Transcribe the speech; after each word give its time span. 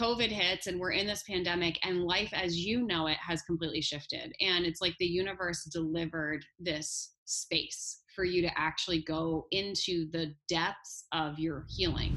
COVID 0.00 0.30
hits 0.30 0.66
and 0.66 0.80
we're 0.80 0.92
in 0.92 1.06
this 1.06 1.22
pandemic, 1.24 1.78
and 1.84 2.04
life 2.04 2.30
as 2.32 2.56
you 2.56 2.86
know 2.86 3.06
it 3.06 3.18
has 3.18 3.42
completely 3.42 3.82
shifted. 3.82 4.32
And 4.40 4.64
it's 4.64 4.80
like 4.80 4.94
the 4.98 5.04
universe 5.04 5.64
delivered 5.64 6.42
this 6.58 7.16
space 7.26 8.00
for 8.16 8.24
you 8.24 8.40
to 8.40 8.58
actually 8.58 9.02
go 9.02 9.46
into 9.50 10.10
the 10.10 10.34
depths 10.48 11.04
of 11.12 11.38
your 11.38 11.66
healing. 11.68 12.16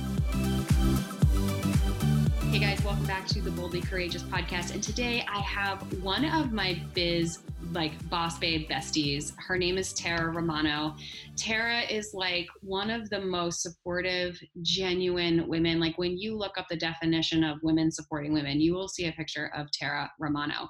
Hey 2.51 2.59
guys, 2.59 2.83
welcome 2.83 3.05
back 3.05 3.27
to 3.27 3.39
the 3.39 3.49
Boldly 3.49 3.79
Courageous 3.79 4.23
podcast. 4.23 4.73
And 4.73 4.83
today 4.83 5.25
I 5.25 5.39
have 5.39 5.81
one 6.03 6.25
of 6.25 6.51
my 6.51 6.81
biz, 6.93 7.43
like 7.71 7.93
boss 8.09 8.37
babe 8.39 8.69
besties. 8.69 9.31
Her 9.37 9.57
name 9.57 9.77
is 9.77 9.93
Tara 9.93 10.29
Romano. 10.29 10.97
Tara 11.37 11.83
is 11.83 12.13
like 12.13 12.47
one 12.59 12.89
of 12.89 13.09
the 13.09 13.21
most 13.21 13.61
supportive, 13.61 14.37
genuine 14.63 15.47
women. 15.47 15.79
Like 15.79 15.97
when 15.97 16.17
you 16.17 16.37
look 16.37 16.57
up 16.57 16.65
the 16.69 16.75
definition 16.75 17.45
of 17.45 17.57
women 17.63 17.89
supporting 17.89 18.33
women, 18.33 18.59
you 18.59 18.73
will 18.73 18.89
see 18.89 19.07
a 19.07 19.13
picture 19.13 19.49
of 19.55 19.71
Tara 19.71 20.11
Romano. 20.19 20.67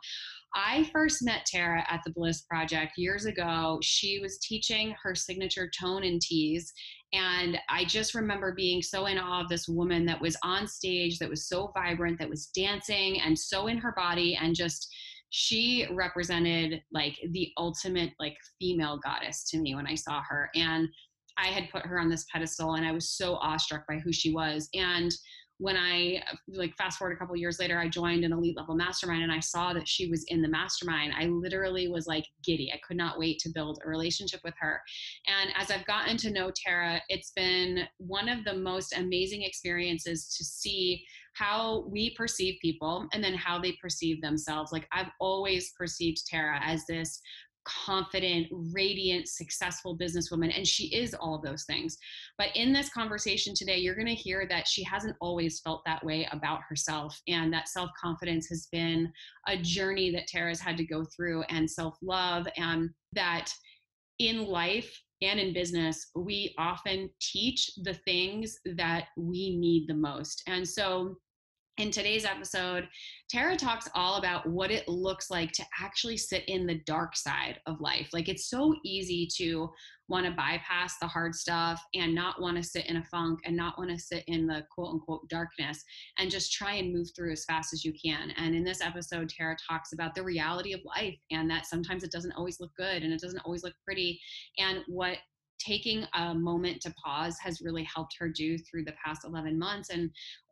I 0.53 0.83
first 0.93 1.23
met 1.23 1.47
Tara 1.47 1.83
at 1.89 2.01
the 2.05 2.11
Bliss 2.11 2.41
Project 2.41 2.93
years 2.97 3.25
ago. 3.25 3.79
She 3.81 4.19
was 4.19 4.37
teaching 4.37 4.93
her 5.01 5.15
signature 5.15 5.71
tone 5.79 6.03
and 6.03 6.21
tease, 6.21 6.73
and 7.13 7.57
I 7.69 7.83
just 7.85 8.15
remember 8.15 8.53
being 8.53 8.81
so 8.81 9.05
in 9.07 9.17
awe 9.17 9.41
of 9.41 9.49
this 9.49 9.67
woman 9.67 10.05
that 10.05 10.21
was 10.21 10.37
on 10.43 10.67
stage, 10.67 11.19
that 11.19 11.29
was 11.29 11.47
so 11.47 11.71
vibrant, 11.73 12.19
that 12.19 12.29
was 12.29 12.47
dancing 12.47 13.19
and 13.21 13.37
so 13.37 13.67
in 13.67 13.77
her 13.77 13.93
body, 13.95 14.37
and 14.41 14.55
just 14.55 14.87
she 15.29 15.87
represented 15.91 16.81
like 16.93 17.17
the 17.31 17.49
ultimate 17.57 18.11
like 18.19 18.35
female 18.59 18.99
goddess 19.03 19.49
to 19.49 19.59
me 19.59 19.75
when 19.75 19.87
I 19.87 19.95
saw 19.95 20.21
her. 20.29 20.49
And 20.55 20.87
I 21.37 21.47
had 21.47 21.69
put 21.71 21.85
her 21.85 21.99
on 21.99 22.09
this 22.09 22.25
pedestal, 22.31 22.75
and 22.75 22.85
I 22.85 22.91
was 22.91 23.11
so 23.11 23.35
awestruck 23.35 23.87
by 23.87 23.99
who 23.99 24.11
she 24.11 24.33
was. 24.33 24.69
And 24.73 25.11
when 25.61 25.77
I 25.77 26.23
like 26.47 26.75
fast 26.75 26.97
forward 26.97 27.13
a 27.13 27.17
couple 27.17 27.35
years 27.35 27.59
later, 27.59 27.77
I 27.77 27.87
joined 27.87 28.23
an 28.23 28.33
elite 28.33 28.57
level 28.57 28.73
mastermind 28.73 29.21
and 29.21 29.31
I 29.31 29.39
saw 29.39 29.73
that 29.73 29.87
she 29.87 30.09
was 30.09 30.25
in 30.29 30.41
the 30.41 30.47
mastermind. 30.47 31.13
I 31.15 31.25
literally 31.25 31.87
was 31.87 32.07
like 32.07 32.25
giddy. 32.43 32.71
I 32.73 32.79
could 32.85 32.97
not 32.97 33.19
wait 33.19 33.37
to 33.41 33.49
build 33.49 33.79
a 33.85 33.87
relationship 33.87 34.39
with 34.43 34.55
her. 34.59 34.81
And 35.27 35.51
as 35.55 35.69
I've 35.69 35.85
gotten 35.85 36.17
to 36.17 36.31
know 36.31 36.51
Tara, 36.55 36.99
it's 37.09 37.31
been 37.35 37.83
one 37.97 38.27
of 38.27 38.43
the 38.43 38.55
most 38.55 38.97
amazing 38.97 39.43
experiences 39.43 40.35
to 40.35 40.43
see 40.43 41.05
how 41.33 41.85
we 41.87 42.15
perceive 42.15 42.55
people 42.59 43.07
and 43.13 43.23
then 43.23 43.35
how 43.35 43.59
they 43.59 43.77
perceive 43.79 44.19
themselves. 44.19 44.71
Like 44.71 44.87
I've 44.91 45.11
always 45.19 45.73
perceived 45.77 46.25
Tara 46.27 46.59
as 46.63 46.87
this 46.87 47.21
confident, 47.65 48.47
radiant, 48.51 49.27
successful 49.27 49.97
businesswoman. 49.97 50.55
And 50.55 50.67
she 50.67 50.85
is 50.95 51.13
all 51.13 51.35
of 51.35 51.41
those 51.41 51.63
things. 51.65 51.97
But 52.37 52.49
in 52.55 52.73
this 52.73 52.89
conversation 52.89 53.53
today, 53.55 53.77
you're 53.77 53.95
going 53.95 54.07
to 54.07 54.13
hear 54.13 54.47
that 54.49 54.67
she 54.67 54.83
hasn't 54.83 55.15
always 55.21 55.59
felt 55.59 55.81
that 55.85 56.03
way 56.03 56.27
about 56.31 56.61
herself. 56.67 57.19
And 57.27 57.51
that 57.53 57.67
self 57.67 57.89
confidence 58.01 58.47
has 58.47 58.67
been 58.71 59.11
a 59.47 59.57
journey 59.57 60.11
that 60.11 60.27
Tara's 60.27 60.59
had 60.59 60.77
to 60.77 60.85
go 60.85 61.03
through, 61.15 61.43
and 61.43 61.69
self 61.69 61.97
love, 62.01 62.47
and 62.57 62.89
that 63.13 63.51
in 64.19 64.45
life, 64.45 65.01
and 65.21 65.39
in 65.39 65.53
business, 65.53 66.07
we 66.15 66.53
often 66.57 67.09
teach 67.19 67.71
the 67.83 67.93
things 67.93 68.57
that 68.75 69.05
we 69.17 69.57
need 69.57 69.87
the 69.87 69.93
most. 69.93 70.41
And 70.47 70.67
so 70.67 71.15
in 71.81 71.89
today's 71.89 72.25
episode, 72.25 72.87
Tara 73.27 73.57
talks 73.57 73.89
all 73.95 74.17
about 74.17 74.47
what 74.47 74.69
it 74.69 74.87
looks 74.87 75.31
like 75.31 75.51
to 75.53 75.65
actually 75.79 76.15
sit 76.15 76.43
in 76.47 76.67
the 76.67 76.79
dark 76.85 77.17
side 77.17 77.59
of 77.65 77.81
life. 77.81 78.09
Like 78.13 78.29
it's 78.29 78.51
so 78.51 78.75
easy 78.85 79.27
to 79.37 79.67
want 80.07 80.27
to 80.27 80.31
bypass 80.31 80.99
the 80.99 81.07
hard 81.07 81.33
stuff 81.33 81.81
and 81.95 82.13
not 82.13 82.39
want 82.39 82.55
to 82.57 82.63
sit 82.63 82.85
in 82.85 82.97
a 82.97 83.03
funk 83.05 83.39
and 83.45 83.57
not 83.57 83.79
want 83.79 83.89
to 83.89 83.97
sit 83.97 84.23
in 84.27 84.45
the 84.45 84.63
quote 84.71 84.93
unquote 84.93 85.27
darkness 85.27 85.83
and 86.19 86.29
just 86.29 86.53
try 86.53 86.73
and 86.73 86.93
move 86.93 87.07
through 87.15 87.31
as 87.31 87.45
fast 87.45 87.73
as 87.73 87.83
you 87.83 87.93
can. 87.93 88.29
And 88.37 88.53
in 88.53 88.63
this 88.63 88.81
episode, 88.81 89.29
Tara 89.29 89.55
talks 89.67 89.91
about 89.91 90.13
the 90.13 90.23
reality 90.23 90.73
of 90.73 90.81
life 90.85 91.17
and 91.31 91.49
that 91.49 91.65
sometimes 91.65 92.03
it 92.03 92.11
doesn't 92.11 92.33
always 92.33 92.59
look 92.59 92.75
good 92.77 93.01
and 93.01 93.11
it 93.11 93.21
doesn't 93.21 93.41
always 93.43 93.63
look 93.63 93.73
pretty. 93.83 94.19
And 94.59 94.81
what 94.87 95.17
taking 95.59 96.05
a 96.15 96.33
moment 96.33 96.81
to 96.81 96.93
pause 97.03 97.37
has 97.39 97.61
really 97.61 97.83
helped 97.83 98.15
her 98.19 98.29
do 98.29 98.57
through 98.57 98.83
the 98.83 98.95
past 99.03 99.25
11 99.25 99.57
months 99.57 99.89
and 99.89 100.09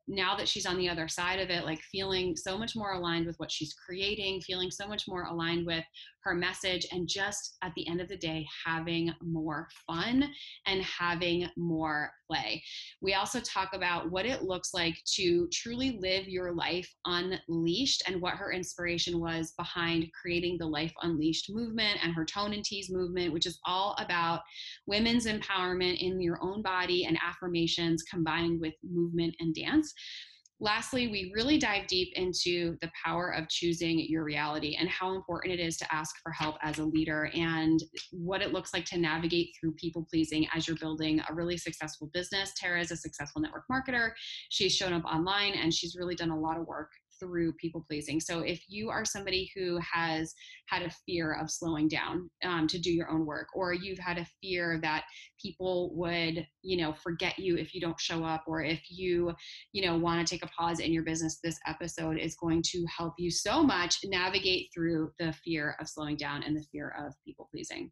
now 0.09 0.35
that 0.35 0.47
she's 0.47 0.65
on 0.65 0.77
the 0.77 0.89
other 0.89 1.07
side 1.07 1.39
of 1.39 1.49
it, 1.51 1.63
like 1.63 1.79
feeling 1.91 2.35
so 2.35 2.57
much 2.57 2.75
more 2.75 2.93
aligned 2.93 3.27
with 3.27 3.37
what 3.37 3.51
she's 3.51 3.73
creating, 3.73 4.41
feeling 4.41 4.71
so 4.71 4.87
much 4.87 5.03
more 5.07 5.23
aligned 5.25 5.65
with 5.67 5.83
her 6.23 6.33
message, 6.33 6.85
and 6.91 7.07
just 7.07 7.57
at 7.63 7.71
the 7.75 7.87
end 7.87 8.01
of 8.01 8.09
the 8.09 8.17
day, 8.17 8.45
having 8.65 9.13
more 9.21 9.67
fun 9.87 10.29
and 10.65 10.81
having 10.81 11.47
more 11.55 12.11
play. 12.29 12.61
We 13.01 13.13
also 13.13 13.39
talk 13.39 13.69
about 13.73 14.11
what 14.11 14.25
it 14.25 14.43
looks 14.43 14.73
like 14.73 14.95
to 15.15 15.47
truly 15.53 15.97
live 16.01 16.27
your 16.27 16.53
life 16.53 16.91
unleashed 17.05 18.03
and 18.07 18.21
what 18.21 18.35
her 18.35 18.51
inspiration 18.51 19.19
was 19.19 19.53
behind 19.57 20.09
creating 20.19 20.57
the 20.57 20.67
Life 20.67 20.93
Unleashed 21.03 21.51
movement 21.53 21.99
and 22.03 22.13
her 22.13 22.25
Tone 22.25 22.53
and 22.53 22.63
Tease 22.63 22.89
movement, 22.91 23.31
which 23.31 23.45
is 23.45 23.59
all 23.65 23.95
about 23.99 24.41
women's 24.87 25.25
empowerment 25.25 25.99
in 25.99 26.19
your 26.19 26.39
own 26.41 26.61
body 26.61 27.05
and 27.05 27.17
affirmations 27.25 28.03
combined 28.03 28.59
with 28.59 28.73
movement 28.83 29.35
and 29.39 29.55
dance. 29.55 29.93
Lastly, 30.61 31.07
we 31.07 31.31
really 31.33 31.57
dive 31.57 31.87
deep 31.87 32.11
into 32.15 32.77
the 32.81 32.91
power 33.05 33.29
of 33.29 33.47
choosing 33.47 33.97
your 34.09 34.25
reality 34.25 34.75
and 34.77 34.89
how 34.89 35.13
important 35.15 35.53
it 35.53 35.59
is 35.61 35.77
to 35.77 35.93
ask 35.93 36.15
for 36.21 36.33
help 36.33 36.55
as 36.61 36.79
a 36.79 36.83
leader 36.83 37.31
and 37.33 37.81
what 38.11 38.41
it 38.41 38.51
looks 38.51 38.73
like 38.73 38.83
to 38.85 38.97
navigate 38.97 39.55
through 39.57 39.71
people 39.75 40.05
pleasing 40.09 40.45
as 40.53 40.67
you're 40.67 40.75
building 40.75 41.21
a 41.29 41.33
really 41.33 41.55
successful 41.55 42.09
business. 42.13 42.51
Tara 42.57 42.81
is 42.81 42.91
a 42.91 42.97
successful 42.97 43.41
network 43.41 43.63
marketer. 43.71 44.11
She's 44.49 44.75
shown 44.75 44.91
up 44.91 45.05
online 45.05 45.53
and 45.53 45.73
she's 45.73 45.95
really 45.97 46.15
done 46.15 46.31
a 46.31 46.39
lot 46.39 46.57
of 46.57 46.67
work 46.67 46.91
through 47.19 47.53
people 47.53 47.85
pleasing. 47.87 48.19
So 48.19 48.39
if 48.39 48.63
you 48.67 48.89
are 48.89 49.05
somebody 49.05 49.51
who 49.55 49.79
has 49.79 50.33
had 50.67 50.83
a 50.83 50.91
fear 51.05 51.33
of 51.33 51.51
slowing 51.51 51.87
down 51.87 52.29
um, 52.43 52.67
to 52.67 52.79
do 52.79 52.91
your 52.91 53.09
own 53.09 53.25
work, 53.25 53.47
or 53.53 53.73
you've 53.73 53.99
had 53.99 54.17
a 54.17 54.27
fear 54.41 54.79
that 54.81 55.03
people 55.41 55.91
would, 55.95 56.45
you 56.61 56.77
know, 56.77 56.93
forget 56.93 57.37
you 57.39 57.57
if 57.57 57.73
you 57.73 57.81
don't 57.81 57.99
show 57.99 58.23
up, 58.23 58.43
or 58.47 58.63
if 58.63 58.81
you, 58.89 59.33
you 59.71 59.85
know, 59.85 59.97
want 59.97 60.25
to 60.25 60.33
take 60.33 60.43
a 60.43 60.49
pause 60.49 60.79
in 60.79 60.93
your 60.93 61.03
business, 61.03 61.39
this 61.43 61.59
episode 61.67 62.17
is 62.17 62.35
going 62.35 62.61
to 62.63 62.85
help 62.95 63.13
you 63.17 63.31
so 63.31 63.63
much 63.63 63.99
navigate 64.05 64.69
through 64.73 65.11
the 65.19 65.33
fear 65.43 65.75
of 65.79 65.87
slowing 65.87 66.17
down 66.17 66.43
and 66.43 66.55
the 66.55 66.65
fear 66.71 66.93
of 66.99 67.13
people 67.25 67.47
pleasing. 67.51 67.91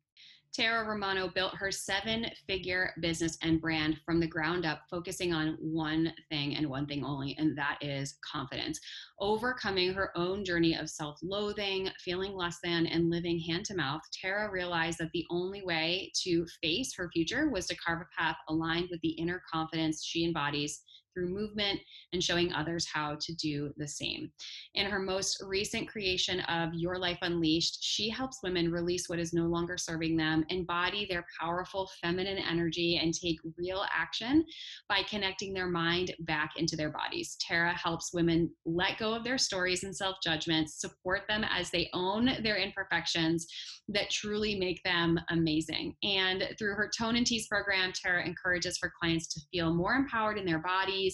Tara 0.53 0.87
Romano 0.87 1.27
built 1.27 1.55
her 1.55 1.71
seven 1.71 2.25
figure 2.47 2.93
business 2.99 3.37
and 3.41 3.61
brand 3.61 3.99
from 4.05 4.19
the 4.19 4.27
ground 4.27 4.65
up, 4.65 4.81
focusing 4.89 5.33
on 5.33 5.57
one 5.59 6.13
thing 6.29 6.55
and 6.55 6.67
one 6.67 6.87
thing 6.87 7.03
only, 7.03 7.35
and 7.37 7.57
that 7.57 7.77
is 7.81 8.17
confidence. 8.29 8.79
Overcoming 9.19 9.93
her 9.93 10.11
own 10.15 10.43
journey 10.43 10.75
of 10.75 10.89
self 10.89 11.19
loathing, 11.21 11.89
feeling 12.03 12.33
less 12.33 12.57
than, 12.63 12.87
and 12.87 13.09
living 13.09 13.39
hand 13.39 13.65
to 13.65 13.75
mouth, 13.75 14.01
Tara 14.11 14.51
realized 14.51 14.97
that 14.99 15.11
the 15.13 15.25
only 15.29 15.63
way 15.63 16.11
to 16.23 16.45
face 16.61 16.95
her 16.95 17.09
future 17.11 17.49
was 17.49 17.67
to 17.67 17.75
carve 17.75 18.01
a 18.01 18.21
path 18.21 18.37
aligned 18.49 18.89
with 18.89 19.01
the 19.01 19.09
inner 19.09 19.41
confidence 19.51 20.03
she 20.03 20.25
embodies 20.25 20.81
through 21.17 21.29
movement 21.29 21.79
and 22.13 22.23
showing 22.23 22.53
others 22.53 22.87
how 22.91 23.17
to 23.19 23.33
do 23.35 23.73
the 23.77 23.87
same. 23.87 24.31
In 24.75 24.85
her 24.85 24.99
most 24.99 25.41
recent 25.45 25.87
creation 25.87 26.41
of 26.41 26.73
Your 26.73 26.99
Life 26.99 27.17
Unleashed, 27.23 27.79
she 27.81 28.09
helps 28.09 28.39
women 28.43 28.71
release 28.71 29.09
what 29.09 29.19
is 29.19 29.33
no 29.33 29.45
longer 29.45 29.77
serving 29.77 30.15
them, 30.15 30.45
embody 30.49 31.07
their 31.09 31.25
powerful 31.39 31.89
feminine 32.01 32.37
energy, 32.37 32.99
and 33.01 33.13
take 33.13 33.37
real 33.57 33.83
action 33.91 34.45
by 34.87 35.01
connecting 35.09 35.53
their 35.53 35.67
mind 35.67 36.13
back 36.21 36.51
into 36.57 36.75
their 36.75 36.91
bodies. 36.91 37.35
Tara 37.39 37.73
helps 37.73 38.13
women 38.13 38.51
let 38.65 38.99
go 38.99 39.13
of 39.13 39.23
their 39.23 39.37
stories 39.37 39.83
and 39.83 39.95
self 39.95 40.17
judgments, 40.23 40.79
support 40.79 41.23
them 41.27 41.43
as 41.49 41.71
they 41.71 41.89
own 41.93 42.29
their 42.43 42.57
imperfections 42.57 43.47
that 43.89 44.09
truly 44.09 44.55
make 44.55 44.83
them 44.83 45.19
amazing. 45.29 45.95
And 46.03 46.43
through 46.59 46.75
her 46.75 46.91
Tone 46.95 47.15
and 47.15 47.25
Tease 47.25 47.47
program, 47.47 47.91
Tara 47.93 48.25
encourages 48.25 48.77
her 48.81 48.91
clients 48.99 49.27
to 49.29 49.41
feel 49.51 49.73
more 49.73 49.93
empowered 49.93 50.37
in 50.37 50.45
their 50.45 50.59
bodies 50.59 51.06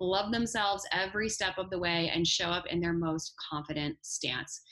love 0.00 0.32
themselves 0.32 0.86
every 0.92 1.28
step 1.28 1.58
of 1.58 1.70
the 1.70 1.78
way, 1.78 2.10
and 2.14 2.26
show 2.26 2.46
up 2.46 2.66
in 2.66 2.80
their 2.80 2.92
most 2.92 3.34
confident 3.50 3.96
stance. 4.02 4.62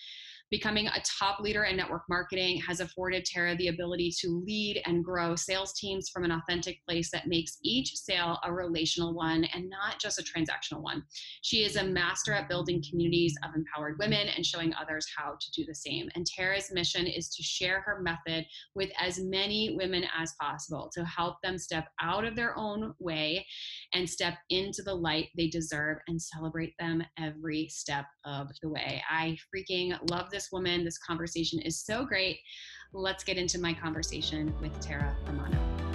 Becoming 0.48 0.86
a 0.86 1.02
top 1.18 1.40
leader 1.40 1.64
in 1.64 1.76
network 1.76 2.04
marketing 2.08 2.60
has 2.68 2.78
afforded 2.78 3.24
Tara 3.24 3.56
the 3.56 3.66
ability 3.66 4.12
to 4.20 4.44
lead 4.46 4.80
and 4.86 5.04
grow 5.04 5.34
sales 5.34 5.72
teams 5.72 6.08
from 6.08 6.22
an 6.22 6.30
authentic 6.30 6.78
place 6.86 7.10
that 7.10 7.26
makes 7.26 7.58
each 7.64 7.96
sale 7.96 8.38
a 8.44 8.52
relational 8.52 9.12
one 9.12 9.42
and 9.52 9.68
not 9.68 9.98
just 9.98 10.20
a 10.20 10.22
transactional 10.22 10.82
one. 10.82 11.02
She 11.42 11.64
is 11.64 11.74
a 11.74 11.82
master 11.82 12.32
at 12.32 12.48
building 12.48 12.80
communities 12.88 13.34
of 13.42 13.56
empowered 13.56 13.98
women 13.98 14.28
and 14.28 14.46
showing 14.46 14.72
others 14.74 15.04
how 15.16 15.32
to 15.32 15.50
do 15.50 15.64
the 15.66 15.74
same. 15.74 16.08
And 16.14 16.24
Tara's 16.24 16.70
mission 16.72 17.08
is 17.08 17.28
to 17.30 17.42
share 17.42 17.80
her 17.80 18.00
method 18.00 18.46
with 18.76 18.90
as 19.00 19.18
many 19.18 19.74
women 19.76 20.04
as 20.16 20.32
possible 20.40 20.92
to 20.94 21.04
help 21.04 21.38
them 21.42 21.58
step 21.58 21.88
out 22.00 22.24
of 22.24 22.36
their 22.36 22.56
own 22.56 22.94
way 23.00 23.44
and 23.94 24.08
step 24.08 24.34
into 24.50 24.82
the 24.84 24.94
light 24.94 25.30
they 25.36 25.48
deserve 25.48 25.98
and 26.06 26.22
celebrate 26.22 26.74
them 26.78 27.02
every 27.18 27.68
step 27.68 28.04
of 28.24 28.46
the 28.62 28.68
way. 28.68 29.02
I 29.10 29.36
freaking 29.52 29.98
love 30.08 30.30
this 30.30 30.35
woman. 30.52 30.84
This 30.84 30.98
conversation 30.98 31.60
is 31.60 31.78
so 31.78 32.04
great. 32.04 32.40
Let's 32.92 33.24
get 33.24 33.36
into 33.36 33.58
my 33.58 33.74
conversation 33.74 34.54
with 34.60 34.78
Tara 34.80 35.16
Romano. 35.26 35.85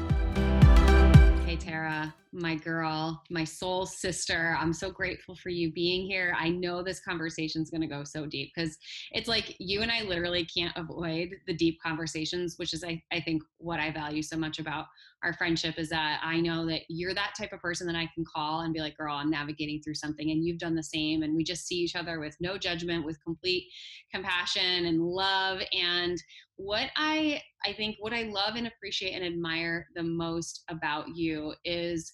Tara 1.61 2.13
my 2.33 2.55
girl, 2.55 3.21
my 3.29 3.43
soul 3.43 3.85
sister. 3.85 4.55
I'm 4.57 4.71
so 4.71 4.89
grateful 4.89 5.35
for 5.35 5.49
you 5.49 5.71
being 5.71 6.05
here. 6.05 6.33
I 6.39 6.49
know 6.49 6.81
this 6.81 7.01
conversation 7.01 7.61
is 7.61 7.69
going 7.69 7.81
to 7.81 7.87
go 7.87 8.03
so 8.05 8.25
deep 8.25 8.51
because 8.55 8.77
it's 9.11 9.27
like 9.27 9.55
you 9.59 9.81
and 9.81 9.91
I 9.91 10.03
literally 10.03 10.45
can't 10.45 10.75
avoid 10.77 11.35
the 11.45 11.53
deep 11.53 11.79
conversations, 11.81 12.55
which 12.57 12.73
is, 12.73 12.83
I, 12.85 13.03
I 13.11 13.19
think, 13.19 13.43
what 13.57 13.81
I 13.81 13.91
value 13.91 14.21
so 14.21 14.37
much 14.37 14.59
about 14.59 14.85
our 15.23 15.33
friendship 15.33 15.77
is 15.77 15.89
that 15.89 16.21
I 16.23 16.39
know 16.39 16.65
that 16.67 16.81
you're 16.87 17.13
that 17.13 17.33
type 17.37 17.51
of 17.51 17.59
person 17.59 17.85
that 17.87 17.97
I 17.97 18.09
can 18.15 18.23
call 18.23 18.61
and 18.61 18.73
be 18.73 18.79
like, 18.79 18.97
girl, 18.97 19.15
I'm 19.15 19.29
navigating 19.29 19.81
through 19.81 19.95
something. 19.95 20.31
And 20.31 20.43
you've 20.43 20.57
done 20.57 20.75
the 20.75 20.81
same. 20.81 21.23
And 21.23 21.35
we 21.35 21.43
just 21.43 21.67
see 21.67 21.75
each 21.75 21.95
other 21.97 22.19
with 22.19 22.35
no 22.39 22.57
judgment, 22.57 23.05
with 23.05 23.21
complete 23.23 23.67
compassion 24.11 24.85
and 24.85 25.01
love. 25.01 25.61
And 25.73 26.17
what 26.63 26.89
I, 26.95 27.41
I 27.65 27.73
think, 27.73 27.95
what 27.99 28.13
I 28.13 28.23
love 28.23 28.55
and 28.55 28.67
appreciate 28.67 29.13
and 29.13 29.25
admire 29.25 29.87
the 29.95 30.03
most 30.03 30.63
about 30.69 31.15
you 31.15 31.53
is 31.65 32.13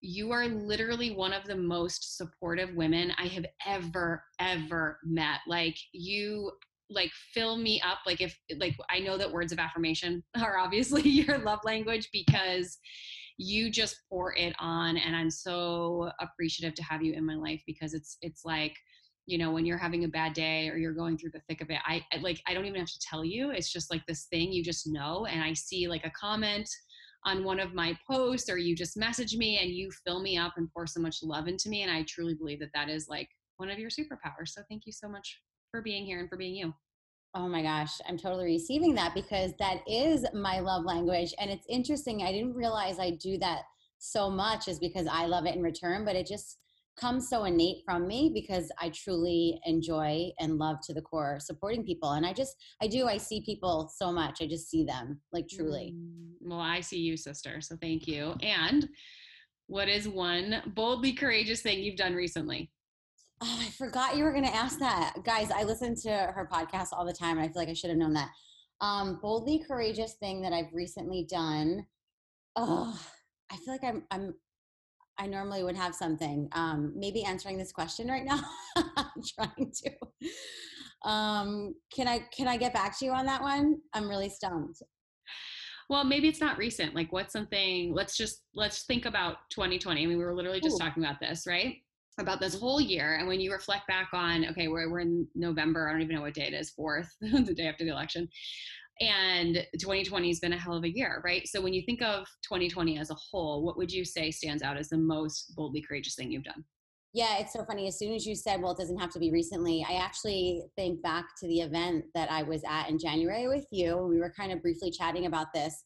you 0.00 0.32
are 0.32 0.46
literally 0.46 1.14
one 1.14 1.32
of 1.32 1.44
the 1.44 1.56
most 1.56 2.16
supportive 2.16 2.74
women 2.74 3.12
I 3.18 3.26
have 3.26 3.46
ever, 3.66 4.24
ever 4.40 4.98
met. 5.04 5.40
Like, 5.46 5.76
you 5.92 6.52
like 6.90 7.10
fill 7.32 7.56
me 7.56 7.80
up 7.80 8.00
like 8.06 8.20
if 8.20 8.38
like 8.58 8.76
i 8.90 8.98
know 8.98 9.16
that 9.16 9.32
words 9.32 9.50
of 9.50 9.58
affirmation 9.58 10.22
are 10.42 10.58
obviously 10.58 11.00
your 11.08 11.38
love 11.38 11.60
language 11.64 12.10
because 12.12 12.76
you 13.38 13.70
just 13.70 13.96
pour 14.10 14.36
it 14.36 14.54
on 14.58 14.98
and 14.98 15.16
i'm 15.16 15.30
so 15.30 16.10
appreciative 16.20 16.74
to 16.74 16.82
have 16.82 17.02
you 17.02 17.14
in 17.14 17.24
my 17.24 17.34
life 17.34 17.62
because 17.66 17.94
it's 17.94 18.18
it's 18.20 18.44
like 18.44 18.74
you 19.26 19.38
know 19.38 19.50
when 19.50 19.64
you're 19.64 19.78
having 19.78 20.04
a 20.04 20.08
bad 20.08 20.32
day 20.32 20.68
or 20.68 20.76
you're 20.76 20.92
going 20.92 21.16
through 21.16 21.30
the 21.30 21.42
thick 21.48 21.60
of 21.60 21.70
it 21.70 21.78
i 21.84 22.02
like 22.20 22.40
i 22.48 22.54
don't 22.54 22.64
even 22.64 22.80
have 22.80 22.88
to 22.88 22.98
tell 23.00 23.24
you 23.24 23.50
it's 23.50 23.72
just 23.72 23.90
like 23.90 24.04
this 24.06 24.24
thing 24.24 24.52
you 24.52 24.62
just 24.64 24.86
know 24.86 25.26
and 25.26 25.42
i 25.42 25.52
see 25.52 25.86
like 25.88 26.04
a 26.04 26.10
comment 26.10 26.68
on 27.24 27.44
one 27.44 27.60
of 27.60 27.74
my 27.74 27.96
posts 28.08 28.50
or 28.50 28.58
you 28.58 28.74
just 28.74 28.96
message 28.96 29.36
me 29.36 29.58
and 29.58 29.70
you 29.70 29.90
fill 30.04 30.20
me 30.20 30.36
up 30.36 30.54
and 30.56 30.68
pour 30.72 30.86
so 30.86 31.00
much 31.00 31.22
love 31.22 31.46
into 31.46 31.68
me. 31.68 31.82
And 31.82 31.90
I 31.90 32.02
truly 32.02 32.34
believe 32.34 32.60
that 32.60 32.72
that 32.74 32.88
is 32.88 33.08
like 33.08 33.28
one 33.58 33.70
of 33.70 33.78
your 33.78 33.90
superpowers. 33.90 34.48
So 34.48 34.62
thank 34.68 34.86
you 34.86 34.92
so 34.92 35.08
much 35.08 35.40
for 35.70 35.82
being 35.82 36.04
here 36.04 36.20
and 36.20 36.28
for 36.28 36.36
being 36.36 36.54
you. 36.54 36.74
Oh 37.34 37.48
my 37.48 37.62
gosh, 37.62 37.92
I'm 38.06 38.18
totally 38.18 38.44
receiving 38.44 38.94
that 38.96 39.14
because 39.14 39.52
that 39.58 39.78
is 39.86 40.26
my 40.34 40.60
love 40.60 40.84
language. 40.84 41.32
And 41.38 41.50
it's 41.50 41.66
interesting. 41.68 42.22
I 42.22 42.32
didn't 42.32 42.54
realize 42.54 42.98
I 42.98 43.12
do 43.12 43.38
that 43.38 43.62
so 43.98 44.28
much 44.28 44.68
is 44.68 44.78
because 44.78 45.06
I 45.06 45.26
love 45.26 45.46
it 45.46 45.54
in 45.54 45.62
return, 45.62 46.04
but 46.04 46.16
it 46.16 46.26
just 46.26 46.58
comes 46.96 47.28
so 47.28 47.44
innate 47.44 47.82
from 47.84 48.06
me 48.06 48.30
because 48.34 48.70
I 48.78 48.90
truly 48.90 49.58
enjoy 49.64 50.30
and 50.38 50.58
love 50.58 50.76
to 50.84 50.94
the 50.94 51.00
core 51.00 51.38
supporting 51.40 51.84
people. 51.84 52.12
And 52.12 52.26
I 52.26 52.32
just, 52.32 52.54
I 52.82 52.86
do, 52.86 53.08
I 53.08 53.16
see 53.16 53.42
people 53.44 53.90
so 53.94 54.12
much. 54.12 54.42
I 54.42 54.46
just 54.46 54.70
see 54.70 54.84
them 54.84 55.20
like 55.32 55.48
truly. 55.48 55.94
Mm, 55.96 56.32
well, 56.40 56.60
I 56.60 56.80
see 56.80 56.98
you, 56.98 57.16
sister. 57.16 57.60
So 57.60 57.76
thank 57.80 58.06
you. 58.06 58.34
And 58.42 58.88
what 59.66 59.88
is 59.88 60.06
one 60.06 60.62
boldly 60.74 61.14
courageous 61.14 61.62
thing 61.62 61.80
you've 61.80 61.96
done 61.96 62.14
recently? 62.14 62.70
Oh, 63.40 63.58
I 63.60 63.70
forgot 63.70 64.16
you 64.16 64.24
were 64.24 64.32
going 64.32 64.44
to 64.44 64.54
ask 64.54 64.78
that. 64.78 65.14
Guys, 65.24 65.50
I 65.50 65.64
listen 65.64 65.96
to 66.02 66.10
her 66.10 66.48
podcast 66.52 66.88
all 66.92 67.06
the 67.06 67.12
time. 67.12 67.38
And 67.38 67.46
I 67.46 67.48
feel 67.48 67.62
like 67.62 67.68
I 67.68 67.74
should 67.74 67.90
have 67.90 67.98
known 67.98 68.12
that. 68.12 68.28
Um, 68.80 69.18
boldly 69.22 69.64
courageous 69.66 70.14
thing 70.14 70.42
that 70.42 70.52
I've 70.52 70.72
recently 70.72 71.26
done. 71.28 71.86
Oh, 72.54 73.00
I 73.50 73.56
feel 73.56 73.72
like 73.72 73.84
I'm, 73.84 74.04
I'm 74.10 74.34
I 75.18 75.26
normally 75.26 75.62
would 75.62 75.76
have 75.76 75.94
something. 75.94 76.48
Um, 76.52 76.92
maybe 76.96 77.24
answering 77.24 77.58
this 77.58 77.72
question 77.72 78.08
right 78.08 78.24
now. 78.24 78.40
I'm 78.76 79.22
trying 79.38 79.72
to. 79.84 81.08
Um, 81.08 81.74
can 81.94 82.08
I 82.08 82.20
can 82.34 82.48
I 82.48 82.56
get 82.56 82.72
back 82.72 82.98
to 82.98 83.04
you 83.04 83.12
on 83.12 83.26
that 83.26 83.42
one? 83.42 83.78
I'm 83.92 84.08
really 84.08 84.28
stumped. 84.28 84.82
Well, 85.88 86.04
maybe 86.04 86.28
it's 86.28 86.40
not 86.40 86.58
recent. 86.58 86.94
Like, 86.94 87.12
what's 87.12 87.32
something? 87.32 87.92
Let's 87.94 88.16
just 88.16 88.42
let's 88.54 88.84
think 88.84 89.04
about 89.04 89.36
2020. 89.50 90.02
I 90.02 90.06
mean, 90.06 90.16
we 90.16 90.24
were 90.24 90.34
literally 90.34 90.60
just 90.60 90.76
Ooh. 90.76 90.84
talking 90.84 91.04
about 91.04 91.20
this, 91.20 91.46
right? 91.46 91.76
About 92.18 92.40
this 92.40 92.58
whole 92.58 92.80
year, 92.80 93.16
and 93.16 93.26
when 93.26 93.40
you 93.40 93.52
reflect 93.52 93.88
back 93.88 94.10
on, 94.12 94.46
okay, 94.50 94.68
we're 94.68 94.90
we're 94.90 95.00
in 95.00 95.26
November. 95.34 95.88
I 95.88 95.92
don't 95.92 96.02
even 96.02 96.16
know 96.16 96.22
what 96.22 96.34
day 96.34 96.46
it 96.46 96.54
is. 96.54 96.70
Fourth, 96.70 97.10
the 97.20 97.54
day 97.54 97.66
after 97.66 97.84
the 97.84 97.90
election 97.90 98.28
and 99.00 99.66
2020 99.78 100.28
has 100.28 100.40
been 100.40 100.52
a 100.52 100.58
hell 100.58 100.76
of 100.76 100.84
a 100.84 100.94
year, 100.94 101.20
right? 101.24 101.46
So 101.46 101.60
when 101.60 101.72
you 101.72 101.82
think 101.82 102.02
of 102.02 102.26
2020 102.44 102.98
as 102.98 103.10
a 103.10 103.14
whole, 103.14 103.64
what 103.64 103.76
would 103.76 103.90
you 103.90 104.04
say 104.04 104.30
stands 104.30 104.62
out 104.62 104.76
as 104.76 104.88
the 104.88 104.98
most 104.98 105.54
boldly 105.56 105.82
courageous 105.82 106.14
thing 106.14 106.30
you've 106.30 106.44
done? 106.44 106.64
Yeah, 107.14 107.38
it's 107.38 107.52
so 107.52 107.64
funny. 107.64 107.86
As 107.86 107.98
soon 107.98 108.14
as 108.14 108.26
you 108.26 108.34
said, 108.34 108.62
well, 108.62 108.72
it 108.72 108.78
doesn't 108.78 108.98
have 108.98 109.12
to 109.12 109.18
be 109.18 109.30
recently, 109.30 109.84
I 109.86 109.94
actually 109.94 110.62
think 110.76 111.02
back 111.02 111.26
to 111.40 111.46
the 111.46 111.60
event 111.60 112.04
that 112.14 112.30
I 112.30 112.42
was 112.42 112.62
at 112.66 112.88
in 112.88 112.98
January 112.98 113.48
with 113.48 113.66
you. 113.70 113.96
We 113.98 114.18
were 114.18 114.32
kind 114.34 114.50
of 114.50 114.62
briefly 114.62 114.90
chatting 114.90 115.26
about 115.26 115.52
this. 115.52 115.84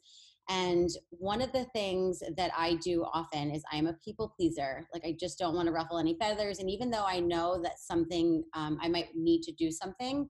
And 0.49 0.89
one 1.11 1.43
of 1.43 1.51
the 1.51 1.65
things 1.75 2.23
that 2.37 2.53
I 2.57 2.75
do 2.75 3.05
often 3.13 3.51
is 3.51 3.65
I'm 3.73 3.89
a 3.89 3.97
people 4.05 4.33
pleaser. 4.37 4.87
Like, 4.95 5.05
I 5.05 5.17
just 5.19 5.39
don't 5.41 5.57
want 5.57 5.67
to 5.67 5.73
ruffle 5.73 5.99
any 5.99 6.17
feathers. 6.21 6.61
And 6.61 6.71
even 6.71 6.91
though 6.91 7.05
I 7.05 7.19
know 7.19 7.61
that 7.61 7.81
something, 7.81 8.45
um, 8.55 8.79
I 8.81 8.89
might 8.89 9.09
need 9.17 9.43
to 9.43 9.53
do 9.53 9.73
something, 9.73 10.29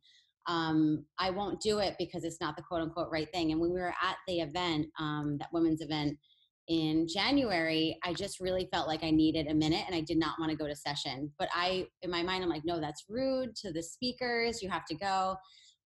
um, 0.48 1.04
I 1.18 1.30
won't 1.30 1.60
do 1.60 1.78
it 1.78 1.94
because 1.98 2.24
it's 2.24 2.40
not 2.40 2.56
the 2.56 2.62
quote 2.62 2.82
unquote 2.82 3.08
right 3.10 3.28
thing. 3.32 3.52
And 3.52 3.60
when 3.60 3.72
we 3.72 3.80
were 3.80 3.94
at 4.02 4.16
the 4.28 4.40
event, 4.40 4.86
um, 4.98 5.36
that 5.38 5.48
women's 5.52 5.80
event 5.80 6.16
in 6.68 7.06
January, 7.08 7.98
I 8.04 8.12
just 8.12 8.40
really 8.40 8.68
felt 8.72 8.88
like 8.88 9.04
I 9.04 9.10
needed 9.10 9.46
a 9.48 9.54
minute 9.54 9.84
and 9.86 9.94
I 9.94 10.00
did 10.00 10.18
not 10.18 10.38
want 10.38 10.50
to 10.50 10.56
go 10.56 10.66
to 10.66 10.74
session. 10.74 11.32
But 11.38 11.48
I, 11.54 11.86
in 12.02 12.10
my 12.10 12.22
mind, 12.22 12.42
I'm 12.42 12.50
like, 12.50 12.64
no, 12.64 12.80
that's 12.80 13.04
rude 13.08 13.54
to 13.56 13.72
the 13.72 13.82
speakers. 13.82 14.62
You 14.62 14.70
have 14.70 14.84
to 14.86 14.96
go. 14.96 15.36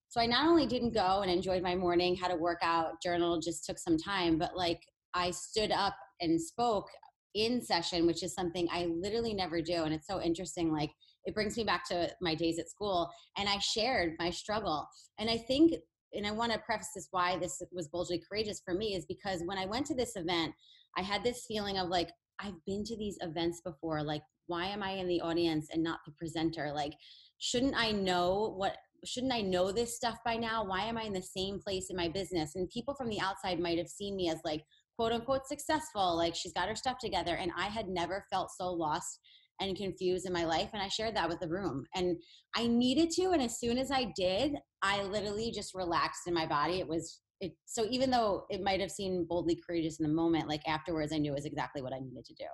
So 0.09 0.19
I 0.19 0.25
not 0.25 0.47
only 0.47 0.67
didn't 0.67 0.93
go 0.93 1.21
and 1.21 1.31
enjoyed 1.31 1.63
my 1.63 1.75
morning, 1.75 2.15
had 2.15 2.31
a 2.31 2.35
workout, 2.35 3.01
journal, 3.01 3.39
just 3.39 3.65
took 3.65 3.79
some 3.79 3.97
time, 3.97 4.37
but 4.37 4.57
like 4.57 4.81
I 5.13 5.31
stood 5.31 5.71
up 5.71 5.95
and 6.19 6.39
spoke 6.39 6.87
in 7.35 7.61
session, 7.61 8.05
which 8.05 8.23
is 8.23 8.33
something 8.33 8.67
I 8.71 8.85
literally 8.85 9.33
never 9.33 9.61
do. 9.61 9.83
And 9.83 9.93
it's 9.93 10.07
so 10.07 10.21
interesting. 10.21 10.71
Like, 10.71 10.91
it 11.25 11.33
brings 11.35 11.57
me 11.57 11.63
back 11.63 11.87
to 11.87 12.09
my 12.21 12.35
days 12.35 12.59
at 12.59 12.69
school 12.69 13.09
and 13.37 13.47
i 13.47 13.57
shared 13.59 14.13
my 14.19 14.29
struggle 14.29 14.87
and 15.19 15.29
i 15.29 15.37
think 15.37 15.73
and 16.13 16.25
i 16.25 16.31
want 16.31 16.51
to 16.51 16.59
preface 16.59 16.89
this 16.95 17.07
why 17.11 17.37
this 17.37 17.61
was 17.71 17.87
boldly 17.87 18.21
courageous 18.27 18.61
for 18.63 18.73
me 18.73 18.95
is 18.95 19.05
because 19.05 19.41
when 19.45 19.57
i 19.57 19.65
went 19.65 19.85
to 19.85 19.95
this 19.95 20.15
event 20.15 20.53
i 20.97 21.01
had 21.01 21.23
this 21.23 21.45
feeling 21.47 21.77
of 21.77 21.89
like 21.89 22.09
i've 22.39 22.65
been 22.65 22.83
to 22.83 22.97
these 22.97 23.17
events 23.21 23.61
before 23.61 24.03
like 24.03 24.23
why 24.47 24.65
am 24.65 24.83
i 24.83 24.91
in 24.91 25.07
the 25.07 25.21
audience 25.21 25.67
and 25.71 25.83
not 25.83 25.99
the 26.05 26.13
presenter 26.13 26.71
like 26.73 26.93
shouldn't 27.37 27.75
i 27.77 27.91
know 27.91 28.53
what 28.57 28.77
shouldn't 29.03 29.33
i 29.33 29.41
know 29.41 29.71
this 29.71 29.95
stuff 29.95 30.17
by 30.23 30.35
now 30.35 30.63
why 30.63 30.81
am 30.81 30.97
i 30.97 31.03
in 31.03 31.13
the 31.13 31.21
same 31.21 31.59
place 31.59 31.89
in 31.89 31.95
my 31.95 32.07
business 32.07 32.55
and 32.55 32.69
people 32.69 32.93
from 32.93 33.09
the 33.09 33.19
outside 33.19 33.59
might 33.59 33.77
have 33.77 33.87
seen 33.87 34.15
me 34.15 34.29
as 34.29 34.39
like 34.43 34.63
quote 35.01 35.13
unquote 35.13 35.47
successful 35.47 36.15
like 36.15 36.35
she's 36.35 36.53
got 36.53 36.69
her 36.69 36.75
stuff 36.75 36.99
together 36.99 37.35
and 37.37 37.51
i 37.57 37.65
had 37.65 37.87
never 37.87 38.23
felt 38.31 38.51
so 38.55 38.71
lost 38.71 39.19
and 39.59 39.75
confused 39.75 40.27
in 40.27 40.31
my 40.31 40.45
life 40.45 40.69
and 40.73 40.81
i 40.83 40.87
shared 40.87 41.15
that 41.15 41.27
with 41.27 41.39
the 41.39 41.47
room 41.47 41.83
and 41.95 42.15
i 42.55 42.67
needed 42.67 43.09
to 43.09 43.31
and 43.31 43.41
as 43.41 43.59
soon 43.59 43.79
as 43.79 43.89
i 43.89 44.11
did 44.15 44.53
i 44.83 45.01
literally 45.01 45.49
just 45.49 45.73
relaxed 45.73 46.27
in 46.27 46.35
my 46.35 46.45
body 46.45 46.79
it 46.79 46.87
was 46.87 47.21
it 47.39 47.51
so 47.65 47.87
even 47.89 48.11
though 48.11 48.45
it 48.51 48.61
might 48.61 48.79
have 48.79 48.91
seemed 48.91 49.27
boldly 49.27 49.59
courageous 49.65 49.99
in 49.99 50.05
the 50.05 50.13
moment 50.13 50.47
like 50.47 50.61
afterwards 50.67 51.11
i 51.11 51.17
knew 51.17 51.31
it 51.31 51.35
was 51.35 51.45
exactly 51.45 51.81
what 51.81 51.93
i 51.93 51.99
needed 51.99 52.23
to 52.23 52.35
do 52.35 52.45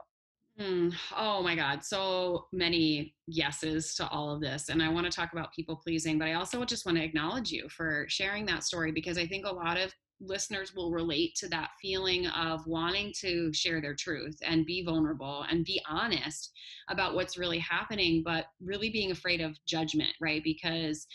Mm, 0.60 0.92
oh 1.16 1.44
my 1.44 1.56
God. 1.56 1.84
So 1.84 2.48
many 2.52 3.14
yeses 3.28 3.94
to 3.94 4.08
all 4.10 4.32
of 4.32 4.42
this. 4.42 4.70
And 4.70 4.82
I 4.82 4.90
want 4.90 5.06
to 5.06 5.16
talk 5.16 5.32
about 5.32 5.54
people 5.54 5.76
pleasing, 5.76 6.18
but 6.18 6.28
I 6.28 6.34
also 6.34 6.66
just 6.66 6.84
want 6.84 6.98
to 6.98 7.04
acknowledge 7.04 7.52
you 7.52 7.70
for 7.70 8.08
sharing 8.10 8.44
that 8.48 8.64
story 8.64 8.92
because 8.92 9.20
I 9.20 9.28
think 9.28 9.46
a 9.46 9.54
lot 9.54 9.78
of 9.78 9.94
listeners 10.20 10.74
will 10.76 10.92
relate 10.92 11.36
to 11.36 11.48
that 11.50 11.70
feeling 11.82 12.28
of 12.28 12.66
wanting 12.66 13.14
to 13.22 13.52
share 13.54 13.82
their 13.82 13.96
truth 13.96 14.38
and 14.44 14.66
be 14.66 14.84
vulnerable 14.84 15.46
and 15.50 15.66
be 15.66 15.82
honest 15.88 16.52
about 16.90 17.16
what's 17.16 17.38
really 17.38 17.60
happening, 17.60 18.24
but 18.24 18.46
really 18.62 18.90
being 18.90 19.12
afraid 19.12 19.42
of 19.42 19.58
judgment, 19.66 20.12
right? 20.20 20.44
Because 20.44 21.06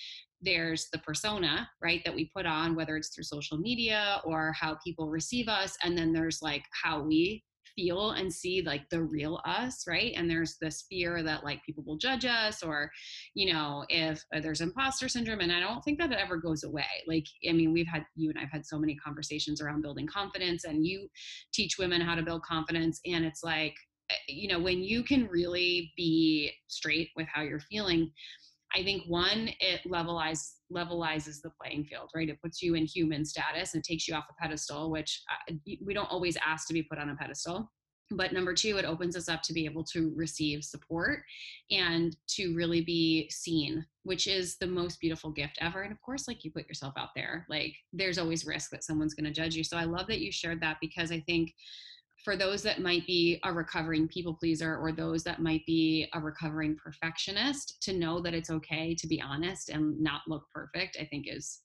there's 0.40 0.88
the 0.92 0.98
persona, 0.98 1.68
right, 1.80 2.02
that 2.04 2.14
we 2.14 2.30
put 2.34 2.46
on, 2.46 2.74
whether 2.74 2.96
it's 2.96 3.08
through 3.14 3.24
social 3.24 3.58
media 3.58 4.20
or 4.24 4.52
how 4.58 4.76
people 4.84 5.08
receive 5.08 5.48
us. 5.48 5.76
And 5.82 5.96
then 5.96 6.12
there's 6.12 6.42
like 6.42 6.64
how 6.82 7.02
we 7.02 7.44
feel 7.74 8.12
and 8.12 8.32
see 8.32 8.62
like 8.62 8.88
the 8.90 9.02
real 9.02 9.40
us 9.44 9.84
right? 9.86 10.12
And 10.16 10.30
there's 10.30 10.56
this 10.60 10.84
fear 10.88 11.22
that 11.22 11.44
like 11.44 11.64
people 11.64 11.84
will 11.86 11.96
judge 11.96 12.24
us 12.24 12.62
or 12.62 12.90
you 13.34 13.52
know 13.52 13.84
if 13.88 14.24
uh, 14.34 14.40
there's 14.40 14.60
imposter 14.60 15.08
syndrome 15.08 15.40
and 15.40 15.52
i 15.52 15.60
don't 15.60 15.82
think 15.82 15.98
that 15.98 16.12
it 16.12 16.18
ever 16.18 16.36
goes 16.36 16.64
away. 16.64 16.84
Like 17.06 17.26
i 17.48 17.52
mean 17.52 17.72
we've 17.72 17.86
had 17.86 18.04
you 18.14 18.30
and 18.30 18.38
i've 18.38 18.52
had 18.52 18.66
so 18.66 18.78
many 18.78 18.96
conversations 18.96 19.60
around 19.60 19.82
building 19.82 20.06
confidence 20.06 20.64
and 20.64 20.86
you 20.86 21.08
teach 21.52 21.78
women 21.78 22.00
how 22.00 22.14
to 22.14 22.22
build 22.22 22.42
confidence 22.42 23.00
and 23.06 23.24
it's 23.24 23.42
like 23.42 23.74
eh, 24.10 24.14
you 24.28 24.48
know 24.48 24.60
when 24.60 24.82
you 24.82 25.02
can 25.02 25.26
really 25.28 25.92
be 25.96 26.52
straight 26.68 27.10
with 27.16 27.26
how 27.32 27.42
you're 27.42 27.60
feeling 27.60 28.10
I 28.74 28.82
think 28.82 29.04
one, 29.06 29.50
it 29.60 29.80
levelizes 29.86 30.52
levelizes 30.72 31.42
the 31.42 31.50
playing 31.60 31.84
field, 31.84 32.10
right? 32.14 32.28
It 32.28 32.40
puts 32.40 32.62
you 32.62 32.74
in 32.74 32.86
human 32.86 33.24
status 33.24 33.74
and 33.74 33.84
takes 33.84 34.08
you 34.08 34.14
off 34.14 34.24
a 34.30 34.42
pedestal, 34.42 34.90
which 34.90 35.22
uh, 35.30 35.54
we 35.84 35.94
don't 35.94 36.10
always 36.10 36.36
ask 36.44 36.66
to 36.68 36.74
be 36.74 36.82
put 36.82 36.98
on 36.98 37.10
a 37.10 37.14
pedestal. 37.14 37.70
But 38.10 38.32
number 38.32 38.52
two, 38.52 38.76
it 38.76 38.84
opens 38.84 39.16
us 39.16 39.28
up 39.28 39.42
to 39.42 39.52
be 39.52 39.64
able 39.64 39.84
to 39.84 40.12
receive 40.14 40.64
support 40.64 41.22
and 41.70 42.14
to 42.28 42.54
really 42.54 42.82
be 42.82 43.28
seen, 43.30 43.84
which 44.02 44.26
is 44.26 44.56
the 44.58 44.66
most 44.66 45.00
beautiful 45.00 45.30
gift 45.30 45.58
ever. 45.60 45.82
And 45.82 45.92
of 45.92 46.00
course, 46.02 46.28
like 46.28 46.44
you 46.44 46.50
put 46.50 46.68
yourself 46.68 46.92
out 46.98 47.10
there, 47.16 47.46
like 47.48 47.74
there's 47.92 48.18
always 48.18 48.44
risk 48.44 48.70
that 48.70 48.84
someone's 48.84 49.14
going 49.14 49.32
to 49.32 49.40
judge 49.40 49.54
you. 49.54 49.64
So 49.64 49.78
I 49.78 49.84
love 49.84 50.06
that 50.08 50.20
you 50.20 50.30
shared 50.30 50.60
that 50.60 50.76
because 50.80 51.10
I 51.10 51.20
think 51.20 51.54
for 52.24 52.36
those 52.36 52.62
that 52.62 52.80
might 52.80 53.06
be 53.06 53.40
a 53.44 53.52
recovering 53.52 54.06
people 54.08 54.34
pleaser 54.34 54.76
or 54.76 54.92
those 54.92 55.24
that 55.24 55.40
might 55.40 55.64
be 55.66 56.08
a 56.14 56.20
recovering 56.20 56.76
perfectionist 56.76 57.82
to 57.82 57.92
know 57.92 58.20
that 58.20 58.34
it's 58.34 58.50
okay 58.50 58.94
to 58.94 59.06
be 59.06 59.20
honest 59.20 59.68
and 59.68 60.00
not 60.00 60.22
look 60.28 60.44
perfect 60.52 60.96
i 61.00 61.04
think 61.04 61.26
is 61.28 61.60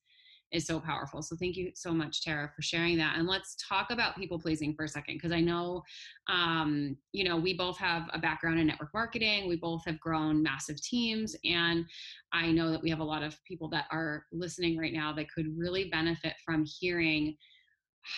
is 0.52 0.66
so 0.66 0.80
powerful. 0.80 1.22
So 1.22 1.36
thank 1.36 1.58
you 1.58 1.72
so 1.76 1.92
much 1.92 2.24
tara 2.24 2.50
for 2.56 2.62
sharing 2.62 2.98
that. 2.98 3.18
And 3.18 3.28
let's 3.28 3.58
talk 3.68 3.92
about 3.92 4.16
people 4.16 4.40
pleasing 4.40 4.74
for 4.74 4.86
a 4.86 4.88
second 4.88 5.16
because 5.16 5.32
i 5.32 5.42
know 5.42 5.84
um, 6.30 6.96
you 7.12 7.24
know 7.24 7.38
we 7.38 7.54
both 7.54 7.78
have 7.78 8.04
a 8.14 8.20
background 8.20 8.60
in 8.60 8.68
network 8.68 8.94
marketing. 8.94 9.48
We 9.48 9.58
both 9.58 9.84
have 9.86 10.00
grown 10.00 10.42
massive 10.42 10.82
teams 10.82 11.36
and 11.44 11.86
i 12.34 12.52
know 12.52 12.72
that 12.72 12.82
we 12.82 12.90
have 12.90 13.00
a 13.00 13.04
lot 13.04 13.24
of 13.24 13.38
people 13.46 13.70
that 13.70 13.86
are 13.92 14.26
listening 14.32 14.78
right 14.78 14.94
now 14.94 15.14
that 15.14 15.32
could 15.32 15.48
really 15.58 15.90
benefit 15.90 16.34
from 16.46 16.66
hearing 16.66 17.36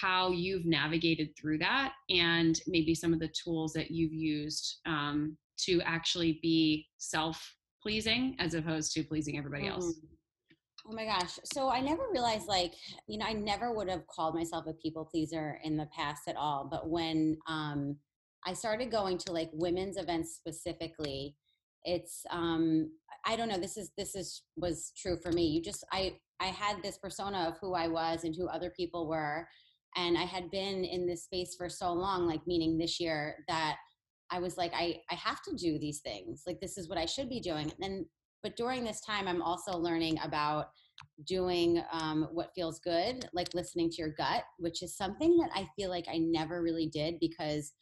how 0.02 0.32
you've 0.32 0.66
navigated 0.66 1.36
through 1.36 1.58
that 1.58 1.94
and 2.10 2.62
maybe 2.68 2.94
some 2.94 3.14
of 3.14 3.20
the 3.20 3.30
tools 3.30 3.74
that 3.74 3.92
you've 3.92 4.14
used 4.14 4.80
um, 4.86 5.38
to 5.58 5.82
actually 5.82 6.40
be 6.42 6.88
self 6.98 7.56
pleasing 7.82 8.36
as 8.40 8.54
opposed 8.54 8.94
to 8.94 9.04
pleasing 9.04 9.38
everybody 9.38 9.68
else. 9.68 9.86
Mm. 9.86 10.08
Oh 10.88 10.94
my 10.94 11.06
gosh. 11.06 11.38
So 11.54 11.70
I 11.70 11.82
never 11.82 12.04
realized, 12.12 12.48
like, 12.48 12.74
you 13.08 13.18
know, 13.18 13.26
I 13.26 13.34
never 13.34 13.74
would 13.74 13.90
have 13.90 14.08
called 14.08 14.34
myself 14.34 14.66
a 14.66 14.74
people 14.74 15.06
pleaser 15.06 15.60
in 15.64 15.78
the 15.78 15.88
past 15.88 16.24
at 16.28 16.36
all. 16.36 16.68
But 16.70 16.90
when 16.90 17.38
um, 17.48 17.98
I 18.46 18.54
started 18.54 18.90
going 18.90 19.18
to 19.20 19.32
like 19.32 19.50
women's 19.54 19.98
events 19.98 20.36
specifically, 20.36 21.36
it's 21.86 22.26
um 22.30 22.92
i 23.26 23.36
don't 23.36 23.50
know 23.50 23.58
this 23.58 23.78
is 23.78 23.92
this 23.98 24.16
is 24.16 24.44
was 24.58 24.92
true 24.98 25.18
for 25.22 25.32
me 25.32 25.46
you 25.46 25.62
just 25.62 25.84
i 25.92 26.14
i 26.40 26.48
had 26.48 26.82
this 26.84 26.98
persona 26.98 27.48
of 27.48 27.58
who 27.60 27.74
i 27.74 27.88
was 27.88 28.24
and 28.24 28.36
who 28.36 28.48
other 28.48 28.70
people 28.76 29.08
were 29.08 29.48
and 29.96 30.18
i 30.18 30.24
had 30.24 30.50
been 30.52 30.84
in 30.84 31.06
this 31.08 31.24
space 31.24 31.56
for 31.58 31.70
so 31.70 31.92
long 31.92 32.28
like 32.28 32.42
meaning 32.48 32.78
this 32.78 33.00
year 33.00 33.44
that 33.48 33.78
i 34.32 34.40
was 34.40 34.58
like 34.58 34.72
i 34.74 34.98
i 35.12 35.16
have 35.16 35.42
to 35.44 35.56
do 35.56 35.80
these 35.80 36.00
things. 36.00 36.44
Like 36.46 36.60
this 36.60 36.78
is 36.78 36.90
what 36.90 36.98
i 36.98 37.06
should 37.06 37.30
be 37.30 37.40
doing. 37.40 37.72
And 37.72 37.74
then, 37.80 38.06
but 38.44 38.56
during 38.56 38.84
this 38.84 39.02
time 39.02 39.28
i'm 39.28 39.42
also 39.42 39.78
learning 39.78 40.18
about 40.24 40.68
doing 41.26 41.82
um, 41.92 42.28
what 42.32 42.54
feels 42.56 42.80
good 42.80 43.28
like 43.34 43.54
listening 43.54 43.90
to 43.90 43.98
your 43.98 44.14
gut 44.18 44.44
which 44.58 44.84
is 44.84 44.98
something 44.98 45.38
that 45.38 45.50
i 45.56 45.68
feel 45.76 45.90
like 45.90 46.06
i 46.12 46.18
never 46.18 46.62
really 46.62 46.88
did 46.88 47.16
because 47.20 47.74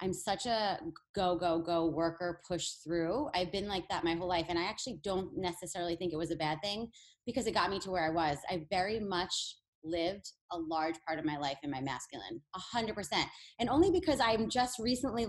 i'm 0.00 0.12
such 0.12 0.46
a 0.46 0.78
go 1.14 1.36
go 1.36 1.60
go 1.60 1.86
worker 1.86 2.40
push 2.46 2.68
through. 2.84 3.28
I've 3.34 3.52
been 3.52 3.68
like 3.68 3.88
that 3.88 4.04
my 4.04 4.14
whole 4.14 4.28
life 4.28 4.46
and 4.48 4.58
i 4.58 4.64
actually 4.64 5.00
don't 5.02 5.36
necessarily 5.36 5.96
think 5.96 6.12
it 6.12 6.18
was 6.18 6.30
a 6.30 6.36
bad 6.36 6.60
thing 6.62 6.90
because 7.26 7.46
it 7.46 7.54
got 7.54 7.70
me 7.70 7.78
to 7.80 7.90
where 7.90 8.04
i 8.04 8.10
was. 8.10 8.38
I 8.50 8.66
very 8.70 9.00
much 9.00 9.56
lived 9.84 10.30
a 10.50 10.58
large 10.58 10.94
part 11.06 11.18
of 11.18 11.24
my 11.24 11.36
life 11.36 11.58
in 11.62 11.70
my 11.70 11.80
masculine, 11.80 12.40
a 12.54 12.58
hundred 12.58 12.94
percent. 12.94 13.26
And 13.58 13.68
only 13.68 13.90
because 13.90 14.20
I'm 14.20 14.48
just 14.48 14.78
recently, 14.78 15.26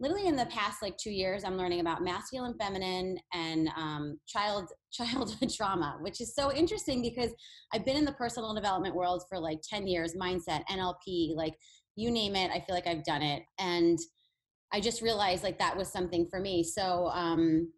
literally 0.00 0.26
in 0.26 0.36
the 0.36 0.46
past 0.46 0.82
like 0.82 0.96
two 0.96 1.10
years, 1.10 1.44
I'm 1.44 1.56
learning 1.56 1.80
about 1.80 2.02
masculine, 2.02 2.54
feminine, 2.58 3.18
and 3.32 3.68
um, 3.76 4.18
child 4.26 4.70
childhood 4.92 5.50
trauma, 5.54 5.98
which 6.00 6.20
is 6.20 6.34
so 6.34 6.52
interesting 6.52 7.02
because 7.02 7.32
I've 7.72 7.84
been 7.84 7.96
in 7.96 8.04
the 8.04 8.12
personal 8.12 8.54
development 8.54 8.94
world 8.94 9.24
for 9.28 9.38
like 9.38 9.58
ten 9.68 9.86
years, 9.86 10.14
mindset, 10.20 10.62
NLP, 10.70 11.34
like 11.34 11.54
you 11.96 12.10
name 12.10 12.36
it. 12.36 12.50
I 12.50 12.60
feel 12.60 12.74
like 12.74 12.86
I've 12.86 13.04
done 13.04 13.22
it, 13.22 13.42
and 13.58 13.98
I 14.72 14.80
just 14.80 15.02
realized 15.02 15.42
like 15.42 15.58
that 15.58 15.76
was 15.76 15.92
something 15.92 16.26
for 16.30 16.40
me. 16.40 16.62
So 16.62 17.08
um, 17.08 17.72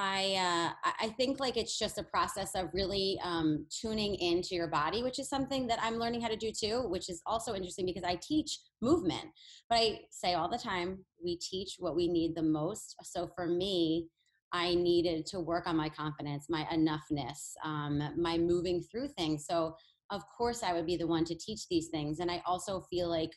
I 0.00 0.72
uh, 0.82 0.90
I 0.98 1.08
think 1.10 1.40
like 1.40 1.58
it's 1.58 1.78
just 1.78 1.98
a 1.98 2.02
process 2.02 2.54
of 2.54 2.70
really 2.72 3.20
um, 3.22 3.66
tuning 3.68 4.14
into 4.14 4.54
your 4.54 4.68
body, 4.68 5.02
which 5.02 5.18
is 5.18 5.28
something 5.28 5.66
that 5.66 5.78
I'm 5.82 5.96
learning 5.96 6.22
how 6.22 6.28
to 6.28 6.36
do 6.36 6.50
too, 6.50 6.86
which 6.88 7.10
is 7.10 7.20
also 7.26 7.54
interesting 7.54 7.84
because 7.84 8.02
I 8.02 8.18
teach 8.22 8.60
movement. 8.80 9.26
But 9.68 9.78
I 9.78 10.00
say 10.10 10.32
all 10.32 10.48
the 10.48 10.56
time, 10.56 11.04
we 11.22 11.36
teach 11.36 11.76
what 11.78 11.96
we 11.96 12.08
need 12.08 12.34
the 12.34 12.42
most. 12.42 12.96
So 13.02 13.28
for 13.36 13.46
me, 13.46 14.08
I 14.52 14.74
needed 14.74 15.26
to 15.26 15.40
work 15.40 15.66
on 15.66 15.76
my 15.76 15.90
confidence, 15.90 16.46
my 16.48 16.66
enoughness, 16.72 17.52
um, 17.62 18.00
my 18.16 18.38
moving 18.38 18.82
through 18.82 19.08
things. 19.18 19.44
So 19.46 19.76
of 20.10 20.22
course, 20.36 20.62
I 20.62 20.72
would 20.72 20.86
be 20.86 20.96
the 20.96 21.06
one 21.06 21.26
to 21.26 21.34
teach 21.34 21.68
these 21.68 21.88
things, 21.88 22.20
and 22.20 22.30
I 22.30 22.42
also 22.46 22.80
feel 22.90 23.10
like 23.10 23.32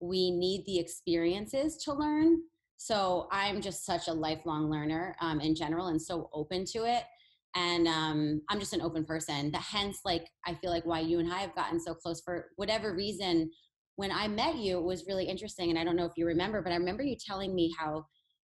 we 0.00 0.32
need 0.32 0.64
the 0.66 0.80
experiences 0.80 1.76
to 1.84 1.92
learn 1.92 2.40
so 2.82 3.28
I'm 3.30 3.60
just 3.60 3.84
such 3.84 4.08
a 4.08 4.12
lifelong 4.12 4.70
learner 4.70 5.14
um, 5.20 5.38
in 5.38 5.54
general 5.54 5.88
and 5.88 6.00
so 6.00 6.30
open 6.32 6.64
to 6.72 6.86
it. 6.86 7.04
And 7.54 7.86
um, 7.86 8.40
I'm 8.48 8.58
just 8.58 8.72
an 8.72 8.80
open 8.80 9.04
person. 9.04 9.50
That 9.50 9.60
hence, 9.60 10.00
like, 10.06 10.26
I 10.46 10.54
feel 10.54 10.70
like 10.70 10.86
why 10.86 11.00
you 11.00 11.18
and 11.18 11.30
I 11.30 11.40
have 11.40 11.54
gotten 11.54 11.78
so 11.78 11.92
close 11.92 12.22
for 12.22 12.46
whatever 12.56 12.94
reason. 12.94 13.50
When 13.96 14.10
I 14.10 14.28
met 14.28 14.56
you, 14.56 14.78
it 14.78 14.84
was 14.84 15.06
really 15.06 15.26
interesting. 15.26 15.68
And 15.68 15.78
I 15.78 15.84
don't 15.84 15.94
know 15.94 16.06
if 16.06 16.14
you 16.16 16.24
remember, 16.24 16.62
but 16.62 16.72
I 16.72 16.76
remember 16.76 17.02
you 17.02 17.16
telling 17.16 17.54
me 17.54 17.70
how 17.78 18.06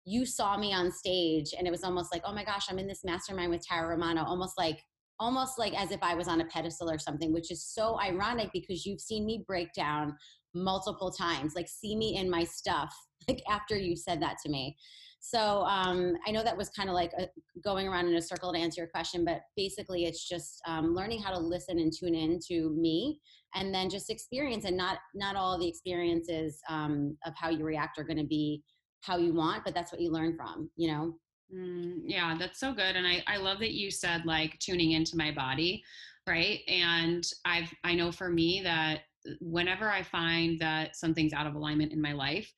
you 0.06 0.26
saw 0.26 0.58
me 0.58 0.74
on 0.74 0.90
stage 0.90 1.54
and 1.58 1.68
it 1.68 1.72
was 1.72 1.84
almost 1.84 2.14
like, 2.14 2.22
oh 2.24 2.34
my 2.34 2.46
gosh, 2.46 2.68
I'm 2.70 2.80
in 2.80 2.88
this 2.88 3.04
mastermind 3.04 3.52
with 3.52 3.68
Tara 3.68 3.90
Romano, 3.90 4.24
almost 4.24 4.58
like 4.58 4.80
almost 5.20 5.60
like 5.60 5.74
as 5.78 5.92
if 5.92 6.02
I 6.02 6.16
was 6.16 6.30
on 6.30 6.40
a 6.40 6.46
pedestal 6.46 6.90
or 6.90 6.98
something, 6.98 7.34
which 7.34 7.52
is 7.52 7.66
so 7.66 8.00
ironic 8.00 8.52
because 8.54 8.86
you've 8.86 9.02
seen 9.02 9.26
me 9.26 9.44
break 9.46 9.74
down 9.74 10.16
multiple 10.54 11.12
times, 11.12 11.54
like 11.56 11.68
see 11.68 11.96
me 11.96 12.18
in 12.18 12.30
my 12.30 12.44
stuff 12.44 12.94
like 13.28 13.42
after 13.50 13.78
you 13.78 13.96
said 13.96 14.22
that 14.22 14.38
to 14.44 14.50
me. 14.50 14.78
So 15.26 15.64
um, 15.64 16.16
I 16.28 16.32
know 16.32 16.44
that 16.44 16.58
was 16.58 16.70
kind 16.70 16.90
of 16.90 16.96
like 16.96 17.14
a, 17.18 17.30
going 17.64 17.88
around 17.88 18.08
in 18.08 18.16
a 18.16 18.22
circle 18.22 18.52
to 18.52 18.60
answer 18.60 18.82
your 18.82 18.90
question, 18.90 19.24
but 19.24 19.40
basically 19.56 20.04
it's 20.04 20.28
just 20.28 20.62
um, 20.68 20.94
learning 20.94 21.22
how 21.22 21.32
to 21.32 21.40
listen 21.40 21.80
and 21.80 21.94
tune 21.98 22.14
in 22.14 22.40
to 22.50 22.76
me, 22.78 23.22
and 23.56 23.74
then 23.74 23.90
just 23.90 24.10
experience. 24.10 24.66
And 24.66 24.76
not 24.76 24.98
not 25.16 25.38
all 25.38 25.58
the 25.58 25.68
experiences 25.68 26.60
um, 26.70 27.18
of 27.26 27.34
how 27.38 27.50
you 27.50 27.64
react 27.64 27.98
are 27.98 28.04
going 28.04 28.18
to 28.18 28.26
be 28.26 28.64
how 29.00 29.18
you 29.18 29.34
want, 29.34 29.64
but 29.64 29.74
that's 29.74 29.94
what 29.94 30.02
you 30.02 30.12
learn 30.12 30.36
from. 30.36 30.70
You 30.76 30.92
know. 30.92 31.14
Mm, 31.56 32.02
yeah, 32.04 32.36
that's 32.38 32.60
so 32.60 32.74
good, 32.74 32.98
and 32.98 33.08
I 33.08 33.24
I 33.26 33.38
love 33.38 33.60
that 33.60 33.72
you 33.72 33.92
said 33.92 34.26
like 34.26 34.60
tuning 34.60 34.92
into 34.92 35.16
my 35.16 35.32
body, 35.32 35.82
right? 36.28 36.60
And 36.68 37.26
I've 37.46 37.74
I 37.86 37.96
know 37.96 38.12
for 38.12 38.30
me 38.30 38.60
that 38.64 39.04
whenever 39.40 39.90
I 39.90 40.04
find 40.04 40.60
that 40.60 40.96
something's 40.96 41.34
out 41.34 41.48
of 41.48 41.56
alignment 41.56 41.92
in 41.92 42.02
my 42.02 42.14
life 42.14 42.52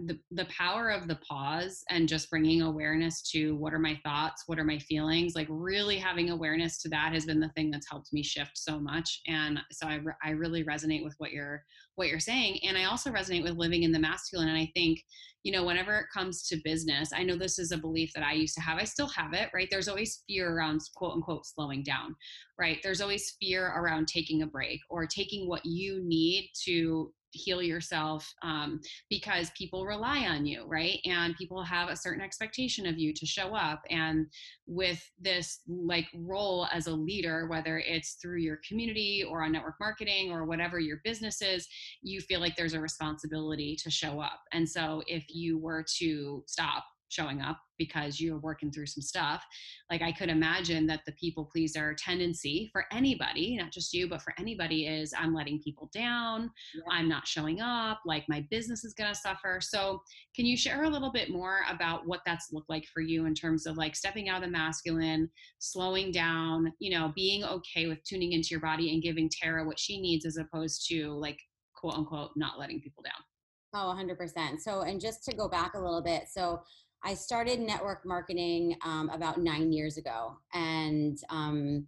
the, 0.00 0.18
the 0.32 0.46
power 0.46 0.90
of 0.90 1.08
the 1.08 1.16
pause 1.16 1.84
and 1.90 2.08
just 2.08 2.30
bringing 2.30 2.62
awareness 2.62 3.22
to 3.30 3.54
what 3.56 3.72
are 3.72 3.78
my 3.78 3.98
thoughts 4.04 4.44
what 4.46 4.58
are 4.58 4.64
my 4.64 4.78
feelings 4.78 5.34
like 5.34 5.46
really 5.50 5.96
having 5.96 6.30
awareness 6.30 6.78
to 6.78 6.88
that 6.88 7.12
has 7.12 7.26
been 7.26 7.40
the 7.40 7.50
thing 7.50 7.70
that's 7.70 7.88
helped 7.88 8.12
me 8.12 8.22
shift 8.22 8.52
so 8.54 8.78
much. 8.78 9.20
And 9.26 9.60
so 9.72 9.86
i, 9.86 10.00
I 10.24 10.30
really 10.30 10.64
resonate 10.64 11.04
with 11.04 11.14
what 11.18 11.32
you're 11.32 11.64
what 11.96 12.08
you're 12.08 12.20
saying 12.20 12.58
and 12.62 12.78
i 12.78 12.84
also 12.84 13.10
resonate 13.10 13.42
with 13.42 13.56
living 13.56 13.82
in 13.82 13.92
the 13.92 13.98
masculine 13.98 14.48
and 14.48 14.58
i 14.58 14.70
think 14.74 15.02
you 15.42 15.52
know 15.52 15.64
whenever 15.64 15.98
it 15.98 16.06
comes 16.12 16.46
to 16.46 16.60
business 16.64 17.10
i 17.14 17.22
know 17.22 17.36
this 17.36 17.58
is 17.58 17.72
a 17.72 17.78
belief 17.78 18.10
that 18.14 18.24
i 18.24 18.32
used 18.32 18.54
to 18.54 18.60
have 18.60 18.78
i 18.78 18.84
still 18.84 19.08
have 19.08 19.32
it 19.32 19.50
right? 19.54 19.68
There's 19.70 19.88
always 19.88 20.22
fear 20.26 20.54
around 20.56 20.80
quote 20.96 21.14
unquote 21.14 21.46
slowing 21.46 21.82
down 21.82 22.14
right? 22.58 22.78
There's 22.82 23.00
always 23.00 23.36
fear 23.40 23.66
around 23.76 24.08
taking 24.08 24.42
a 24.42 24.46
break 24.46 24.80
or 24.88 25.06
taking 25.06 25.48
what 25.48 25.64
you 25.64 26.00
need 26.02 26.50
to 26.64 27.12
heal 27.36 27.62
yourself 27.62 28.32
um, 28.42 28.80
because 29.10 29.50
people 29.56 29.86
rely 29.86 30.26
on 30.26 30.46
you, 30.46 30.64
right? 30.66 30.98
And 31.04 31.36
people 31.36 31.62
have 31.62 31.88
a 31.88 31.96
certain 31.96 32.22
expectation 32.22 32.86
of 32.86 32.98
you 32.98 33.12
to 33.14 33.26
show 33.26 33.54
up. 33.54 33.82
And 33.90 34.26
with 34.66 35.02
this 35.20 35.60
like 35.68 36.06
role 36.14 36.66
as 36.72 36.86
a 36.86 36.92
leader, 36.92 37.46
whether 37.48 37.78
it's 37.78 38.14
through 38.20 38.38
your 38.38 38.58
community 38.66 39.24
or 39.28 39.42
on 39.42 39.52
network 39.52 39.76
marketing 39.80 40.32
or 40.32 40.44
whatever 40.44 40.78
your 40.78 41.00
business 41.04 41.42
is, 41.42 41.68
you 42.02 42.20
feel 42.20 42.40
like 42.40 42.56
there's 42.56 42.74
a 42.74 42.80
responsibility 42.80 43.76
to 43.82 43.90
show 43.90 44.20
up. 44.20 44.40
And 44.52 44.68
so 44.68 45.02
if 45.06 45.24
you 45.28 45.58
were 45.58 45.84
to 45.98 46.42
stop 46.46 46.84
showing 47.08 47.40
up 47.40 47.58
because 47.78 48.20
you're 48.20 48.38
working 48.38 48.70
through 48.70 48.86
some 48.86 49.02
stuff 49.02 49.44
like 49.90 50.02
i 50.02 50.10
could 50.10 50.28
imagine 50.28 50.86
that 50.86 51.00
the 51.06 51.12
people 51.12 51.48
pleaser 51.52 51.94
tendency 51.94 52.68
for 52.72 52.84
anybody 52.92 53.56
not 53.56 53.70
just 53.70 53.92
you 53.92 54.08
but 54.08 54.22
for 54.22 54.32
anybody 54.38 54.86
is 54.86 55.12
i'm 55.16 55.34
letting 55.34 55.60
people 55.62 55.90
down 55.92 56.50
yeah. 56.74 56.82
i'm 56.90 57.08
not 57.08 57.26
showing 57.26 57.60
up 57.60 58.00
like 58.06 58.24
my 58.28 58.44
business 58.50 58.84
is 58.84 58.94
going 58.94 59.12
to 59.12 59.18
suffer 59.18 59.60
so 59.60 60.00
can 60.34 60.46
you 60.46 60.56
share 60.56 60.84
a 60.84 60.88
little 60.88 61.12
bit 61.12 61.30
more 61.30 61.60
about 61.70 62.06
what 62.06 62.20
that's 62.26 62.52
looked 62.52 62.70
like 62.70 62.86
for 62.92 63.00
you 63.00 63.26
in 63.26 63.34
terms 63.34 63.66
of 63.66 63.76
like 63.76 63.94
stepping 63.94 64.28
out 64.28 64.42
of 64.42 64.42
the 64.42 64.50
masculine 64.50 65.28
slowing 65.58 66.10
down 66.10 66.72
you 66.78 66.96
know 66.96 67.12
being 67.14 67.44
okay 67.44 67.86
with 67.86 68.02
tuning 68.04 68.32
into 68.32 68.48
your 68.50 68.60
body 68.60 68.92
and 68.92 69.02
giving 69.02 69.30
tara 69.30 69.64
what 69.64 69.78
she 69.78 70.00
needs 70.00 70.24
as 70.24 70.36
opposed 70.36 70.86
to 70.88 71.12
like 71.12 71.38
quote 71.74 71.94
unquote 71.94 72.30
not 72.36 72.58
letting 72.58 72.80
people 72.80 73.02
down 73.02 73.22
Oh, 73.74 73.94
100%. 73.94 74.60
So, 74.60 74.82
and 74.82 74.98
just 74.98 75.22
to 75.24 75.36
go 75.36 75.48
back 75.48 75.74
a 75.74 75.78
little 75.78 76.00
bit, 76.00 76.28
so 76.30 76.60
I 77.06 77.14
started 77.14 77.60
network 77.60 78.04
marketing 78.04 78.76
um, 78.84 79.08
about 79.10 79.38
nine 79.38 79.70
years 79.70 79.96
ago. 79.96 80.38
And 80.52 81.16
um, 81.30 81.86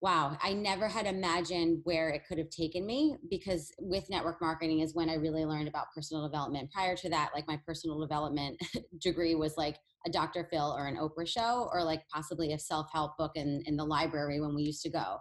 wow, 0.00 0.38
I 0.40 0.52
never 0.52 0.86
had 0.86 1.06
imagined 1.06 1.80
where 1.82 2.10
it 2.10 2.22
could 2.28 2.38
have 2.38 2.48
taken 2.48 2.86
me 2.86 3.16
because 3.28 3.72
with 3.80 4.08
network 4.08 4.40
marketing 4.40 4.80
is 4.80 4.94
when 4.94 5.10
I 5.10 5.14
really 5.14 5.44
learned 5.44 5.66
about 5.66 5.86
personal 5.92 6.24
development. 6.24 6.70
Prior 6.70 6.94
to 6.98 7.08
that, 7.10 7.30
like 7.34 7.48
my 7.48 7.58
personal 7.66 7.98
development 7.98 8.56
degree 9.00 9.34
was 9.34 9.56
like 9.56 9.78
a 10.06 10.10
Dr. 10.10 10.46
Phil 10.48 10.76
or 10.78 10.86
an 10.86 10.96
Oprah 10.96 11.26
show 11.26 11.68
or 11.72 11.82
like 11.82 12.08
possibly 12.08 12.52
a 12.52 12.58
self 12.58 12.86
help 12.92 13.18
book 13.18 13.32
in, 13.34 13.64
in 13.66 13.76
the 13.76 13.84
library 13.84 14.40
when 14.40 14.54
we 14.54 14.62
used 14.62 14.82
to 14.82 14.90
go. 14.90 15.16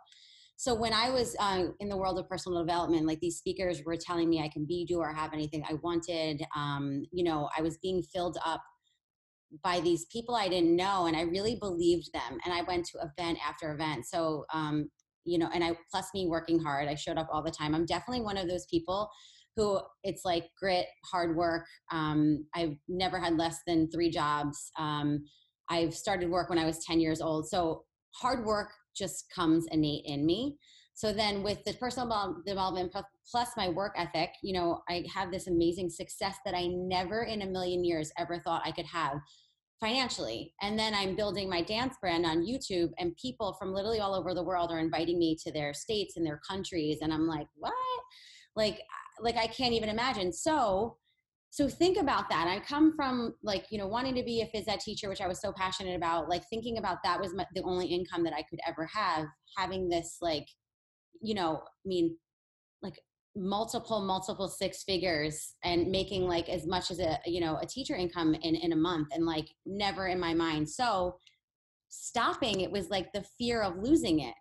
So 0.56 0.76
when 0.76 0.94
I 0.94 1.10
was 1.10 1.36
uh, 1.40 1.70
in 1.80 1.90
the 1.90 1.98
world 1.98 2.20
of 2.20 2.30
personal 2.30 2.60
development, 2.60 3.08
like 3.08 3.22
these 3.22 3.38
speakers 3.38 3.82
were 3.84 3.98
telling 3.98 4.30
me 4.30 4.40
I 4.40 4.50
can 4.50 4.66
be, 4.66 4.86
do, 4.86 5.00
or 5.00 5.12
have 5.12 5.34
anything 5.34 5.64
I 5.68 5.76
wanted. 5.82 6.46
Um, 6.56 7.08
you 7.12 7.24
know, 7.24 7.50
I 7.58 7.62
was 7.64 7.78
being 7.78 8.04
filled 8.04 8.38
up 8.46 8.62
by 9.64 9.80
these 9.80 10.06
people 10.06 10.36
I 10.36 10.48
didn't 10.48 10.76
know, 10.76 11.06
and 11.08 11.16
I 11.16 11.22
really 11.22 11.56
believed 11.56 12.12
them. 12.14 12.40
And 12.46 12.54
I 12.54 12.62
went 12.64 12.86
to 12.88 13.00
event 13.00 13.40
after 13.48 13.74
event. 13.74 14.06
So, 14.06 14.46
um, 14.54 14.90
you 15.26 15.38
know, 15.38 15.50
and 15.54 15.64
I 15.64 15.78
plus 15.92 16.08
me 16.14 16.28
working 16.28 16.60
hard, 16.60 16.88
I 16.88 16.96
showed 16.96 17.18
up 17.18 17.30
all 17.32 17.44
the 17.44 17.52
time. 17.52 17.76
I'm 17.76 17.86
definitely 17.86 18.24
one 18.24 18.38
of 18.38 18.48
those 18.48 18.66
people 18.66 19.10
who 19.56 19.80
it's 20.04 20.24
like 20.24 20.46
grit, 20.58 20.86
hard 21.12 21.36
work. 21.36 21.66
Um, 21.92 22.46
I've 22.56 22.76
never 22.88 23.20
had 23.20 23.38
less 23.38 23.58
than 23.68 23.90
three 23.92 24.10
jobs. 24.10 24.72
Um, 24.78 25.26
I've 25.70 25.94
started 25.94 26.30
work 26.30 26.50
when 26.50 26.60
I 26.60 26.66
was 26.66 26.84
10 26.86 27.00
years 27.00 27.22
old. 27.22 27.48
So 27.48 27.84
hard 28.16 28.46
work 28.46 28.70
just 28.96 29.26
comes 29.34 29.66
innate 29.72 30.04
in 30.06 30.26
me. 30.26 30.58
So 31.00 31.14
then 31.14 31.44
with 31.44 31.64
the 31.64 31.72
personal 31.76 32.42
development 32.46 32.94
plus 33.32 33.52
my 33.56 33.70
work 33.70 33.94
ethic, 33.96 34.32
you 34.44 34.52
know, 34.52 34.82
I 34.90 35.06
have 35.16 35.32
this 35.32 35.48
amazing 35.48 35.90
success 35.90 36.36
that 36.44 36.54
I 36.54 36.68
never 36.68 37.24
in 37.24 37.42
a 37.42 37.46
million 37.46 37.86
years 37.86 38.12
ever 38.18 38.42
thought 38.42 38.64
I 38.66 38.74
could 38.74 38.88
have 38.88 39.14
financially. 39.80 40.54
And 40.62 40.78
then 40.78 40.94
I'm 40.94 41.16
building 41.16 41.50
my 41.50 41.62
dance 41.62 41.96
brand 42.02 42.26
on 42.26 42.46
YouTube 42.46 42.90
and 42.98 43.16
people 43.16 43.56
from 43.58 43.74
literally 43.74 44.02
all 44.02 44.14
over 44.14 44.34
the 44.34 44.44
world 44.44 44.72
are 44.72 44.80
inviting 44.80 45.18
me 45.18 45.38
to 45.46 45.54
their 45.54 45.74
states 45.74 46.18
and 46.18 46.26
their 46.26 46.42
countries 46.46 46.98
and 47.02 47.14
I'm 47.14 47.28
like, 47.28 47.48
"What?" 47.56 47.74
Like 48.58 48.82
like 49.22 49.38
I 49.38 49.48
can't 49.48 49.72
even 49.72 49.88
imagine. 49.88 50.34
So 50.34 50.98
so 51.50 51.68
think 51.68 51.98
about 51.98 52.30
that 52.30 52.48
i 52.48 52.60
come 52.60 52.94
from 52.96 53.34
like 53.42 53.66
you 53.72 53.80
know 53.80 53.88
wanting 53.88 54.14
to 54.14 54.22
be 54.22 54.42
a 54.42 54.46
phys 54.46 54.68
ed 54.68 54.80
teacher 54.80 55.10
which 55.10 55.20
i 55.20 55.28
was 55.28 55.42
so 55.42 55.52
passionate 55.52 55.96
about 55.96 56.30
like 56.30 56.44
thinking 56.48 56.78
about 56.78 57.00
that 57.04 57.20
was 57.20 57.34
my, 57.34 57.44
the 57.56 57.64
only 57.64 57.88
income 57.88 58.24
that 58.24 58.34
i 58.34 58.44
could 58.44 58.60
ever 58.68 58.86
have 58.86 59.26
having 59.58 59.90
this 59.90 60.18
like 60.22 60.46
you 61.22 61.34
know 61.34 61.62
i 61.64 61.88
mean 61.88 62.16
like 62.82 63.00
multiple 63.36 64.02
multiple 64.02 64.48
six 64.48 64.84
figures 64.84 65.56
and 65.64 65.90
making 65.90 66.28
like 66.28 66.50
as 66.50 66.66
much 66.66 66.92
as 66.92 67.00
a 67.00 67.20
you 67.26 67.40
know 67.40 67.58
a 67.62 67.66
teacher 67.66 67.96
income 67.96 68.34
in 68.34 68.56
in 68.56 68.74
a 68.74 68.76
month 68.76 69.08
and 69.12 69.26
like 69.26 69.48
never 69.66 70.08
in 70.08 70.20
my 70.20 70.34
mind. 70.34 70.70
So 70.70 71.18
stopping 71.90 72.62
it 72.62 72.72
was 72.72 72.90
like 72.90 73.12
the 73.14 73.24
fear 73.38 73.62
of 73.62 73.78
losing 73.78 74.20
it. 74.20 74.34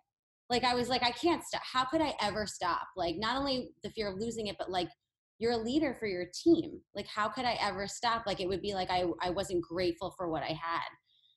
Like 0.49 0.63
i 0.63 0.73
was 0.73 0.89
like 0.89 1.03
i 1.03 1.11
can't 1.11 1.43
stop 1.43 1.61
how 1.63 1.85
could 1.85 2.01
i 2.01 2.13
ever 2.21 2.45
stop? 2.45 2.87
Like 2.97 3.15
not 3.17 3.37
only 3.37 3.71
the 3.83 3.91
fear 3.91 4.09
of 4.09 4.19
losing 4.19 4.47
it 4.47 4.55
but 4.57 4.71
like 4.71 4.89
you're 5.37 5.53
a 5.53 5.57
leader 5.57 5.95
for 5.97 6.07
your 6.07 6.25
team. 6.33 6.81
Like 6.95 7.07
how 7.07 7.29
could 7.29 7.45
i 7.45 7.57
ever 7.61 7.87
stop? 7.87 8.23
Like 8.25 8.41
it 8.41 8.47
would 8.49 8.61
be 8.61 8.73
like 8.73 8.89
i, 8.89 9.05
I 9.21 9.29
wasn't 9.29 9.63
grateful 9.63 10.13
for 10.17 10.29
what 10.29 10.43
i 10.43 10.57
had. 10.61 10.89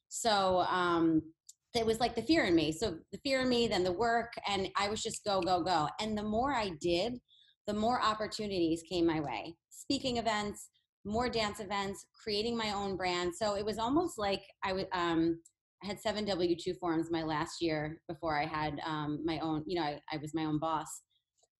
So 0.09 0.61
um 0.61 1.23
it 1.75 1.87
was 1.87 2.01
like 2.01 2.15
the 2.15 2.23
fear 2.23 2.45
in 2.45 2.55
me 2.55 2.73
so 2.73 2.97
the 3.13 3.19
fear 3.19 3.43
in 3.43 3.49
me 3.49 3.67
then 3.67 3.85
the 3.85 3.93
work 3.93 4.33
and 4.49 4.69
i 4.77 4.89
was 4.89 5.03
just 5.03 5.25
go 5.25 5.41
go 5.41 5.63
go 5.63 5.89
and 6.01 6.17
the 6.17 6.23
more 6.23 6.53
i 6.53 6.71
did 6.81 7.15
the 7.67 7.75
more 7.75 8.03
opportunities 8.03 8.83
came 8.89 9.07
my 9.07 9.21
way 9.21 9.55
speaking 9.71 10.17
events 10.19 10.69
more 11.05 11.29
dance 11.29 11.61
events 11.61 12.07
creating 12.23 12.57
my 12.57 12.73
own 12.73 12.97
brand 12.97 13.33
so 13.35 13.55
it 13.55 13.65
was 13.65 13.79
almost 13.79 14.19
like 14.19 14.43
i 14.65 14.73
would 14.73 14.87
um 14.93 15.39
I 15.83 15.87
had 15.89 16.01
seven 16.01 16.25
W 16.27 16.55
two 16.55 16.75
forms 16.75 17.11
my 17.11 17.25
last 17.25 17.61
year 17.61 17.99
before 18.07 18.41
I 18.41 18.47
had 18.47 18.79
um, 18.87 19.21
my 19.25 19.41
own. 19.41 19.65
You 19.67 19.81
know, 19.81 19.83
I, 19.83 20.01
I 20.13 20.17
was 20.19 20.33
my 20.33 20.45
own 20.45 20.61
boss, 20.61 20.87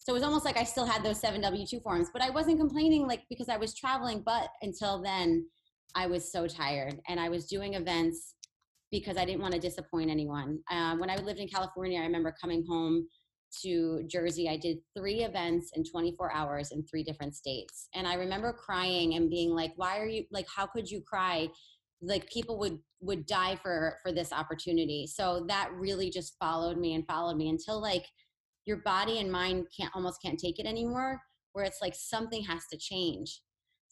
so 0.05 0.13
it 0.13 0.15
was 0.15 0.25
almost 0.25 0.45
like 0.45 0.57
I 0.57 0.65
still 0.65 0.85
had 0.85 1.05
those 1.05 1.21
seven 1.21 1.41
W 1.43 1.65
2 1.65 1.79
forms, 1.81 2.09
but 2.13 2.23
I 2.23 2.31
wasn't 2.31 2.59
complaining 2.59 3.07
like 3.07 3.23
because 3.31 3.49
I 3.49 3.57
was 3.57 3.73
traveling. 3.73 4.23
But 4.27 4.49
until 4.61 5.01
then, 5.01 5.47
I 5.95 6.09
was 6.09 6.33
so 6.33 6.49
tired 6.49 7.01
and 7.09 7.21
I 7.21 7.29
was 7.29 7.47
doing 7.47 7.75
events 7.75 8.35
because 8.93 9.17
I 9.17 9.25
didn't 9.25 9.41
want 9.41 9.55
to 9.55 9.59
disappoint 9.59 10.11
anyone. 10.11 10.61
Uh, 10.71 10.95
when 10.97 11.11
I 11.11 11.17
lived 11.17 11.41
in 11.41 11.49
California, 11.49 11.99
I 11.99 12.05
remember 12.05 12.33
coming 12.41 12.65
home 12.69 13.09
to 13.63 14.05
Jersey. 14.07 14.49
I 14.49 14.57
did 14.57 14.79
three 14.97 15.25
events 15.25 15.73
in 15.75 15.83
24 15.85 16.33
hours 16.33 16.71
in 16.71 16.85
three 16.85 17.03
different 17.03 17.35
states. 17.35 17.89
And 17.95 18.07
I 18.07 18.15
remember 18.15 18.53
crying 18.53 19.15
and 19.15 19.31
being 19.31 19.51
like, 19.51 19.73
why 19.77 19.99
are 19.99 20.07
you 20.07 20.25
like, 20.31 20.47
how 20.55 20.67
could 20.67 20.89
you 20.89 21.01
cry? 21.01 21.49
Like 22.01 22.31
people 22.31 22.59
would 22.59 22.79
would 23.01 23.27
die 23.27 23.57
for 23.57 23.97
for 24.03 24.13
this 24.13 24.33
opportunity. 24.33 25.07
So 25.07 25.45
that 25.49 25.73
really 25.75 26.11
just 26.11 26.37
followed 26.39 26.77
me 26.77 26.95
and 26.95 27.07
followed 27.07 27.37
me 27.37 27.49
until 27.49 27.81
like 27.81 28.05
your 28.67 28.79
body 28.79 29.19
and 29.19 29.33
mind 29.33 29.67
can't 29.77 29.95
almost 29.95 30.21
can't 30.23 30.39
take 30.39 30.59
it 30.59 30.67
anymore 30.67 31.21
where 31.53 31.65
it's 31.65 31.83
like 31.83 31.95
something 31.95 32.43
has 32.45 32.67
to 32.69 32.79
change 32.79 33.41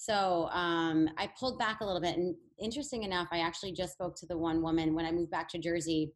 so 0.01 0.49
um, 0.53 1.09
i 1.19 1.29
pulled 1.39 1.59
back 1.59 1.83
a 1.83 1.85
little 1.85 2.01
bit 2.01 2.17
and 2.17 2.35
interesting 2.59 3.03
enough 3.03 3.29
i 3.33 3.41
actually 3.41 3.71
just 3.71 3.93
spoke 3.93 4.17
to 4.17 4.27
the 4.27 4.37
one 4.37 4.63
woman 4.63 4.95
when 4.95 5.05
i 5.05 5.13
moved 5.13 5.31
back 5.31 5.49
to 5.49 5.59
jersey. 5.59 6.13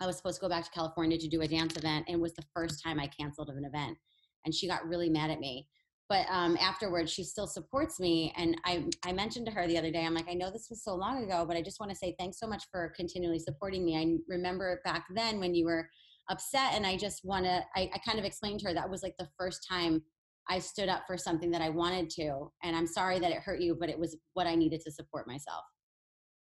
I 0.00 0.06
was 0.06 0.16
supposed 0.16 0.36
to 0.36 0.40
go 0.40 0.48
back 0.48 0.64
to 0.64 0.70
california 0.70 1.18
to 1.18 1.28
do 1.28 1.42
a 1.42 1.48
dance 1.48 1.76
event 1.76 2.06
and 2.08 2.16
it 2.16 2.20
was 2.20 2.34
the 2.34 2.44
first 2.54 2.82
time 2.82 2.98
i 2.98 3.06
canceled 3.06 3.48
an 3.50 3.64
event 3.64 3.96
and 4.44 4.52
she 4.54 4.66
got 4.66 4.86
really 4.86 5.10
mad 5.10 5.30
at 5.30 5.40
me. 5.40 5.68
But 6.08 6.26
um, 6.30 6.56
afterwards 6.60 7.12
she 7.12 7.22
still 7.22 7.46
supports 7.46 8.00
me 8.00 8.32
and 8.36 8.56
I, 8.64 8.84
I 9.04 9.12
mentioned 9.12 9.46
to 9.46 9.52
her 9.52 9.66
the 9.68 9.78
other 9.78 9.90
day 9.90 10.04
i'm 10.04 10.14
like 10.14 10.28
i 10.28 10.34
know 10.34 10.50
this 10.50 10.68
was 10.70 10.82
so 10.82 10.94
long 10.94 11.22
ago 11.22 11.44
but 11.46 11.56
i 11.56 11.62
just 11.62 11.80
want 11.80 11.90
to 11.90 11.96
say 11.96 12.16
thanks 12.18 12.40
so 12.40 12.46
much 12.46 12.64
for 12.72 12.92
continually 12.96 13.38
supporting 13.38 13.84
me. 13.84 13.96
I 13.96 14.16
remember 14.28 14.80
back 14.84 15.04
then 15.14 15.38
when 15.38 15.54
you 15.54 15.66
were 15.66 15.88
upset 16.30 16.72
and 16.74 16.86
i 16.86 16.96
just 16.96 17.24
want 17.24 17.44
to 17.44 17.62
I, 17.76 17.90
I 17.94 17.98
kind 18.06 18.18
of 18.18 18.24
explained 18.24 18.60
to 18.60 18.68
her 18.68 18.74
that 18.74 18.90
was 18.90 19.02
like 19.02 19.16
the 19.18 19.28
first 19.38 19.66
time 19.70 20.02
i 20.48 20.58
stood 20.58 20.88
up 20.88 21.02
for 21.06 21.16
something 21.16 21.50
that 21.50 21.62
i 21.62 21.68
wanted 21.68 22.08
to 22.08 22.50
and 22.62 22.76
i'm 22.76 22.86
sorry 22.86 23.18
that 23.18 23.30
it 23.30 23.38
hurt 23.38 23.60
you 23.60 23.76
but 23.78 23.88
it 23.88 23.98
was 23.98 24.16
what 24.34 24.46
i 24.46 24.54
needed 24.54 24.80
to 24.80 24.90
support 24.90 25.26
myself. 25.26 25.64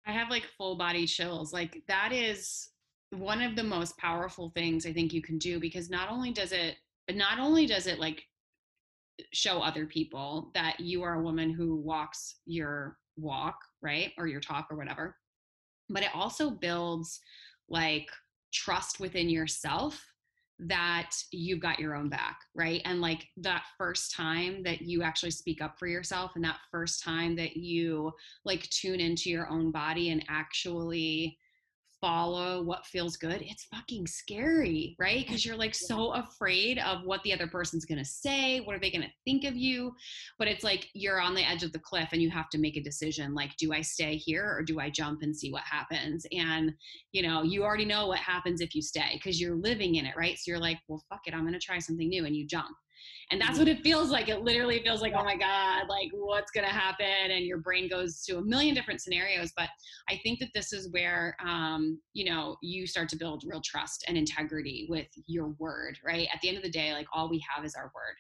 I 0.05 0.11
have 0.13 0.31
like 0.31 0.43
full 0.59 0.77
body 0.77 1.07
chills. 1.07 1.53
Like 1.53 1.81
that 1.87 2.11
is 2.13 2.71
one 3.13 3.43
of 3.43 3.57
the 3.57 3.63
most 3.63 3.97
powerful 3.99 4.51
things 4.55 4.87
i 4.87 4.93
think 4.93 5.13
you 5.13 5.21
can 5.21 5.37
do 5.39 5.61
because 5.61 5.91
not 5.91 6.11
only 6.11 6.33
does 6.33 6.53
it 6.53 6.77
not 7.11 7.39
only 7.39 7.67
does 7.67 7.87
it 7.87 7.99
like 7.99 8.23
show 9.33 9.61
other 9.61 9.85
people 9.87 10.51
that 10.55 10.81
you 10.81 11.03
are 11.03 11.15
a 11.15 11.23
woman 11.23 11.51
who 11.51 11.77
walks 11.77 12.37
your 12.47 12.97
walk 13.17 13.57
right 13.83 14.13
or 14.17 14.27
your 14.27 14.41
talk 14.41 14.67
or 14.71 14.77
whatever 14.77 15.15
but 15.91 16.03
it 16.03 16.09
also 16.15 16.51
builds 16.51 17.21
like 17.69 18.09
trust 18.53 18.99
within 18.99 19.29
yourself 19.29 20.03
that 20.69 21.11
you've 21.31 21.61
got 21.61 21.79
your 21.79 21.95
own 21.95 22.09
back, 22.09 22.41
right? 22.55 22.81
And 22.85 23.01
like 23.01 23.27
that 23.39 23.65
first 23.77 24.15
time 24.15 24.63
that 24.63 24.83
you 24.83 25.03
actually 25.03 25.31
speak 25.31 25.61
up 25.61 25.79
for 25.79 25.87
yourself 25.87 26.33
and 26.35 26.45
that 26.45 26.61
first 26.71 27.03
time 27.03 27.35
that 27.37 27.57
you 27.57 28.13
like 28.45 28.69
tune 28.71 29.01
into 29.01 29.31
your 29.31 29.49
own 29.49 29.71
body 29.71 30.11
and 30.11 30.25
actually 30.29 31.39
follow 32.03 32.63
what 32.63 32.85
feels 32.85 33.17
good, 33.17 33.41
it's 33.41 33.65
fucking 33.65 34.07
scary, 34.09 34.97
right? 34.99 35.25
Because 35.25 35.47
you're 35.47 35.57
like 35.57 35.75
so 35.75 36.13
afraid 36.13 36.81
of 36.81 37.05
what 37.05 37.23
the 37.23 37.33
other 37.33 37.47
person's 37.47 37.87
gonna 37.87 38.05
say. 38.05 38.61
What 38.61 38.75
are 38.75 38.81
they 38.81 38.91
gonna 38.91 39.13
think 39.25 39.45
of 39.45 39.57
you? 39.57 39.95
But 40.39 40.49
it's 40.49 40.65
like 40.65 40.89
you're 40.93 41.21
on 41.21 41.35
the 41.35 41.49
edge 41.49 41.63
of 41.63 41.73
the 41.73 41.79
cliff 41.79 42.09
and 42.13 42.21
you 42.21 42.29
have 42.31 42.51
to 42.51 42.59
make 42.59 42.77
a 42.77 42.83
decision 42.83 43.35
like, 43.35 43.57
do 43.57 43.73
I 43.73 43.81
stay 43.81 44.17
here 44.17 44.45
or 44.45 44.63
do 44.63 44.81
I 44.81 44.91
jump 44.91 45.23
and 45.23 45.35
see 45.35 45.53
what 45.53 45.63
happens? 45.63 46.27
And, 46.33 46.75
you 47.13 47.23
know, 47.23 47.45
you 47.45 47.63
already 47.63 47.85
know 47.85 48.09
what 48.09 48.19
happens 48.19 48.61
if 48.61 48.75
you 48.75 48.83
stay 48.83 49.13
because 49.15 49.41
you're 49.41 49.57
living 49.57 49.95
in 49.95 50.05
it, 50.05 50.17
right? 50.17 50.37
So 50.37 50.51
you're 50.51 50.59
like, 50.59 50.81
well, 50.89 51.05
fuck 51.09 51.23
it, 51.27 51.35
I'm 51.35 51.45
gonna 51.45 51.61
try 51.61 51.79
something 51.79 52.09
new 52.09 52.27
and 52.27 52.37
you 52.37 52.47
jump. 52.47 52.77
And 53.31 53.41
that's 53.41 53.59
what 53.59 53.69
it 53.69 53.83
feels 53.83 54.11
like. 54.11 54.29
It 54.29 54.43
literally 54.43 54.83
feels 54.83 55.01
like, 55.01 55.15
oh 55.17 55.25
my 55.25 55.37
God, 55.37 55.89
like 55.89 56.11
what's 56.13 56.51
going 56.51 56.67
to 56.67 56.73
happen? 56.73 57.31
And 57.31 57.47
your 57.47 57.59
brain 57.59 57.89
goes 57.89 58.23
to 58.25 58.37
a 58.39 58.43
million 58.43 58.75
different 58.75 59.01
scenarios. 59.01 59.53
But 59.57 59.71
I 60.09 60.21
think 60.23 60.39
that 60.41 60.51
this 60.55 60.73
is 60.73 60.91
where, 60.93 61.35
um, 61.45 61.99
you 62.13 62.31
know, 62.31 62.57
you 62.63 62.87
start 62.87 63.09
to 63.11 63.17
build 63.17 63.43
real 63.47 63.63
trust 63.65 64.05
and 64.07 64.17
integrity 64.19 64.87
with 64.91 65.07
your 65.27 65.49
word, 65.59 65.99
right? 66.05 66.29
At 66.33 66.41
the 66.43 66.49
end 66.49 66.59
of 66.59 66.63
the 66.63 66.71
day, 66.71 66.93
like 66.93 67.07
all 67.15 67.31
we 67.31 67.43
have 67.55 67.65
is 67.65 67.75
our 67.75 67.91
word. 67.95 68.17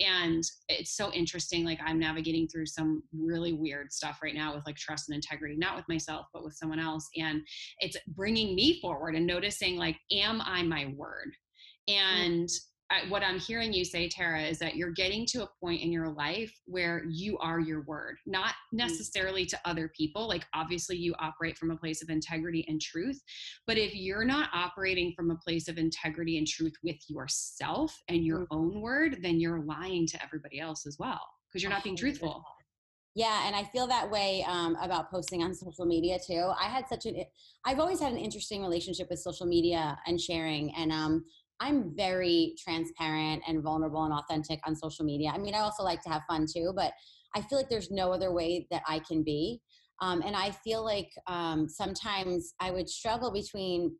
And 0.00 0.42
it's 0.68 0.96
so 0.96 1.12
interesting. 1.12 1.64
Like 1.64 1.78
I'm 1.84 2.00
navigating 2.00 2.48
through 2.48 2.66
some 2.66 3.02
really 3.16 3.52
weird 3.52 3.92
stuff 3.92 4.18
right 4.22 4.34
now 4.34 4.54
with 4.54 4.66
like 4.66 4.76
trust 4.76 5.08
and 5.08 5.14
integrity, 5.14 5.56
not 5.56 5.76
with 5.76 5.88
myself, 5.88 6.26
but 6.32 6.44
with 6.44 6.54
someone 6.54 6.80
else. 6.80 7.08
And 7.16 7.42
it's 7.78 7.96
bringing 8.08 8.54
me 8.56 8.80
forward 8.80 9.14
and 9.14 9.26
noticing, 9.26 9.76
like, 9.76 9.96
am 10.10 10.40
I 10.40 10.62
my 10.62 10.92
word? 10.96 11.32
And 11.88 12.48
I, 12.90 13.08
what 13.08 13.24
I'm 13.24 13.40
hearing 13.40 13.72
you 13.72 13.84
say, 13.84 14.08
Tara, 14.08 14.42
is 14.42 14.58
that 14.60 14.76
you're 14.76 14.92
getting 14.92 15.26
to 15.26 15.42
a 15.42 15.48
point 15.60 15.82
in 15.82 15.90
your 15.90 16.08
life 16.08 16.52
where 16.66 17.04
you 17.08 17.36
are 17.38 17.58
your 17.58 17.82
word, 17.82 18.16
not 18.26 18.50
mm. 18.72 18.78
necessarily 18.78 19.44
to 19.46 19.58
other 19.64 19.90
people. 19.96 20.28
Like, 20.28 20.44
obviously, 20.54 20.96
you 20.96 21.14
operate 21.18 21.58
from 21.58 21.72
a 21.72 21.76
place 21.76 22.02
of 22.02 22.10
integrity 22.10 22.64
and 22.68 22.80
truth. 22.80 23.20
But 23.66 23.76
if 23.76 23.94
you're 23.94 24.24
not 24.24 24.50
operating 24.54 25.12
from 25.16 25.30
a 25.30 25.36
place 25.36 25.66
of 25.66 25.78
integrity 25.78 26.38
and 26.38 26.46
truth 26.46 26.74
with 26.84 26.98
yourself 27.08 27.96
and 28.08 28.24
your 28.24 28.40
mm. 28.40 28.46
own 28.52 28.80
word, 28.80 29.18
then 29.20 29.40
you're 29.40 29.60
lying 29.60 30.06
to 30.08 30.22
everybody 30.22 30.60
else 30.60 30.86
as 30.86 30.96
well 30.98 31.20
because 31.48 31.62
you're 31.62 31.72
not 31.72 31.82
being 31.84 31.96
truthful. 31.96 32.44
Yeah, 33.16 33.46
and 33.46 33.56
I 33.56 33.64
feel 33.64 33.86
that 33.86 34.10
way 34.10 34.44
um, 34.46 34.76
about 34.78 35.10
posting 35.10 35.42
on 35.42 35.54
social 35.54 35.86
media 35.86 36.18
too. 36.24 36.52
I 36.60 36.64
had 36.66 36.86
such 36.86 37.06
an, 37.06 37.24
I've 37.64 37.80
always 37.80 37.98
had 37.98 38.12
an 38.12 38.18
interesting 38.18 38.60
relationship 38.60 39.08
with 39.08 39.20
social 39.20 39.46
media 39.46 39.98
and 40.06 40.20
sharing, 40.20 40.74
and 40.76 40.92
um, 40.92 41.24
I'm 41.60 41.94
very 41.96 42.54
transparent 42.62 43.42
and 43.48 43.62
vulnerable 43.62 44.04
and 44.04 44.12
authentic 44.12 44.60
on 44.66 44.76
social 44.76 45.04
media. 45.04 45.30
I 45.34 45.38
mean, 45.38 45.54
I 45.54 45.60
also 45.60 45.82
like 45.82 46.02
to 46.02 46.10
have 46.10 46.22
fun 46.28 46.46
too, 46.52 46.72
but 46.76 46.92
I 47.34 47.42
feel 47.42 47.58
like 47.58 47.68
there's 47.68 47.90
no 47.90 48.12
other 48.12 48.32
way 48.32 48.66
that 48.70 48.82
I 48.86 48.98
can 49.00 49.22
be. 49.22 49.60
Um, 50.00 50.22
and 50.22 50.36
I 50.36 50.50
feel 50.50 50.84
like 50.84 51.10
um, 51.26 51.68
sometimes 51.68 52.54
I 52.60 52.70
would 52.70 52.88
struggle 52.88 53.32
between 53.32 53.96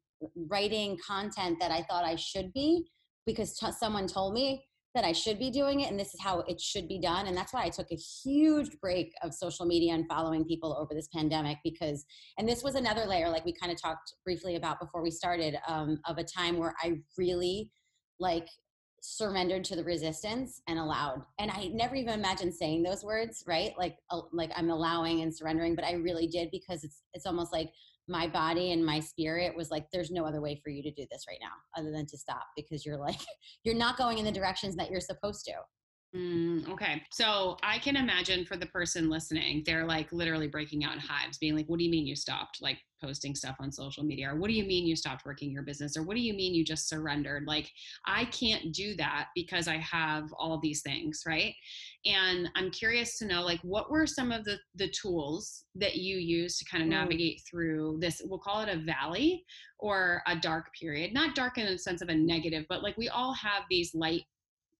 writing 0.48 0.98
content 1.06 1.58
that 1.60 1.70
I 1.70 1.82
thought 1.82 2.04
I 2.04 2.16
should 2.16 2.52
be 2.52 2.84
because 3.26 3.56
t- 3.58 3.72
someone 3.72 4.06
told 4.06 4.34
me 4.34 4.64
that 4.96 5.04
I 5.04 5.12
should 5.12 5.38
be 5.38 5.50
doing 5.50 5.80
it 5.80 5.90
and 5.90 6.00
this 6.00 6.14
is 6.14 6.20
how 6.20 6.40
it 6.40 6.60
should 6.60 6.88
be 6.88 6.98
done. 6.98 7.26
And 7.26 7.36
that's 7.36 7.52
why 7.52 7.62
I 7.62 7.68
took 7.68 7.92
a 7.92 7.96
huge 7.96 8.80
break 8.80 9.12
of 9.22 9.32
social 9.32 9.66
media 9.66 9.92
and 9.92 10.08
following 10.08 10.44
people 10.44 10.76
over 10.76 10.94
this 10.94 11.08
pandemic 11.14 11.58
because, 11.62 12.04
and 12.38 12.48
this 12.48 12.64
was 12.64 12.74
another 12.74 13.04
layer, 13.04 13.28
like 13.28 13.44
we 13.44 13.52
kind 13.52 13.70
of 13.70 13.80
talked 13.80 14.14
briefly 14.24 14.56
about 14.56 14.80
before 14.80 15.02
we 15.02 15.10
started, 15.10 15.56
um, 15.68 16.00
of 16.08 16.18
a 16.18 16.24
time 16.24 16.58
where 16.58 16.74
I 16.82 16.94
really 17.18 17.70
like 18.18 18.48
surrendered 19.02 19.62
to 19.62 19.76
the 19.76 19.84
resistance 19.84 20.60
and 20.66 20.80
allowed 20.80 21.22
and 21.38 21.50
i 21.52 21.68
never 21.68 21.94
even 21.94 22.14
imagined 22.14 22.52
saying 22.52 22.82
those 22.82 23.04
words 23.04 23.44
right 23.46 23.72
like 23.78 23.96
uh, 24.10 24.20
like 24.32 24.50
i'm 24.56 24.70
allowing 24.70 25.20
and 25.20 25.32
surrendering 25.32 25.76
but 25.76 25.84
i 25.84 25.92
really 25.92 26.26
did 26.26 26.48
because 26.50 26.82
it's 26.82 27.02
it's 27.14 27.26
almost 27.26 27.52
like 27.52 27.70
my 28.08 28.26
body 28.26 28.72
and 28.72 28.84
my 28.84 29.00
spirit 29.00 29.56
was 29.56 29.70
like 29.70 29.86
there's 29.92 30.10
no 30.10 30.24
other 30.24 30.40
way 30.40 30.60
for 30.62 30.70
you 30.70 30.82
to 30.82 30.90
do 30.92 31.06
this 31.10 31.24
right 31.28 31.38
now 31.40 31.80
other 31.80 31.90
than 31.90 32.06
to 32.06 32.16
stop 32.16 32.44
because 32.56 32.86
you're 32.86 32.98
like 32.98 33.18
you're 33.64 33.74
not 33.74 33.98
going 33.98 34.18
in 34.18 34.24
the 34.24 34.32
directions 34.32 34.76
that 34.76 34.90
you're 34.90 35.00
supposed 35.00 35.44
to 35.44 35.52
Mm, 36.14 36.68
okay. 36.70 37.02
So 37.10 37.56
I 37.62 37.78
can 37.78 37.96
imagine 37.96 38.46
for 38.46 38.56
the 38.56 38.66
person 38.66 39.10
listening, 39.10 39.62
they're 39.66 39.84
like 39.84 40.12
literally 40.12 40.48
breaking 40.48 40.84
out 40.84 40.94
in 40.94 41.00
hives, 41.00 41.38
being 41.38 41.54
like, 41.54 41.66
what 41.66 41.78
do 41.78 41.84
you 41.84 41.90
mean 41.90 42.06
you 42.06 42.16
stopped 42.16 42.58
like 42.62 42.78
posting 43.02 43.34
stuff 43.34 43.56
on 43.60 43.70
social 43.70 44.04
media? 44.04 44.30
Or 44.30 44.36
what 44.36 44.48
do 44.48 44.54
you 44.54 44.64
mean 44.64 44.86
you 44.86 44.96
stopped 44.96 45.26
working 45.26 45.50
your 45.50 45.62
business? 45.62 45.96
Or 45.96 46.04
what 46.04 46.16
do 46.16 46.22
you 46.22 46.32
mean 46.32 46.54
you 46.54 46.64
just 46.64 46.88
surrendered? 46.88 47.44
Like, 47.46 47.70
I 48.06 48.24
can't 48.26 48.72
do 48.72 48.94
that 48.96 49.28
because 49.34 49.68
I 49.68 49.76
have 49.78 50.24
all 50.38 50.58
these 50.58 50.80
things, 50.80 51.22
right? 51.26 51.54
And 52.06 52.48
I'm 52.56 52.70
curious 52.70 53.18
to 53.18 53.26
know, 53.26 53.42
like, 53.42 53.60
what 53.62 53.90
were 53.90 54.06
some 54.06 54.32
of 54.32 54.44
the, 54.44 54.58
the 54.76 54.88
tools 54.88 55.64
that 55.74 55.96
you 55.96 56.16
use 56.16 56.56
to 56.58 56.64
kind 56.64 56.82
of 56.82 56.88
mm. 56.88 56.92
navigate 56.92 57.42
through 57.50 57.98
this? 58.00 58.22
We'll 58.24 58.38
call 58.38 58.62
it 58.62 58.74
a 58.74 58.78
valley 58.78 59.44
or 59.78 60.22
a 60.26 60.36
dark 60.36 60.68
period. 60.80 61.12
Not 61.12 61.34
dark 61.34 61.58
in 61.58 61.66
the 61.66 61.78
sense 61.78 62.00
of 62.00 62.08
a 62.08 62.14
negative, 62.14 62.64
but 62.68 62.82
like 62.82 62.96
we 62.96 63.08
all 63.08 63.34
have 63.34 63.64
these 63.68 63.94
light 63.94 64.22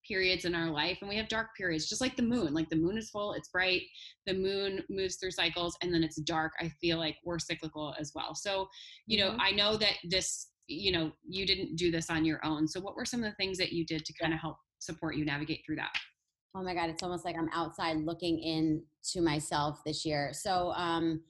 periods 0.07 0.45
in 0.45 0.55
our 0.55 0.71
life 0.71 0.99
and 1.01 1.09
we 1.09 1.17
have 1.17 1.29
dark 1.29 1.49
periods 1.57 1.89
just 1.89 2.01
like 2.01 2.17
the 2.17 2.23
moon 2.23 2.55
like 2.55 2.69
the 2.69 2.77
moon 2.77 2.97
is 2.97 3.11
full 3.11 3.33
it's 3.33 3.49
bright 3.49 3.83
the 4.27 4.35
moon 4.35 4.83
moves 4.89 5.17
through 5.17 5.31
cycles 5.31 5.77
and 5.83 5.93
then 5.93 6.03
it's 6.03 6.17
dark 6.23 6.53
i 6.61 6.69
feel 6.81 6.99
like 6.99 7.17
we're 7.25 7.39
cyclical 7.39 7.95
as 7.99 8.13
well. 8.15 8.35
So 8.35 8.69
you 9.07 9.19
know 9.19 9.31
mm-hmm. 9.31 9.41
i 9.41 9.51
know 9.51 9.77
that 9.77 9.95
this 10.05 10.49
you 10.67 10.93
know 10.93 11.13
you 11.29 11.47
didn't 11.47 11.77
do 11.77 11.91
this 11.91 12.11
on 12.11 12.25
your 12.25 12.45
own. 12.45 12.67
So 12.67 12.81
what 12.81 12.97
were 12.97 13.05
some 13.05 13.23
of 13.23 13.31
the 13.31 13.37
things 13.37 13.59
that 13.59 13.73
you 13.73 13.87
did 13.87 14.05
to 14.05 14.13
kind 14.21 14.35
of 14.35 14.41
help 14.41 14.57
support 14.79 15.17
you 15.17 15.25
navigate 15.25 15.63
through 15.65 15.77
that? 15.77 15.93
Oh 16.55 16.63
my 16.63 16.75
god 16.75 16.91
it's 16.91 17.03
almost 17.03 17.25
like 17.25 17.37
i'm 17.37 17.51
outside 17.53 17.99
looking 17.99 18.39
in 18.39 18.83
to 19.13 19.21
myself 19.21 19.81
this 19.85 20.05
year. 20.05 20.31
So 20.33 20.73
um 20.73 21.21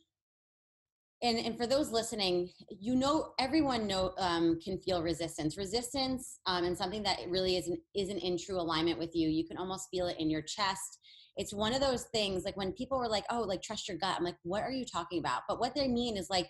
and 1.22 1.38
and 1.38 1.57
for 1.57 1.66
those 1.66 1.90
listening 1.90 2.50
you 2.81 2.94
know 2.94 3.33
everyone 3.38 3.87
know 3.87 4.12
um, 4.18 4.59
can 4.61 4.79
feel 4.79 5.02
resistance. 5.02 5.57
Resistance 5.57 6.40
um, 6.46 6.64
and 6.64 6.76
something 6.76 7.02
that 7.02 7.18
really 7.29 7.57
isn't 7.57 7.81
isn't 7.94 8.18
in 8.18 8.37
true 8.38 8.61
alignment 8.61 8.98
with 8.98 9.14
you. 9.14 9.29
You 9.29 9.46
can 9.46 9.57
almost 9.57 9.88
feel 9.90 10.09
it 10.09 10.16
in 10.18 10.31
your 10.31 10.42
chest. 10.42 10.98
It's 11.37 11.55
one 11.55 11.74
of 11.74 11.81
those 11.81 12.05
things 12.14 12.44
like 12.44 12.57
when 12.57 12.72
people 12.72 12.98
were 12.98 13.09
like 13.09 13.24
oh 13.31 13.40
like 13.40 13.62
trust 13.62 13.88
your 13.88 13.96
gut. 13.96 14.16
I'm 14.18 14.24
like 14.24 14.37
what 14.42 14.62
are 14.62 14.70
you 14.70 14.85
talking 14.85 15.18
about? 15.18 15.42
But 15.48 15.59
what 15.59 15.74
they 15.74 15.88
mean 15.88 16.16
is 16.16 16.29
like 16.31 16.48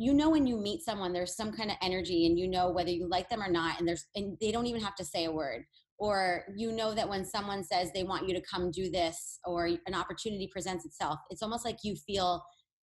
you 0.00 0.14
know 0.14 0.30
when 0.30 0.46
you 0.46 0.56
meet 0.56 0.82
someone 0.82 1.12
there's 1.12 1.34
some 1.34 1.52
kind 1.52 1.70
of 1.70 1.76
energy 1.82 2.26
and 2.26 2.38
you 2.38 2.46
know 2.46 2.70
whether 2.70 2.90
you 2.90 3.08
like 3.08 3.28
them 3.28 3.42
or 3.42 3.50
not 3.50 3.80
and 3.80 3.88
there's 3.88 4.06
and 4.14 4.36
they 4.40 4.52
don't 4.52 4.66
even 4.66 4.80
have 4.82 4.94
to 4.96 5.04
say 5.04 5.24
a 5.24 5.32
word. 5.32 5.64
Or 6.00 6.44
you 6.56 6.70
know 6.70 6.94
that 6.94 7.08
when 7.08 7.24
someone 7.24 7.64
says 7.64 7.90
they 7.92 8.04
want 8.04 8.28
you 8.28 8.34
to 8.34 8.42
come 8.48 8.70
do 8.70 8.88
this 8.88 9.40
or 9.44 9.66
an 9.66 9.94
opportunity 9.96 10.48
presents 10.52 10.86
itself 10.86 11.18
it's 11.28 11.42
almost 11.42 11.64
like 11.64 11.78
you 11.82 11.96
feel 11.96 12.44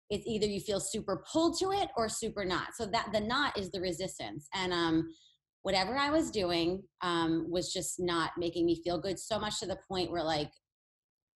it's 0.10 0.28
either 0.28 0.46
you 0.46 0.60
feel 0.60 0.80
super 0.80 1.24
pulled 1.32 1.58
to 1.60 1.72
it 1.72 1.90
or 1.98 2.08
super 2.08 2.46
not. 2.46 2.76
So 2.76 2.86
that 2.88 3.10
the 3.12 3.20
not 3.20 3.58
is 3.58 3.72
the 3.72 3.82
resistance. 3.82 4.48
And 4.54 4.72
um, 4.72 5.10
whatever 5.64 5.98
I 5.98 6.12
was 6.12 6.30
doing 6.30 6.84
um, 7.02 7.48
was 7.50 7.74
just 7.74 7.96
not 8.00 8.32
making 8.38 8.66
me 8.66 8.82
feel 8.84 9.00
good 9.00 9.18
so 9.20 9.40
much 9.40 9.60
to 9.60 9.66
the 9.66 9.80
point 9.88 10.12
where 10.12 10.24
like 10.24 10.52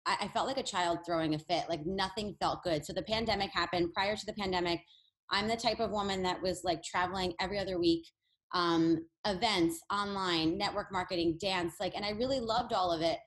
I, 0.04 0.16
I 0.22 0.28
felt 0.28 0.48
like 0.48 0.58
a 0.58 0.64
child 0.64 0.98
throwing 1.06 1.34
a 1.34 1.38
fit. 1.38 1.64
Like 1.68 1.86
nothing 1.86 2.34
felt 2.40 2.64
good. 2.64 2.84
So 2.84 2.92
the 2.92 3.02
pandemic 3.02 3.50
happened. 3.52 3.92
Prior 3.94 4.16
to 4.16 4.26
the 4.26 4.32
pandemic, 4.32 4.80
I'm 5.30 5.48
the 5.48 5.56
type 5.56 5.80
of 5.80 5.90
woman 5.90 6.22
that 6.24 6.42
was 6.42 6.62
like 6.64 6.82
traveling 6.82 7.34
every 7.40 7.58
other 7.58 7.78
week, 7.78 8.04
um, 8.52 8.98
events, 9.26 9.80
online, 9.92 10.58
network 10.58 10.92
marketing, 10.92 11.38
dance, 11.40 11.74
like, 11.80 11.94
and 11.94 12.04
I 12.04 12.10
really 12.10 12.40
loved 12.40 12.72
all 12.72 12.92
of 12.92 13.02
it. 13.02 13.18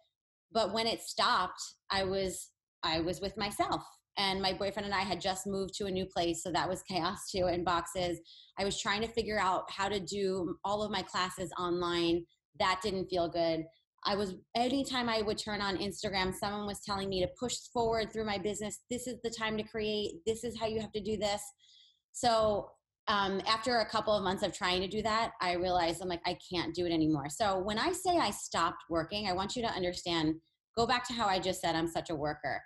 But 0.51 0.73
when 0.73 0.87
it 0.87 1.01
stopped, 1.01 1.61
I 1.89 2.03
was 2.03 2.49
I 2.83 3.01
was 3.01 3.19
with 3.19 3.37
myself 3.37 3.83
and 4.19 4.41
my 4.41 4.51
boyfriend 4.51 4.85
and 4.85 4.93
I 4.93 5.01
had 5.01 5.21
just 5.21 5.47
moved 5.47 5.73
to 5.75 5.85
a 5.85 5.91
new 5.91 6.05
place, 6.05 6.43
so 6.43 6.51
that 6.51 6.67
was 6.67 6.83
chaos 6.83 7.31
too 7.31 7.47
in 7.47 7.63
boxes. 7.63 8.19
I 8.59 8.65
was 8.65 8.79
trying 8.79 9.01
to 9.01 9.07
figure 9.07 9.39
out 9.39 9.63
how 9.71 9.87
to 9.87 9.99
do 9.99 10.57
all 10.65 10.83
of 10.83 10.91
my 10.91 11.01
classes 11.01 11.51
online. 11.57 12.25
That 12.59 12.81
didn't 12.83 13.07
feel 13.07 13.29
good. 13.29 13.63
I 14.05 14.15
was 14.15 14.35
anytime 14.55 15.07
I 15.07 15.21
would 15.21 15.37
turn 15.37 15.61
on 15.61 15.77
Instagram, 15.77 16.33
someone 16.33 16.67
was 16.67 16.81
telling 16.81 17.07
me 17.07 17.21
to 17.21 17.29
push 17.39 17.55
forward 17.73 18.11
through 18.11 18.25
my 18.25 18.37
business. 18.37 18.79
This 18.89 19.07
is 19.07 19.15
the 19.23 19.29
time 19.29 19.55
to 19.55 19.63
create. 19.63 20.15
This 20.25 20.43
is 20.43 20.59
how 20.59 20.67
you 20.67 20.81
have 20.81 20.91
to 20.91 21.01
do 21.01 21.15
this. 21.15 21.41
So 22.11 22.71
um, 23.07 23.41
after 23.47 23.79
a 23.79 23.89
couple 23.89 24.13
of 24.13 24.23
months 24.23 24.43
of 24.43 24.53
trying 24.53 24.81
to 24.81 24.87
do 24.87 25.01
that, 25.01 25.31
I 25.41 25.53
realized 25.53 26.01
I'm 26.01 26.09
like, 26.09 26.21
I 26.25 26.37
can't 26.53 26.75
do 26.75 26.85
it 26.85 26.91
anymore. 26.91 27.29
So 27.29 27.59
when 27.59 27.79
I 27.79 27.93
say 27.93 28.17
I 28.17 28.31
stopped 28.31 28.83
working, 28.89 29.27
I 29.27 29.33
want 29.33 29.55
you 29.55 29.61
to 29.63 29.69
understand, 29.69 30.35
go 30.77 30.85
back 30.85 31.07
to 31.07 31.13
how 31.13 31.25
I 31.25 31.39
just 31.39 31.61
said 31.61 31.75
I'm 31.75 31.87
such 31.87 32.09
a 32.09 32.15
worker 32.15 32.61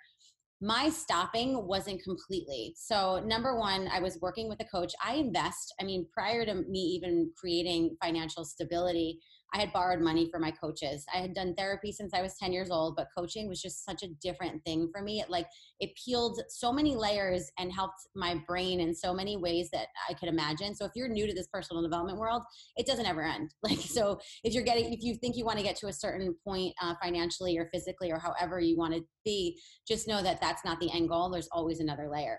my 0.64 0.88
stopping 0.88 1.66
wasn't 1.66 2.02
completely. 2.02 2.72
So, 2.74 3.20
number 3.26 3.58
one, 3.58 3.86
I 3.92 4.00
was 4.00 4.18
working 4.22 4.48
with 4.48 4.60
a 4.60 4.64
coach. 4.64 4.94
I 5.04 5.16
invest, 5.16 5.74
I 5.78 5.84
mean, 5.84 6.06
prior 6.10 6.46
to 6.46 6.54
me 6.54 6.78
even 6.78 7.30
creating 7.36 7.98
financial 8.02 8.46
stability, 8.46 9.18
I 9.52 9.60
had 9.60 9.72
borrowed 9.72 10.00
money 10.00 10.28
for 10.30 10.40
my 10.40 10.50
coaches. 10.50 11.04
I 11.14 11.18
had 11.18 11.34
done 11.34 11.54
therapy 11.54 11.92
since 11.92 12.12
I 12.12 12.22
was 12.22 12.36
10 12.38 12.52
years 12.52 12.70
old, 12.70 12.96
but 12.96 13.08
coaching 13.16 13.48
was 13.48 13.62
just 13.62 13.84
such 13.84 14.02
a 14.02 14.08
different 14.20 14.64
thing 14.64 14.88
for 14.92 15.02
me. 15.02 15.20
It 15.20 15.30
like 15.30 15.46
it 15.80 15.90
peeled 16.02 16.40
so 16.48 16.72
many 16.72 16.96
layers 16.96 17.50
and 17.58 17.72
helped 17.72 18.00
my 18.16 18.36
brain 18.46 18.80
in 18.80 18.94
so 18.94 19.14
many 19.14 19.36
ways 19.36 19.70
that 19.72 19.88
I 20.08 20.14
could 20.14 20.28
imagine. 20.28 20.74
So 20.74 20.84
if 20.84 20.92
you're 20.94 21.08
new 21.08 21.26
to 21.26 21.34
this 21.34 21.48
personal 21.52 21.82
development 21.82 22.18
world, 22.18 22.42
it 22.76 22.86
doesn't 22.86 23.06
ever 23.06 23.22
end. 23.22 23.52
Like 23.64 23.78
so 23.78 24.20
if 24.44 24.52
you're 24.52 24.62
getting 24.62 24.92
if 24.92 25.02
you 25.02 25.14
think 25.16 25.36
you 25.36 25.44
want 25.46 25.56
to 25.56 25.64
get 25.64 25.76
to 25.76 25.86
a 25.86 25.92
certain 25.92 26.34
point 26.46 26.74
uh, 26.82 26.94
financially 27.02 27.56
or 27.56 27.70
physically 27.72 28.12
or 28.12 28.18
however 28.18 28.60
you 28.60 28.76
want 28.76 28.92
to 28.94 29.02
be, 29.24 29.58
just 29.88 30.06
know 30.06 30.22
that 30.22 30.40
that's 30.40 30.64
not 30.66 30.78
the 30.80 30.92
end 30.92 31.08
goal. 31.08 31.30
There's 31.30 31.48
always 31.50 31.80
another 31.80 32.10
layer 32.10 32.38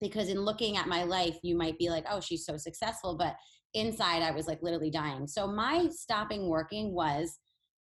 because 0.00 0.28
in 0.28 0.40
looking 0.40 0.76
at 0.76 0.88
my 0.88 1.04
life 1.04 1.38
you 1.42 1.56
might 1.56 1.78
be 1.78 1.88
like 1.88 2.04
oh 2.10 2.20
she's 2.20 2.44
so 2.44 2.56
successful 2.56 3.16
but 3.16 3.36
inside 3.74 4.22
I 4.22 4.30
was 4.30 4.46
like 4.46 4.62
literally 4.62 4.90
dying. 4.90 5.26
So 5.26 5.46
my 5.46 5.88
stopping 5.90 6.48
working 6.48 6.94
was 6.94 7.38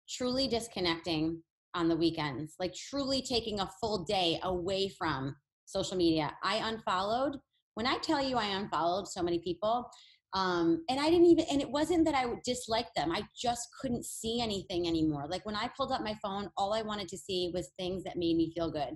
truly 0.08 0.48
disconnecting 0.48 1.42
on 1.74 1.88
the 1.88 1.96
weekends, 1.96 2.54
like 2.58 2.74
truly 2.74 3.22
taking 3.22 3.60
a 3.60 3.70
full 3.80 4.04
day 4.04 4.38
away 4.42 4.88
from 4.88 5.34
social 5.66 5.96
media. 5.96 6.32
I 6.42 6.56
unfollowed. 6.68 7.36
When 7.74 7.86
I 7.86 7.98
tell 7.98 8.22
you 8.22 8.36
I 8.36 8.46
unfollowed 8.46 9.08
so 9.08 9.22
many 9.22 9.40
people, 9.40 9.90
Um, 10.34 10.84
and 10.88 10.98
I 10.98 11.10
didn't 11.10 11.26
even, 11.26 11.46
and 11.48 11.60
it 11.60 11.70
wasn't 11.70 12.04
that 12.06 12.16
I 12.16 12.26
would 12.26 12.42
dislike 12.42 12.90
them. 12.96 13.12
I 13.12 13.22
just 13.46 13.68
couldn't 13.80 14.04
see 14.04 14.40
anything 14.40 14.88
anymore. 14.88 15.26
Like 15.28 15.46
when 15.46 15.54
I 15.54 15.70
pulled 15.76 15.92
up 15.92 16.02
my 16.02 16.16
phone, 16.20 16.50
all 16.56 16.72
I 16.74 16.82
wanted 16.82 17.08
to 17.10 17.16
see 17.26 17.52
was 17.54 17.70
things 17.78 18.02
that 18.02 18.16
made 18.16 18.36
me 18.36 18.52
feel 18.52 18.68
good. 18.68 18.94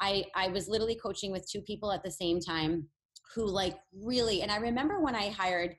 I, 0.00 0.24
I 0.34 0.48
was 0.48 0.68
literally 0.68 0.98
coaching 1.06 1.32
with 1.32 1.48
two 1.50 1.62
people 1.62 1.90
at 1.90 2.02
the 2.04 2.10
same 2.10 2.38
time 2.38 2.72
who 3.34 3.46
like 3.46 3.76
really, 4.10 4.42
and 4.42 4.52
I 4.52 4.58
remember 4.58 5.00
when 5.00 5.14
I 5.14 5.30
hired 5.30 5.74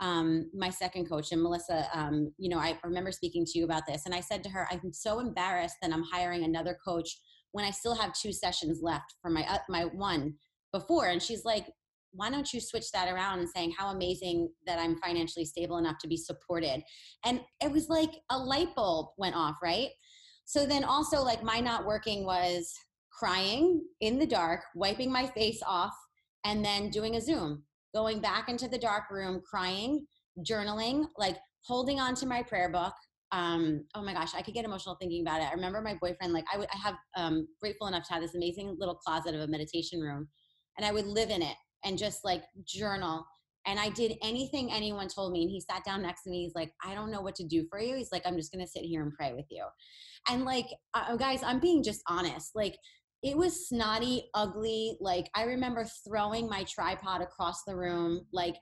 um, 0.00 0.50
my 0.54 0.70
second 0.70 1.08
coach 1.08 1.32
and 1.32 1.42
Melissa, 1.42 1.88
um, 1.92 2.32
you 2.38 2.48
know, 2.48 2.58
I 2.58 2.78
remember 2.84 3.10
speaking 3.10 3.44
to 3.44 3.58
you 3.58 3.64
about 3.64 3.86
this 3.86 4.06
and 4.06 4.14
I 4.14 4.20
said 4.20 4.44
to 4.44 4.50
her, 4.50 4.68
I'm 4.70 4.92
so 4.92 5.18
embarrassed 5.18 5.76
that 5.82 5.92
I'm 5.92 6.04
hiring 6.04 6.44
another 6.44 6.76
coach 6.86 7.18
when 7.52 7.64
I 7.64 7.70
still 7.70 7.94
have 7.94 8.12
two 8.12 8.32
sessions 8.32 8.80
left 8.82 9.14
for 9.20 9.30
my, 9.30 9.42
uh, 9.48 9.58
my 9.68 9.84
one 9.84 10.34
before. 10.72 11.06
And 11.08 11.22
she's 11.22 11.44
like, 11.44 11.66
why 12.12 12.30
don't 12.30 12.52
you 12.52 12.60
switch 12.60 12.90
that 12.92 13.12
around 13.12 13.40
and 13.40 13.48
saying 13.48 13.74
how 13.76 13.88
amazing 13.88 14.50
that 14.66 14.78
I'm 14.78 14.96
financially 14.98 15.44
stable 15.44 15.78
enough 15.78 15.98
to 16.00 16.08
be 16.08 16.16
supported? 16.16 16.82
And 17.24 17.40
it 17.62 17.70
was 17.70 17.88
like 17.88 18.10
a 18.30 18.38
light 18.38 18.74
bulb 18.74 19.08
went 19.18 19.36
off, 19.36 19.56
right? 19.62 19.88
So 20.44 20.64
then 20.64 20.84
also 20.84 21.22
like 21.22 21.42
my 21.42 21.60
not 21.60 21.86
working 21.86 22.24
was 22.24 22.72
crying 23.12 23.82
in 24.00 24.18
the 24.18 24.26
dark, 24.26 24.60
wiping 24.74 25.12
my 25.12 25.26
face 25.26 25.60
off, 25.66 25.94
and 26.44 26.64
then 26.64 26.88
doing 26.88 27.16
a 27.16 27.20
Zoom, 27.20 27.64
going 27.94 28.20
back 28.20 28.48
into 28.48 28.68
the 28.68 28.78
dark 28.78 29.04
room, 29.10 29.42
crying, 29.48 30.06
journaling, 30.48 31.06
like 31.16 31.36
holding 31.64 32.00
on 32.00 32.14
to 32.16 32.26
my 32.26 32.42
prayer 32.42 32.68
book. 32.68 32.94
Um, 33.30 33.84
oh 33.94 34.02
my 34.02 34.14
gosh, 34.14 34.34
I 34.34 34.42
could 34.42 34.54
get 34.54 34.64
emotional 34.64 34.96
thinking 35.00 35.22
about 35.22 35.42
it. 35.42 35.48
I 35.48 35.52
remember 35.52 35.82
my 35.82 35.94
boyfriend, 36.00 36.32
like 36.32 36.46
I, 36.52 36.58
would, 36.58 36.68
I 36.72 36.78
have 36.78 36.94
um, 37.16 37.46
grateful 37.60 37.86
enough 37.86 38.06
to 38.08 38.14
have 38.14 38.22
this 38.22 38.34
amazing 38.34 38.76
little 38.78 38.94
closet 38.94 39.34
of 39.34 39.42
a 39.42 39.46
meditation 39.46 40.00
room, 40.00 40.28
and 40.76 40.86
I 40.86 40.92
would 40.92 41.06
live 41.06 41.30
in 41.30 41.42
it 41.42 41.56
and 41.84 41.98
just 41.98 42.24
like 42.24 42.42
journal. 42.66 43.26
And 43.66 43.78
I 43.78 43.90
did 43.90 44.14
anything 44.22 44.72
anyone 44.72 45.08
told 45.08 45.32
me. 45.32 45.42
And 45.42 45.50
he 45.50 45.60
sat 45.60 45.84
down 45.84 46.00
next 46.00 46.22
to 46.22 46.30
me. 46.30 46.44
He's 46.44 46.54
like, 46.54 46.72
I 46.82 46.94
don't 46.94 47.10
know 47.10 47.20
what 47.20 47.34
to 47.34 47.44
do 47.44 47.66
for 47.68 47.78
you. 47.78 47.96
He's 47.96 48.12
like, 48.12 48.22
I'm 48.24 48.36
just 48.36 48.50
going 48.50 48.64
to 48.64 48.70
sit 48.70 48.82
here 48.82 49.02
and 49.02 49.12
pray 49.12 49.34
with 49.34 49.44
you. 49.50 49.64
And 50.30 50.46
like, 50.46 50.66
uh, 50.94 51.16
guys, 51.16 51.42
I'm 51.42 51.60
being 51.60 51.82
just 51.82 52.00
honest. 52.08 52.52
Like, 52.54 52.78
it 53.22 53.36
was 53.36 53.68
snotty, 53.68 54.30
ugly. 54.34 54.96
Like, 55.00 55.28
I 55.34 55.44
remember 55.44 55.86
throwing 56.06 56.48
my 56.48 56.64
tripod 56.64 57.20
across 57.20 57.64
the 57.66 57.76
room. 57.76 58.26
Like, 58.32 58.56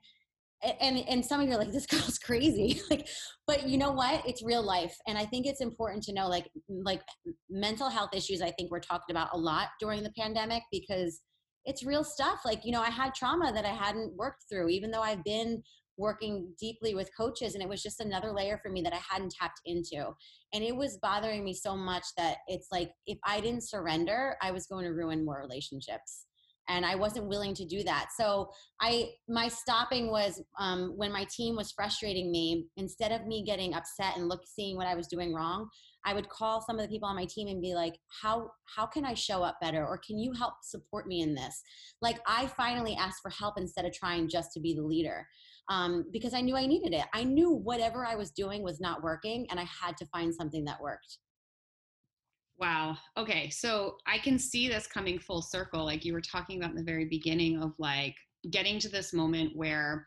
and 0.80 1.04
and 1.06 1.22
some 1.24 1.40
of 1.40 1.46
you 1.46 1.54
are 1.54 1.58
like 1.58 1.70
this 1.70 1.86
girl's 1.86 2.18
crazy 2.18 2.80
like 2.90 3.06
but 3.46 3.68
you 3.68 3.76
know 3.76 3.92
what 3.92 4.26
it's 4.26 4.42
real 4.42 4.62
life 4.62 4.96
and 5.06 5.18
i 5.18 5.24
think 5.24 5.46
it's 5.46 5.60
important 5.60 6.02
to 6.02 6.14
know 6.14 6.28
like 6.28 6.48
like 6.66 7.02
mental 7.50 7.90
health 7.90 8.08
issues 8.14 8.40
i 8.40 8.50
think 8.52 8.70
we're 8.70 8.80
talking 8.80 9.10
about 9.14 9.28
a 9.34 9.36
lot 9.36 9.68
during 9.78 10.02
the 10.02 10.10
pandemic 10.16 10.62
because 10.72 11.20
it's 11.66 11.84
real 11.84 12.04
stuff. 12.04 12.40
Like, 12.44 12.64
you 12.64 12.72
know, 12.72 12.80
I 12.80 12.90
had 12.90 13.14
trauma 13.14 13.52
that 13.52 13.66
I 13.66 13.74
hadn't 13.74 14.16
worked 14.16 14.44
through, 14.48 14.68
even 14.70 14.90
though 14.90 15.02
I've 15.02 15.24
been 15.24 15.62
working 15.98 16.52
deeply 16.59 16.94
with 16.94 17.11
coaches 17.16 17.54
and 17.54 17.62
it 17.62 17.68
was 17.68 17.82
just 17.82 18.00
another 18.00 18.32
layer 18.32 18.59
for 18.62 18.70
me 18.70 18.82
that 18.82 18.92
I 18.92 19.00
hadn't 19.09 19.32
tapped 19.32 19.61
into. 19.64 20.11
And 20.52 20.62
it 20.62 20.74
was 20.74 20.98
bothering 21.02 21.44
me 21.44 21.54
so 21.54 21.76
much 21.76 22.04
that 22.16 22.38
it's 22.46 22.68
like 22.70 22.90
if 23.06 23.18
I 23.24 23.40
didn't 23.40 23.68
surrender, 23.68 24.37
I 24.42 24.50
was 24.50 24.66
going 24.66 24.85
to 24.85 24.92
ruin 24.92 25.24
more 25.24 25.40
relationships. 25.40 26.26
And 26.68 26.85
I 26.85 26.96
wasn't 26.96 27.28
willing 27.28 27.54
to 27.54 27.64
do 27.64 27.85
that. 27.85 28.09
So 28.18 28.50
I 28.80 29.11
my 29.28 29.46
stopping 29.46 30.11
was 30.11 30.42
um, 30.59 30.94
when 30.96 31.12
my 31.12 31.24
team 31.30 31.54
was 31.54 31.70
frustrating 31.70 32.32
me. 32.32 32.66
Instead 32.76 33.12
of 33.12 33.24
me 33.24 33.44
getting 33.44 33.72
upset 33.72 34.16
and 34.16 34.28
look 34.28 34.42
seeing 34.44 34.76
what 34.76 34.88
I 34.88 34.96
was 34.96 35.06
doing 35.06 35.32
wrong, 35.32 35.68
I 36.04 36.12
would 36.12 36.28
call 36.28 36.61
some 36.61 36.76
of 36.76 36.82
the 36.82 36.88
people 36.88 37.09
on 37.09 37.16
my 37.16 37.24
team 37.24 37.48
and 37.48 37.62
be 37.62 37.74
like, 37.74 37.94
how 38.22 38.50
how 38.74 38.87
can 38.87 39.04
I 39.04 39.14
show 39.14 39.42
up 39.44 39.59
better? 39.61 39.87
Or 39.87 39.96
can 39.98 40.18
you 40.18 40.32
help 40.32 40.54
support 40.62 41.06
me 41.06 41.20
in 41.20 41.35
this? 41.35 41.62
Like 42.00 42.18
I 42.26 42.46
finally 42.48 42.96
asked 42.96 43.22
for 43.22 43.30
help 43.30 43.59
instead 43.59 43.85
of 43.85 43.92
trying 43.92 44.28
just 44.28 44.52
to 44.54 44.61
be 44.61 44.74
the 44.74 44.82
leader. 44.82 45.26
Um, 45.68 46.05
because 46.12 46.33
I 46.33 46.40
knew 46.40 46.57
I 46.57 46.66
needed 46.66 46.94
it. 46.94 47.05
I 47.12 47.24
knew 47.24 47.50
whatever 47.50 48.07
I 48.07 48.14
was 48.14 48.31
doing 48.31 48.62
was 48.62 48.81
not 48.81 49.02
working 49.02 49.46
and 49.50 49.59
I 49.59 49.64
had 49.64 49.96
to 49.96 50.07
find 50.07 50.35
something 50.35 50.64
that 50.64 50.81
worked. 50.81 51.18
Wow. 52.59 52.96
Okay. 53.16 53.50
So 53.50 53.96
I 54.07 54.18
can 54.18 54.38
see 54.38 54.68
this 54.68 54.87
coming 54.87 55.18
full 55.18 55.42
circle. 55.42 55.85
Like 55.85 56.05
you 56.05 56.12
were 56.12 56.22
talking 56.22 56.59
about 56.59 56.70
in 56.70 56.76
the 56.76 56.83
very 56.83 57.05
beginning 57.05 57.61
of 57.62 57.72
like 57.79 58.14
getting 58.50 58.79
to 58.79 58.88
this 58.88 59.12
moment 59.12 59.55
where 59.55 60.07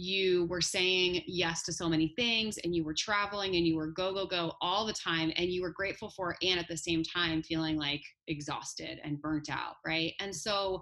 you 0.00 0.46
were 0.46 0.60
saying 0.60 1.20
yes 1.26 1.64
to 1.64 1.72
so 1.72 1.88
many 1.88 2.12
things 2.14 2.56
and 2.58 2.72
you 2.72 2.84
were 2.84 2.94
traveling 2.94 3.56
and 3.56 3.66
you 3.66 3.74
were 3.74 3.88
go 3.88 4.14
go 4.14 4.24
go 4.24 4.52
all 4.60 4.86
the 4.86 4.92
time 4.92 5.32
and 5.34 5.48
you 5.48 5.60
were 5.60 5.72
grateful 5.72 6.08
for 6.10 6.36
and 6.40 6.60
at 6.60 6.68
the 6.68 6.76
same 6.76 7.02
time 7.02 7.42
feeling 7.42 7.76
like 7.76 8.02
exhausted 8.28 9.00
and 9.02 9.20
burnt 9.20 9.50
out 9.50 9.74
right 9.84 10.12
and 10.20 10.32
so 10.32 10.80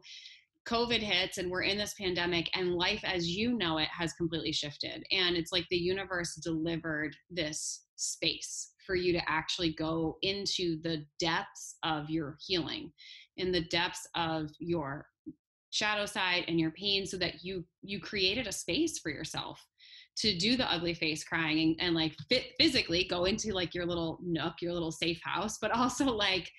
covid 0.66 0.98
hits 0.98 1.38
and 1.38 1.50
we're 1.50 1.62
in 1.62 1.79
this 1.79 1.94
pandemic 1.94 2.50
and 2.55 2.74
life 2.74 3.00
as 3.05 3.29
you 3.29 3.57
know 3.57 3.79
it 3.79 3.88
has 3.88 4.12
completely 4.14 4.52
shifted. 4.52 5.05
And 5.12 5.37
it's 5.37 5.52
like 5.52 5.66
the 5.70 5.76
universe 5.76 6.35
delivered 6.37 7.14
this 7.31 7.85
space 7.96 8.72
for 8.87 8.94
you 8.94 9.12
to 9.12 9.31
actually 9.31 9.72
go 9.72 10.16
into 10.22 10.81
the 10.83 11.05
depths 11.18 11.76
of 11.83 12.11
your 12.11 12.37
healing 12.46 12.92
in 13.37 13.52
the 13.52 13.62
depths 13.62 14.07
of 14.14 14.50
your 14.59 15.07
shadow 15.70 16.07
side 16.07 16.44
and 16.48 16.59
your 16.59 16.70
pain 16.70 17.05
so 17.05 17.16
that 17.16 17.44
you 17.44 17.64
you 17.83 18.00
created 18.00 18.46
a 18.46 18.52
space 18.52 18.98
for 18.98 19.11
yourself 19.11 19.61
to 20.16 20.37
do 20.38 20.57
the 20.57 20.72
ugly 20.72 20.94
face 20.94 21.22
crying 21.22 21.59
and, 21.59 21.88
and 21.88 21.94
like 21.94 22.14
fit 22.31 22.52
physically 22.59 23.05
go 23.05 23.24
into 23.24 23.52
like 23.52 23.74
your 23.74 23.85
little 23.85 24.18
nook 24.22 24.55
your 24.61 24.72
little 24.72 24.92
safe 24.92 25.20
house 25.22 25.59
but 25.61 25.70
also 25.72 26.07
like 26.07 26.50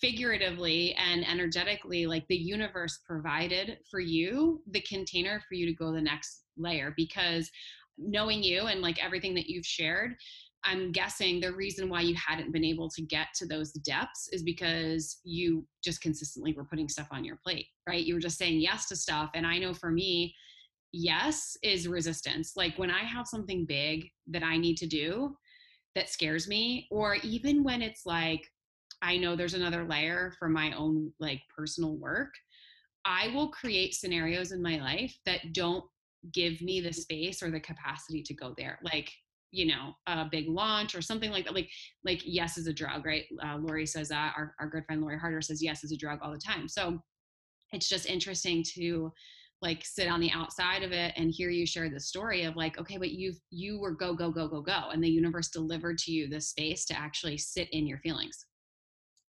figuratively 0.00 0.94
and 0.94 1.26
energetically 1.26 2.06
like 2.06 2.26
the 2.28 2.36
universe 2.36 3.00
provided 3.06 3.78
for 3.90 4.00
you 4.00 4.62
the 4.70 4.80
container 4.82 5.42
for 5.48 5.54
you 5.54 5.66
to 5.66 5.72
go 5.72 5.92
the 5.92 6.00
next 6.00 6.44
layer 6.56 6.92
because 6.96 7.50
knowing 7.98 8.42
you 8.42 8.66
and 8.66 8.80
like 8.80 9.02
everything 9.02 9.34
that 9.34 9.48
you've 9.48 9.66
shared 9.66 10.14
I'm 10.66 10.90
guessing 10.90 11.38
the 11.38 11.52
reason 11.52 11.88
why 11.88 12.00
you 12.00 12.16
hadn't 12.16 12.52
been 12.52 12.64
able 12.64 12.90
to 12.90 13.02
get 13.02 13.28
to 13.36 13.46
those 13.46 13.72
depths 13.72 14.28
is 14.32 14.42
because 14.42 15.20
you 15.22 15.64
just 15.82 16.00
consistently 16.00 16.52
were 16.54 16.64
putting 16.64 16.88
stuff 16.88 17.06
on 17.12 17.24
your 17.24 17.36
plate, 17.36 17.66
right? 17.88 18.04
You 18.04 18.14
were 18.14 18.20
just 18.20 18.36
saying 18.36 18.60
yes 18.60 18.88
to 18.88 18.96
stuff. 18.96 19.30
And 19.34 19.46
I 19.46 19.58
know 19.58 19.72
for 19.72 19.92
me, 19.92 20.34
yes 20.92 21.56
is 21.62 21.86
resistance. 21.86 22.54
Like 22.56 22.76
when 22.78 22.90
I 22.90 23.04
have 23.04 23.28
something 23.28 23.64
big 23.64 24.10
that 24.26 24.42
I 24.42 24.56
need 24.56 24.76
to 24.78 24.88
do 24.88 25.36
that 25.94 26.10
scares 26.10 26.48
me, 26.48 26.88
or 26.90 27.14
even 27.22 27.62
when 27.62 27.80
it's 27.80 28.04
like, 28.04 28.42
I 29.02 29.16
know 29.16 29.36
there's 29.36 29.54
another 29.54 29.84
layer 29.84 30.32
for 30.38 30.48
my 30.48 30.72
own 30.72 31.12
like 31.20 31.42
personal 31.54 31.96
work, 31.96 32.32
I 33.04 33.28
will 33.34 33.48
create 33.48 33.94
scenarios 33.94 34.52
in 34.52 34.60
my 34.60 34.78
life 34.78 35.16
that 35.26 35.52
don't 35.52 35.84
give 36.32 36.60
me 36.60 36.80
the 36.80 36.92
space 36.92 37.42
or 37.42 37.50
the 37.50 37.60
capacity 37.60 38.22
to 38.22 38.34
go 38.34 38.54
there. 38.56 38.80
Like 38.82 39.12
you 39.52 39.66
know 39.66 39.94
a 40.06 40.26
big 40.30 40.48
launch 40.48 40.94
or 40.94 41.00
something 41.00 41.30
like 41.30 41.44
that 41.44 41.54
like 41.54 41.70
like 42.04 42.20
yes 42.24 42.58
is 42.58 42.66
a 42.66 42.72
drug 42.72 43.06
right 43.06 43.24
uh, 43.44 43.56
lori 43.56 43.86
says 43.86 44.08
that 44.08 44.34
our, 44.36 44.54
our 44.60 44.68
good 44.68 44.84
friend 44.84 45.00
lori 45.00 45.18
harder 45.18 45.40
says 45.40 45.62
yes 45.62 45.84
is 45.84 45.92
a 45.92 45.96
drug 45.96 46.18
all 46.20 46.32
the 46.32 46.38
time 46.38 46.68
so 46.68 46.98
it's 47.72 47.88
just 47.88 48.06
interesting 48.06 48.62
to 48.74 49.12
like 49.62 49.84
sit 49.84 50.08
on 50.08 50.20
the 50.20 50.30
outside 50.32 50.82
of 50.82 50.92
it 50.92 51.12
and 51.16 51.30
hear 51.30 51.48
you 51.48 51.64
share 51.64 51.88
the 51.88 51.98
story 51.98 52.42
of 52.42 52.56
like 52.56 52.78
okay 52.78 52.98
but 52.98 53.12
you 53.12 53.32
you 53.50 53.80
were 53.80 53.92
go 53.92 54.14
go 54.14 54.30
go 54.30 54.48
go 54.48 54.60
go 54.60 54.90
and 54.92 55.02
the 55.02 55.08
universe 55.08 55.48
delivered 55.48 55.96
to 55.96 56.12
you 56.12 56.28
the 56.28 56.40
space 56.40 56.84
to 56.84 56.98
actually 56.98 57.38
sit 57.38 57.68
in 57.70 57.86
your 57.86 57.98
feelings 57.98 58.46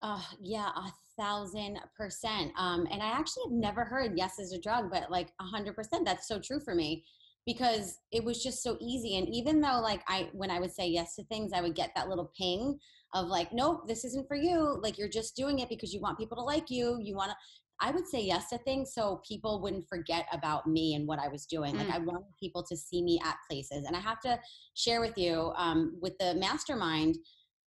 uh 0.07 0.21
yeah 0.41 0.69
a 0.69 0.91
thousand 1.21 1.77
percent 1.95 2.51
um 2.57 2.87
and 2.91 3.01
i 3.01 3.07
actually 3.07 3.43
have 3.45 3.51
never 3.51 3.83
heard 3.83 4.13
yes 4.15 4.39
is 4.39 4.53
a 4.53 4.59
drug 4.59 4.89
but 4.89 5.11
like 5.11 5.33
a 5.41 5.43
hundred 5.43 5.75
percent 5.75 6.05
that's 6.05 6.27
so 6.27 6.39
true 6.39 6.59
for 6.59 6.73
me 6.75 7.03
because 7.45 7.99
it 8.11 8.23
was 8.23 8.41
just 8.43 8.63
so 8.63 8.77
easy 8.79 9.17
and 9.17 9.27
even 9.29 9.59
though 9.59 9.79
like 9.81 10.01
i 10.07 10.29
when 10.33 10.49
i 10.51 10.59
would 10.59 10.71
say 10.71 10.87
yes 10.87 11.15
to 11.15 11.23
things 11.25 11.51
i 11.53 11.61
would 11.61 11.75
get 11.75 11.91
that 11.95 12.07
little 12.07 12.31
ping 12.37 12.77
of 13.13 13.27
like 13.27 13.51
nope 13.51 13.87
this 13.87 14.05
isn't 14.05 14.27
for 14.27 14.35
you 14.35 14.79
like 14.81 14.97
you're 14.97 15.09
just 15.09 15.35
doing 15.35 15.59
it 15.59 15.69
because 15.69 15.93
you 15.93 15.99
want 15.99 16.17
people 16.17 16.37
to 16.37 16.43
like 16.43 16.69
you 16.69 16.99
you 17.01 17.15
want 17.15 17.31
to 17.31 17.37
i 17.81 17.91
would 17.91 18.07
say 18.07 18.21
yes 18.21 18.49
to 18.49 18.57
things 18.59 18.93
so 18.93 19.21
people 19.27 19.61
wouldn't 19.61 19.87
forget 19.89 20.25
about 20.31 20.67
me 20.67 20.95
and 20.95 21.07
what 21.07 21.19
i 21.19 21.27
was 21.27 21.45
doing 21.45 21.73
mm. 21.73 21.79
like 21.79 21.89
i 21.89 21.97
wanted 21.97 22.23
people 22.39 22.63
to 22.63 22.77
see 22.77 23.01
me 23.01 23.19
at 23.25 23.35
places 23.49 23.85
and 23.85 23.95
i 23.95 23.99
have 23.99 24.19
to 24.19 24.37
share 24.75 25.01
with 25.01 25.17
you 25.17 25.51
um, 25.57 25.97
with 26.01 26.17
the 26.19 26.35
mastermind 26.35 27.17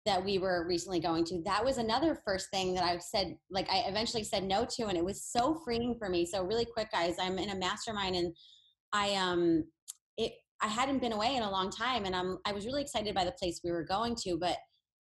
that 0.07 0.25
we 0.25 0.39
were 0.39 0.67
recently 0.67 0.99
going 0.99 1.25
to 1.25 1.43
that 1.45 1.65
was 1.65 1.77
another 1.77 2.19
first 2.25 2.49
thing 2.51 2.75
that 2.75 2.85
i 2.85 2.97
said 2.99 3.37
like 3.51 3.69
i 3.71 3.85
eventually 3.87 4.25
said 4.25 4.45
no 4.45 4.65
to 4.65 4.87
and 4.87 4.97
it 4.97 5.05
was 5.05 5.23
so 5.25 5.61
freeing 5.65 5.95
for 5.99 6.09
me 6.09 6.25
so 6.25 6.43
really 6.43 6.65
quick 6.65 6.91
guys 6.91 7.17
i'm 7.21 7.39
in 7.39 7.51
a 7.51 7.57
mastermind 7.57 8.17
and 8.17 8.35
I 8.93 9.15
um 9.15 9.65
it 10.17 10.33
I 10.63 10.67
hadn't 10.67 11.01
been 11.01 11.13
away 11.13 11.37
in 11.37 11.43
a 11.43 11.51
long 11.51 11.71
time 11.71 12.05
and 12.05 12.15
I'm 12.15 12.39
I 12.45 12.53
was 12.53 12.67
really 12.67 12.83
excited 12.83 13.15
by 13.15 13.25
the 13.25 13.33
place 13.33 13.61
we 13.65 13.71
were 13.71 13.85
going 13.85 14.15
to, 14.23 14.37
but 14.39 14.57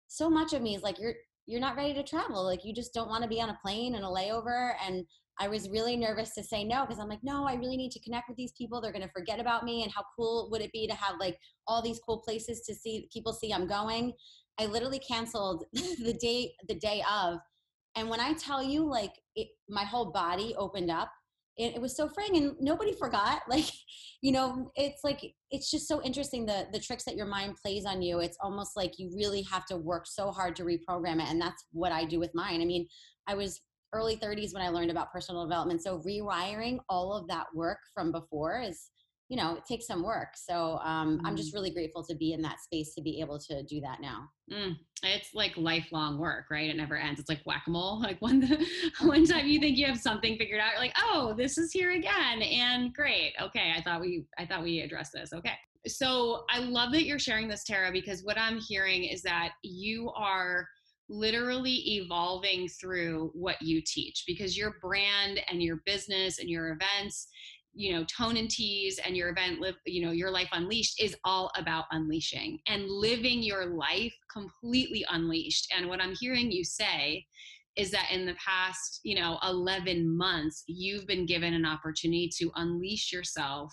so 0.08 0.30
much 0.30 0.52
of 0.52 0.62
me 0.62 0.74
is 0.74 0.82
like 0.82 0.98
you're 0.98 1.14
you're 1.46 1.60
not 1.60 1.76
ready 1.76 1.94
to 1.94 2.02
travel. 2.02 2.44
Like 2.44 2.64
you 2.64 2.74
just 2.74 2.94
don't 2.94 3.08
want 3.08 3.22
to 3.22 3.28
be 3.28 3.40
on 3.40 3.50
a 3.50 3.58
plane 3.62 3.94
and 3.94 4.04
a 4.04 4.08
layover 4.08 4.74
and 4.86 5.04
I 5.40 5.46
was 5.46 5.70
really 5.70 5.96
nervous 5.96 6.34
to 6.34 6.42
say 6.42 6.64
no 6.64 6.84
because 6.84 6.98
I'm 6.98 7.08
like, 7.08 7.22
no, 7.22 7.46
I 7.46 7.54
really 7.54 7.76
need 7.76 7.92
to 7.92 8.00
connect 8.00 8.28
with 8.28 8.36
these 8.36 8.52
people. 8.58 8.80
They're 8.80 8.92
going 8.92 9.06
to 9.06 9.12
forget 9.12 9.38
about 9.38 9.62
me. 9.62 9.84
And 9.84 9.92
how 9.92 10.02
cool 10.16 10.48
would 10.50 10.60
it 10.60 10.72
be 10.72 10.88
to 10.88 10.94
have 10.94 11.14
like 11.20 11.38
all 11.68 11.80
these 11.80 12.00
cool 12.04 12.20
places 12.26 12.62
to 12.62 12.74
see 12.74 13.08
people 13.12 13.32
see 13.32 13.52
I'm 13.52 13.68
going? 13.68 14.14
I 14.58 14.66
literally 14.66 14.98
canceled 14.98 15.64
the 15.72 16.16
day 16.20 16.52
the 16.68 16.74
day 16.74 17.02
of, 17.10 17.38
and 17.96 18.08
when 18.08 18.20
I 18.20 18.32
tell 18.34 18.62
you, 18.62 18.88
like, 18.88 19.12
it, 19.34 19.48
my 19.68 19.84
whole 19.84 20.12
body 20.12 20.54
opened 20.56 20.90
up 20.90 21.10
it, 21.58 21.74
it 21.74 21.80
was 21.80 21.96
so 21.96 22.08
freeing 22.08 22.36
and 22.36 22.52
nobody 22.60 22.92
forgot 22.92 23.42
like 23.48 23.66
you 24.22 24.32
know 24.32 24.70
it's 24.76 25.02
like 25.04 25.20
it's 25.50 25.70
just 25.70 25.86
so 25.86 26.00
interesting 26.02 26.46
the 26.46 26.66
the 26.72 26.80
tricks 26.80 27.04
that 27.04 27.16
your 27.16 27.26
mind 27.26 27.56
plays 27.60 27.84
on 27.84 28.00
you 28.00 28.20
it's 28.20 28.38
almost 28.40 28.76
like 28.76 28.92
you 28.98 29.10
really 29.14 29.42
have 29.42 29.66
to 29.66 29.76
work 29.76 30.06
so 30.06 30.30
hard 30.30 30.56
to 30.56 30.64
reprogram 30.64 31.20
it 31.20 31.28
and 31.28 31.40
that's 31.40 31.66
what 31.72 31.92
i 31.92 32.04
do 32.04 32.18
with 32.18 32.30
mine 32.34 32.62
i 32.62 32.64
mean 32.64 32.86
i 33.26 33.34
was 33.34 33.60
early 33.92 34.16
30s 34.16 34.54
when 34.54 34.62
i 34.62 34.68
learned 34.68 34.90
about 34.90 35.12
personal 35.12 35.44
development 35.44 35.82
so 35.82 36.00
rewiring 36.06 36.78
all 36.88 37.12
of 37.12 37.26
that 37.28 37.46
work 37.54 37.78
from 37.94 38.12
before 38.12 38.60
is 38.60 38.90
you 39.28 39.36
know 39.36 39.56
it 39.56 39.64
takes 39.66 39.86
some 39.86 40.02
work 40.02 40.28
so 40.34 40.78
um, 40.82 41.18
mm. 41.18 41.20
i'm 41.24 41.36
just 41.36 41.52
mm. 41.52 41.54
really 41.54 41.70
grateful 41.70 42.02
to 42.02 42.14
be 42.14 42.32
in 42.32 42.42
that 42.42 42.60
space 42.60 42.94
to 42.94 43.02
be 43.02 43.20
able 43.20 43.38
to 43.38 43.62
do 43.64 43.80
that 43.80 44.00
now 44.00 44.28
mm. 44.50 44.74
it's 45.02 45.34
like 45.34 45.56
lifelong 45.56 46.18
work 46.18 46.46
right 46.50 46.70
it 46.70 46.76
never 46.76 46.96
ends 46.96 47.20
it's 47.20 47.28
like 47.28 47.42
whack-a-mole 47.44 48.00
like 48.02 48.20
one 48.20 48.58
one 49.02 49.24
time 49.24 49.46
you 49.46 49.60
think 49.60 49.76
you 49.76 49.86
have 49.86 49.98
something 49.98 50.36
figured 50.36 50.60
out 50.60 50.72
you're 50.72 50.80
like 50.80 50.96
oh 50.98 51.34
this 51.36 51.58
is 51.58 51.72
here 51.72 51.92
again 51.92 52.42
and 52.42 52.92
great 52.94 53.32
okay 53.40 53.72
i 53.76 53.82
thought 53.82 54.00
we 54.00 54.24
i 54.38 54.46
thought 54.46 54.62
we 54.62 54.80
addressed 54.80 55.12
this 55.12 55.32
okay 55.32 55.54
so 55.86 56.44
i 56.50 56.58
love 56.58 56.92
that 56.92 57.04
you're 57.04 57.18
sharing 57.18 57.48
this 57.48 57.64
tara 57.64 57.92
because 57.92 58.22
what 58.24 58.38
i'm 58.38 58.58
hearing 58.58 59.04
is 59.04 59.22
that 59.22 59.50
you 59.62 60.10
are 60.16 60.66
literally 61.10 61.96
evolving 61.96 62.68
through 62.68 63.30
what 63.32 63.60
you 63.62 63.80
teach 63.86 64.24
because 64.26 64.58
your 64.58 64.74
brand 64.82 65.40
and 65.50 65.62
your 65.62 65.80
business 65.86 66.38
and 66.38 66.50
your 66.50 66.68
events 66.72 67.28
you 67.74 67.92
know 67.92 68.04
tone 68.04 68.36
and 68.36 68.50
tease 68.50 68.98
and 69.04 69.16
your 69.16 69.28
event 69.28 69.60
live 69.60 69.76
you 69.86 70.04
know 70.04 70.10
your 70.10 70.30
life 70.30 70.48
unleashed 70.52 71.00
is 71.00 71.16
all 71.24 71.50
about 71.56 71.84
unleashing 71.92 72.58
and 72.66 72.88
living 72.88 73.42
your 73.42 73.66
life 73.66 74.14
completely 74.32 75.04
unleashed. 75.10 75.72
And 75.76 75.88
what 75.88 76.00
i'm 76.00 76.14
hearing 76.20 76.50
you 76.50 76.64
say 76.64 77.24
is 77.78 77.90
that 77.92 78.10
in 78.12 78.26
the 78.26 78.34
past 78.34 79.00
you 79.04 79.14
know 79.14 79.38
11 79.42 80.16
months 80.16 80.64
you've 80.66 81.06
been 81.06 81.24
given 81.24 81.54
an 81.54 81.64
opportunity 81.64 82.30
to 82.38 82.50
unleash 82.56 83.12
yourself 83.12 83.72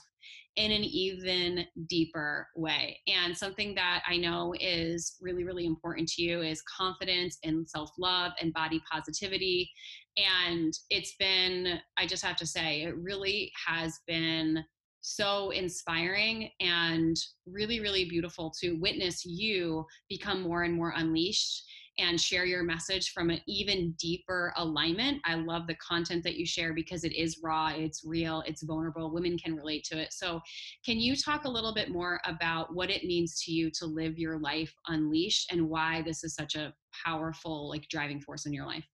in 0.55 0.71
an 0.71 0.83
even 0.83 1.65
deeper 1.87 2.47
way. 2.55 2.99
And 3.07 3.35
something 3.35 3.75
that 3.75 4.03
I 4.07 4.17
know 4.17 4.53
is 4.59 5.17
really, 5.21 5.43
really 5.43 5.65
important 5.65 6.07
to 6.09 6.21
you 6.21 6.41
is 6.41 6.61
confidence 6.61 7.37
and 7.43 7.67
self 7.67 7.91
love 7.99 8.31
and 8.39 8.53
body 8.53 8.81
positivity. 8.89 9.69
And 10.17 10.73
it's 10.89 11.15
been, 11.19 11.79
I 11.97 12.07
just 12.07 12.23
have 12.23 12.37
to 12.37 12.45
say, 12.45 12.83
it 12.83 12.95
really 12.97 13.51
has 13.67 13.99
been 14.07 14.63
so 15.01 15.51
inspiring 15.51 16.49
and 16.61 17.15
really, 17.45 17.79
really 17.79 18.05
beautiful 18.05 18.51
to 18.61 18.79
witness 18.79 19.25
you 19.25 19.85
become 20.09 20.41
more 20.41 20.63
and 20.63 20.73
more 20.73 20.93
unleashed 20.95 21.63
and 21.97 22.19
share 22.19 22.45
your 22.45 22.63
message 22.63 23.11
from 23.11 23.29
an 23.29 23.39
even 23.47 23.93
deeper 23.99 24.53
alignment. 24.57 25.21
I 25.25 25.35
love 25.35 25.67
the 25.67 25.75
content 25.75 26.23
that 26.23 26.35
you 26.35 26.45
share 26.45 26.73
because 26.73 27.03
it 27.03 27.13
is 27.13 27.39
raw, 27.43 27.69
it's 27.69 28.03
real, 28.05 28.43
it's 28.45 28.63
vulnerable. 28.63 29.13
Women 29.13 29.37
can 29.37 29.55
relate 29.55 29.83
to 29.85 29.99
it. 29.99 30.13
So, 30.13 30.41
can 30.85 30.99
you 30.99 31.15
talk 31.15 31.45
a 31.45 31.49
little 31.49 31.73
bit 31.73 31.89
more 31.89 32.19
about 32.25 32.73
what 32.73 32.89
it 32.89 33.05
means 33.05 33.41
to 33.43 33.51
you 33.51 33.71
to 33.79 33.85
live 33.85 34.17
your 34.17 34.37
life 34.39 34.73
unleashed 34.87 35.51
and 35.51 35.69
why 35.69 36.01
this 36.01 36.23
is 36.23 36.35
such 36.35 36.55
a 36.55 36.73
powerful 37.05 37.69
like 37.69 37.87
driving 37.89 38.21
force 38.21 38.45
in 38.45 38.53
your 38.53 38.65
life? 38.65 38.85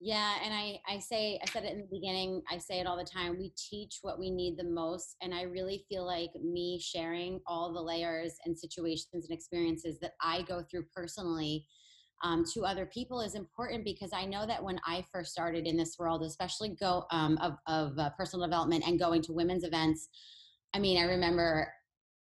Yeah, 0.00 0.36
and 0.44 0.54
I 0.54 0.80
I 0.86 1.00
say 1.00 1.40
I 1.42 1.46
said 1.50 1.64
it 1.64 1.72
in 1.72 1.80
the 1.80 1.88
beginning, 1.90 2.40
I 2.48 2.58
say 2.58 2.78
it 2.78 2.86
all 2.86 2.96
the 2.96 3.04
time. 3.04 3.36
We 3.36 3.52
teach 3.56 3.98
what 4.02 4.18
we 4.18 4.30
need 4.30 4.56
the 4.56 4.64
most 4.64 5.16
and 5.22 5.34
I 5.34 5.42
really 5.42 5.84
feel 5.88 6.06
like 6.06 6.30
me 6.40 6.80
sharing 6.80 7.40
all 7.46 7.72
the 7.72 7.82
layers 7.82 8.34
and 8.44 8.56
situations 8.56 9.26
and 9.28 9.30
experiences 9.30 9.98
that 10.00 10.12
I 10.22 10.42
go 10.42 10.62
through 10.62 10.84
personally 10.94 11.66
um, 12.22 12.44
to 12.54 12.64
other 12.64 12.86
people 12.86 13.20
is 13.20 13.34
important 13.34 13.84
because 13.84 14.10
I 14.12 14.24
know 14.24 14.46
that 14.46 14.62
when 14.62 14.78
I 14.86 15.04
first 15.12 15.32
started 15.32 15.66
in 15.66 15.76
this 15.76 15.96
world, 15.98 16.22
especially 16.22 16.70
go 16.80 17.04
um, 17.10 17.38
of, 17.38 17.54
of 17.66 17.98
uh, 17.98 18.10
personal 18.16 18.46
development 18.46 18.84
and 18.86 18.98
going 18.98 19.22
to 19.22 19.32
women's 19.32 19.64
events, 19.64 20.08
I 20.74 20.78
mean, 20.78 20.98
I 20.98 21.06
remember 21.06 21.72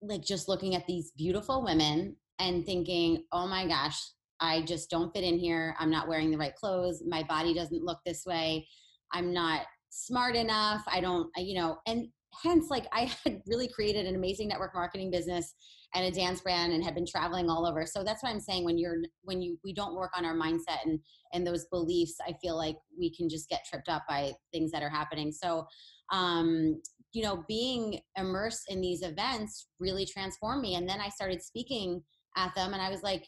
like 0.02 0.22
just 0.22 0.48
looking 0.48 0.74
at 0.74 0.86
these 0.86 1.12
beautiful 1.16 1.64
women 1.64 2.16
and 2.38 2.64
thinking, 2.66 3.24
oh 3.32 3.46
my 3.46 3.66
gosh, 3.66 3.98
I 4.40 4.62
just 4.62 4.90
don't 4.90 5.12
fit 5.14 5.24
in 5.24 5.38
here. 5.38 5.74
I'm 5.78 5.90
not 5.90 6.08
wearing 6.08 6.30
the 6.30 6.38
right 6.38 6.54
clothes. 6.54 7.02
My 7.06 7.22
body 7.22 7.54
doesn't 7.54 7.82
look 7.82 8.00
this 8.04 8.24
way. 8.26 8.68
I'm 9.12 9.32
not 9.32 9.62
smart 9.88 10.36
enough. 10.36 10.82
I 10.86 11.00
don't, 11.00 11.30
you 11.36 11.58
know, 11.58 11.78
and 11.86 12.08
hence 12.42 12.70
like 12.70 12.86
I 12.92 13.10
had 13.24 13.42
really 13.46 13.68
created 13.68 14.06
an 14.06 14.14
amazing 14.14 14.48
network 14.48 14.74
marketing 14.74 15.10
business 15.10 15.54
and 15.94 16.04
a 16.04 16.10
dance 16.10 16.40
brand 16.40 16.72
and 16.72 16.84
had 16.84 16.94
been 16.94 17.06
traveling 17.06 17.48
all 17.48 17.66
over. 17.66 17.86
So 17.86 18.02
that's 18.04 18.22
what 18.22 18.30
I'm 18.30 18.40
saying 18.40 18.64
when 18.64 18.78
you're 18.78 18.98
when 19.22 19.40
you 19.40 19.58
we 19.64 19.72
don't 19.72 19.94
work 19.94 20.12
on 20.16 20.24
our 20.24 20.34
mindset 20.34 20.84
and 20.84 20.98
and 21.32 21.46
those 21.46 21.66
beliefs, 21.70 22.16
I 22.26 22.34
feel 22.42 22.56
like 22.56 22.76
we 22.98 23.14
can 23.14 23.28
just 23.28 23.48
get 23.48 23.64
tripped 23.68 23.88
up 23.88 24.04
by 24.08 24.32
things 24.52 24.70
that 24.72 24.82
are 24.82 24.90
happening. 24.90 25.32
So 25.32 25.66
um 26.12 26.80
you 27.12 27.22
know, 27.22 27.44
being 27.48 28.00
immersed 28.18 28.64
in 28.68 28.80
these 28.82 29.02
events 29.02 29.68
really 29.80 30.04
transformed 30.04 30.60
me 30.60 30.74
and 30.74 30.88
then 30.88 31.00
I 31.00 31.08
started 31.08 31.42
speaking 31.42 32.02
at 32.36 32.54
them 32.54 32.74
and 32.74 32.82
I 32.82 32.90
was 32.90 33.02
like 33.02 33.26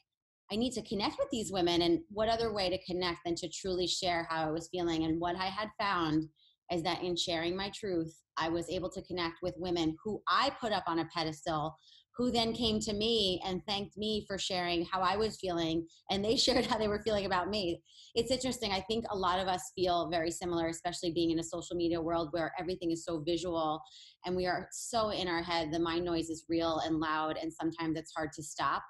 I 0.51 0.57
need 0.57 0.73
to 0.73 0.83
connect 0.83 1.17
with 1.19 1.29
these 1.31 1.53
women 1.53 1.83
and 1.83 2.01
what 2.09 2.31
other 2.31 2.55
way 2.55 2.71
to 2.71 2.85
connect 2.85 3.19
than 3.25 3.35
to 3.37 3.51
truly 3.51 3.87
share 3.87 4.27
how 4.31 4.49
I 4.49 4.51
was 4.51 4.69
feeling 4.73 5.05
and 5.05 5.21
what 5.21 5.37
I 5.37 5.47
had 5.47 5.69
found 5.79 6.29
is 6.71 6.83
that 6.83 7.03
in 7.03 7.17
sharing 7.17 7.57
my 7.57 7.71
truth, 7.75 8.15
I 8.37 8.49
was 8.49 8.69
able 8.71 8.91
to 8.91 9.03
connect 9.03 9.43
with 9.43 9.55
women 9.57 9.97
who 10.05 10.23
I 10.29 10.51
put 10.61 10.73
up 10.73 10.85
on 10.87 11.01
a 11.01 11.09
pedestal 11.15 11.77
who 12.19 12.33
then 12.33 12.53
came 12.53 12.81
to 12.81 12.93
me 12.93 13.41
and 13.47 13.65
thanked 13.65 13.97
me 13.97 14.25
for 14.27 14.39
sharing 14.39 14.85
how 14.85 15.01
I 15.01 15.17
was 15.17 15.39
feeling, 15.39 15.87
and 16.11 16.25
they 16.25 16.37
shared 16.37 16.67
how 16.67 16.77
they 16.77 16.89
were 16.89 17.01
feeling 17.03 17.27
about 17.27 17.49
me. 17.49 17.81
It's 18.17 18.33
interesting. 18.33 18.73
I 18.73 18.81
think 18.81 19.05
a 19.11 19.17
lot 19.17 19.39
of 19.39 19.47
us 19.47 19.71
feel 19.77 20.11
very 20.11 20.33
similar, 20.33 20.67
especially 20.67 21.13
being 21.13 21.31
in 21.31 21.39
a 21.39 21.45
social 21.45 21.77
media 21.77 22.01
world 22.01 22.29
where 22.33 22.53
everything 22.59 22.91
is 22.91 23.05
so 23.05 23.21
visual 23.21 23.81
and 24.27 24.35
we 24.35 24.47
are 24.47 24.69
so 24.73 25.11
in 25.11 25.29
our 25.29 25.43
head. 25.43 25.73
The 25.73 25.79
mind 25.79 26.05
noise 26.05 26.29
is 26.29 26.45
real 26.49 26.81
and 26.85 26.99
loud, 26.99 27.39
and 27.41 27.53
sometimes 27.53 27.97
it's 27.97 28.13
hard 28.15 28.33
to 28.33 28.43
stop. 28.43 28.83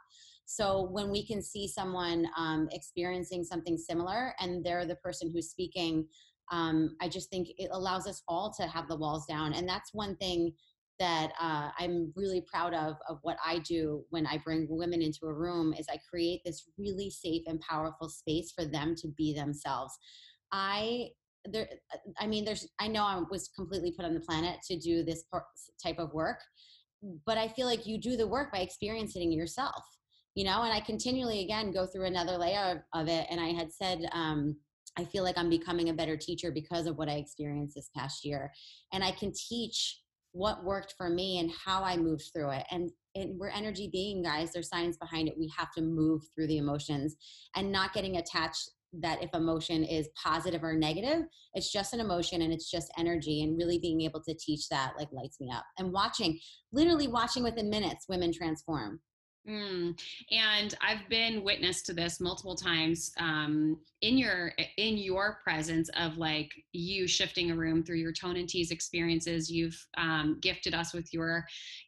So 0.50 0.88
when 0.90 1.10
we 1.10 1.26
can 1.26 1.42
see 1.42 1.68
someone 1.68 2.26
um, 2.34 2.68
experiencing 2.72 3.44
something 3.44 3.76
similar 3.76 4.32
and 4.40 4.64
they're 4.64 4.86
the 4.86 4.96
person 4.96 5.30
who's 5.30 5.50
speaking, 5.50 6.06
um, 6.50 6.96
I 7.00 7.08
just 7.08 7.30
think 7.30 7.48
it 7.56 7.68
allows 7.72 8.06
us 8.06 8.22
all 8.28 8.52
to 8.58 8.66
have 8.66 8.88
the 8.88 8.96
walls 8.96 9.26
down. 9.26 9.52
And 9.52 9.68
that's 9.68 9.92
one 9.92 10.16
thing 10.16 10.52
that 10.98 11.32
uh, 11.40 11.70
I'm 11.78 12.12
really 12.16 12.40
proud 12.40 12.74
of 12.74 12.96
of 13.08 13.18
what 13.22 13.36
I 13.44 13.58
do 13.60 14.04
when 14.10 14.26
I 14.26 14.38
bring 14.38 14.66
women 14.68 15.00
into 15.00 15.26
a 15.26 15.32
room 15.32 15.72
is 15.72 15.86
I 15.88 15.98
create 16.10 16.40
this 16.44 16.68
really 16.76 17.10
safe 17.10 17.42
and 17.46 17.60
powerful 17.60 18.08
space 18.08 18.52
for 18.52 18.64
them 18.64 18.94
to 18.96 19.08
be 19.16 19.32
themselves. 19.32 19.96
I 20.52 21.10
there 21.44 21.68
I 22.18 22.26
mean 22.26 22.44
there's 22.44 22.66
I 22.80 22.88
know 22.88 23.04
I 23.04 23.22
was 23.30 23.48
completely 23.54 23.92
put 23.92 24.04
on 24.04 24.14
the 24.14 24.20
planet 24.20 24.56
to 24.68 24.78
do 24.78 25.04
this 25.04 25.24
type 25.82 25.98
of 25.98 26.12
work, 26.12 26.40
but 27.24 27.38
I 27.38 27.48
feel 27.48 27.66
like 27.66 27.86
you 27.86 27.98
do 27.98 28.16
the 28.16 28.26
work 28.26 28.52
by 28.52 28.58
experiencing 28.58 29.30
yourself. 29.32 29.84
You 30.34 30.44
know, 30.44 30.62
and 30.62 30.72
I 30.72 30.80
continually 30.80 31.42
again 31.44 31.72
go 31.72 31.86
through 31.86 32.06
another 32.06 32.36
layer 32.38 32.82
of, 32.92 33.02
of 33.02 33.08
it. 33.08 33.26
And 33.30 33.40
I 33.40 33.48
had 33.48 33.72
said 33.72 34.08
um, 34.12 34.56
I 34.96 35.04
feel 35.04 35.24
like 35.24 35.38
I'm 35.38 35.50
becoming 35.50 35.88
a 35.88 35.94
better 35.94 36.16
teacher 36.16 36.50
because 36.50 36.86
of 36.86 36.96
what 36.96 37.08
I 37.08 37.14
experienced 37.14 37.74
this 37.74 37.90
past 37.96 38.24
year. 38.24 38.52
And 38.92 39.04
I 39.04 39.12
can 39.12 39.32
teach 39.32 40.00
what 40.32 40.64
worked 40.64 40.94
for 40.96 41.08
me 41.08 41.38
and 41.38 41.50
how 41.64 41.82
I 41.82 41.96
moved 41.96 42.30
through 42.32 42.50
it. 42.50 42.64
And, 42.70 42.90
and 43.14 43.38
we're 43.38 43.48
energy 43.48 43.88
being 43.92 44.22
guys. 44.22 44.52
There's 44.52 44.68
science 44.68 44.96
behind 44.96 45.28
it. 45.28 45.38
We 45.38 45.52
have 45.56 45.72
to 45.72 45.82
move 45.82 46.22
through 46.34 46.48
the 46.48 46.58
emotions 46.58 47.16
and 47.56 47.72
not 47.72 47.92
getting 47.92 48.16
attached 48.16 48.70
that 49.00 49.22
if 49.22 49.30
emotion 49.34 49.84
is 49.84 50.08
positive 50.22 50.64
or 50.64 50.74
negative, 50.74 51.24
it's 51.54 51.70
just 51.70 51.92
an 51.92 52.00
emotion 52.00 52.42
and 52.42 52.52
it's 52.52 52.70
just 52.70 52.92
energy. 52.98 53.42
And 53.42 53.56
really 53.58 53.78
being 53.78 54.00
able 54.02 54.22
to 54.22 54.34
teach 54.34 54.68
that 54.70 54.94
like 54.98 55.08
lights 55.12 55.40
me 55.40 55.50
up. 55.54 55.64
And 55.78 55.92
watching, 55.92 56.38
literally 56.72 57.08
watching 57.08 57.42
within 57.42 57.68
minutes, 57.68 58.06
women 58.08 58.32
transform. 58.32 59.00
Mm. 59.48 59.98
And 60.30 60.74
I've 60.82 61.08
been 61.08 61.42
witness 61.42 61.80
to 61.82 61.94
this 61.94 62.20
multiple 62.20 62.54
times 62.54 63.12
um, 63.18 63.78
in 64.02 64.18
your 64.18 64.52
in 64.76 64.98
your 64.98 65.38
presence 65.42 65.88
of 65.98 66.18
like 66.18 66.52
you 66.72 67.06
shifting 67.06 67.50
a 67.50 67.56
room 67.56 67.82
through 67.82 67.96
your 67.96 68.12
tone 68.12 68.36
and 68.36 68.46
tease 68.46 68.70
experiences. 68.70 69.50
You've 69.50 69.86
um, 69.96 70.36
gifted 70.42 70.74
us 70.74 70.92
with 70.92 71.14
your 71.14 71.46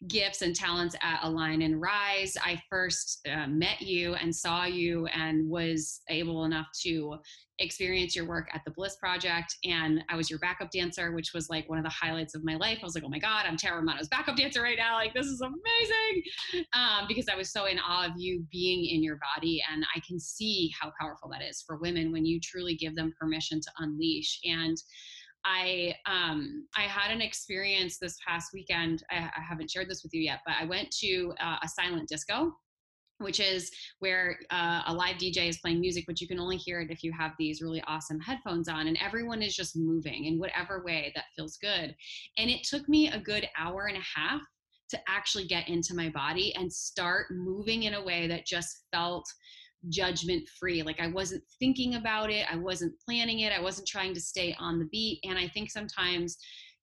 gifts 0.09 0.41
and 0.41 0.57
talents 0.57 0.97
at 1.03 1.21
Align 1.23 1.61
and 1.61 1.83
Rise. 1.83 2.35
I 2.43 2.61
first 2.71 3.29
uh, 3.31 3.47
met 3.47 3.83
you 3.83 4.15
and 4.15 4.35
saw 4.35 4.65
you 4.65 5.07
and 5.09 5.49
was 5.49 6.01
able 6.09 6.45
enough 6.45 6.69
to 6.83 7.17
experience 7.61 8.17
your 8.17 8.27
work 8.27 8.49
at 8.53 8.63
the 8.65 8.71
Bliss 8.71 8.97
Project. 8.97 9.57
And 9.65 10.03
I 10.09 10.17
was 10.17 10.29
your 10.29 10.39
backup 10.39 10.71
dancer, 10.71 11.13
which 11.13 11.33
was 11.35 11.49
like 11.49 11.69
one 11.69 11.79
of 11.79 11.85
the 11.85 11.91
highlights 11.91 12.35
of 12.35 12.43
my 12.45 12.57
life. 12.57 12.79
I 12.81 12.85
was 12.85 12.95
like, 12.95 13.05
oh 13.05 13.09
my 13.09 13.19
God, 13.19 13.45
I'm 13.47 13.57
Tara 13.57 13.77
Romano's 13.77 14.09
backup 14.09 14.37
dancer 14.37 14.63
right 14.63 14.79
now. 14.79 14.95
Like, 14.95 15.15
this 15.15 15.27
is 15.27 15.41
amazing. 15.41 16.67
Um, 16.75 17.07
because 17.07 17.29
I 17.29 17.37
was 17.37 17.53
so 17.53 17.67
in 17.67 17.79
awe 17.79 18.07
of 18.07 18.13
you 18.17 18.45
being 18.51 18.87
in 18.87 19.03
your 19.03 19.19
body. 19.37 19.63
And 19.73 19.85
I 19.95 20.01
can 20.07 20.19
see 20.19 20.73
how 20.81 20.93
powerful 21.01 21.29
that 21.31 21.43
is 21.43 21.63
for 21.67 21.77
women 21.77 22.13
when 22.13 22.25
you 22.25 22.41
truly 22.41 22.75
give 22.75 22.97
them 22.97 23.13
permission 23.21 23.61
to 23.61 23.71
unleash. 23.79 24.41
And 24.45 24.77
I 25.45 25.95
um, 26.07 26.67
I 26.77 26.83
had 26.83 27.11
an 27.11 27.23
experience 27.23 27.99
this 27.99 28.17
past 28.27 28.51
weekend. 28.53 29.03
I, 29.11 29.17
I, 29.17 29.41
haven't 29.49 29.71
shared 29.71 29.89
this 29.89 30.03
with 30.03 30.13
you 30.13 30.21
yet, 30.21 30.41
but 30.45 30.55
I 30.61 30.67
went 30.67 30.91
to 31.01 31.33
uh, 31.41 31.57
a 31.63 31.69
silent 31.69 32.09
disco 32.11 32.53
which 33.21 33.41
is 33.41 33.71
where 33.99 34.39
uh, 34.51 34.83
a 34.87 34.95
live 34.95 35.19
DJ 35.19 35.49
is 35.49 35.59
playing 35.59 35.81
music, 35.81 36.05
but 36.07 36.21
you 36.21 36.29
can 36.29 36.39
only 36.39 36.57
hear 36.57 36.81
it 36.81 36.91
if 36.91 37.03
you 37.05 37.13
have 37.13 37.33
these 37.39 37.63
really 37.63 37.83
awesome 37.87 38.21
headphones 38.21 38.69
on, 38.69 38.87
and 38.89 38.99
everyone 39.01 39.43
is 39.43 39.55
just 39.55 39.77
moving 39.77 40.25
in 40.25 40.39
whatever 40.39 40.83
way 40.85 41.13
that 41.15 41.25
feels 41.37 41.57
good. 41.57 41.95
And 42.39 42.51
it 42.51 42.65
took 42.65 42.89
me 42.89 43.09
a 43.09 43.19
good 43.19 43.49
hour 43.59 43.87
and 43.87 43.97
a 43.97 44.21
half 44.21 44.43
to 44.91 44.99
actually 45.09 45.47
get 45.47 45.69
into 45.69 45.95
my 45.95 46.09
body 46.09 46.55
and 46.57 46.73
start 46.73 47.27
moving 47.31 47.85
in 47.85 47.95
a 47.95 48.05
way 48.05 48.27
that 48.27 48.47
just 48.47 48.85
felt 48.93 49.25
judgment 49.89 50.49
free. 50.49 50.83
Like 50.83 51.01
I 51.01 51.07
wasn't 51.07 51.43
thinking 51.59 51.95
about 51.95 52.31
it, 52.31 52.47
I 52.53 52.57
wasn't 52.57 52.99
planning 53.01 53.41
it, 53.41 53.53
I 53.53 53.61
wasn't 53.61 53.89
trying 53.89 54.13
to 54.15 54.21
stay 54.21 54.55
on 54.59 54.79
the 54.79 54.87
beat. 54.87 55.21
And 55.25 55.39
I 55.39 55.49
think 55.49 55.71
sometimes, 55.71 56.37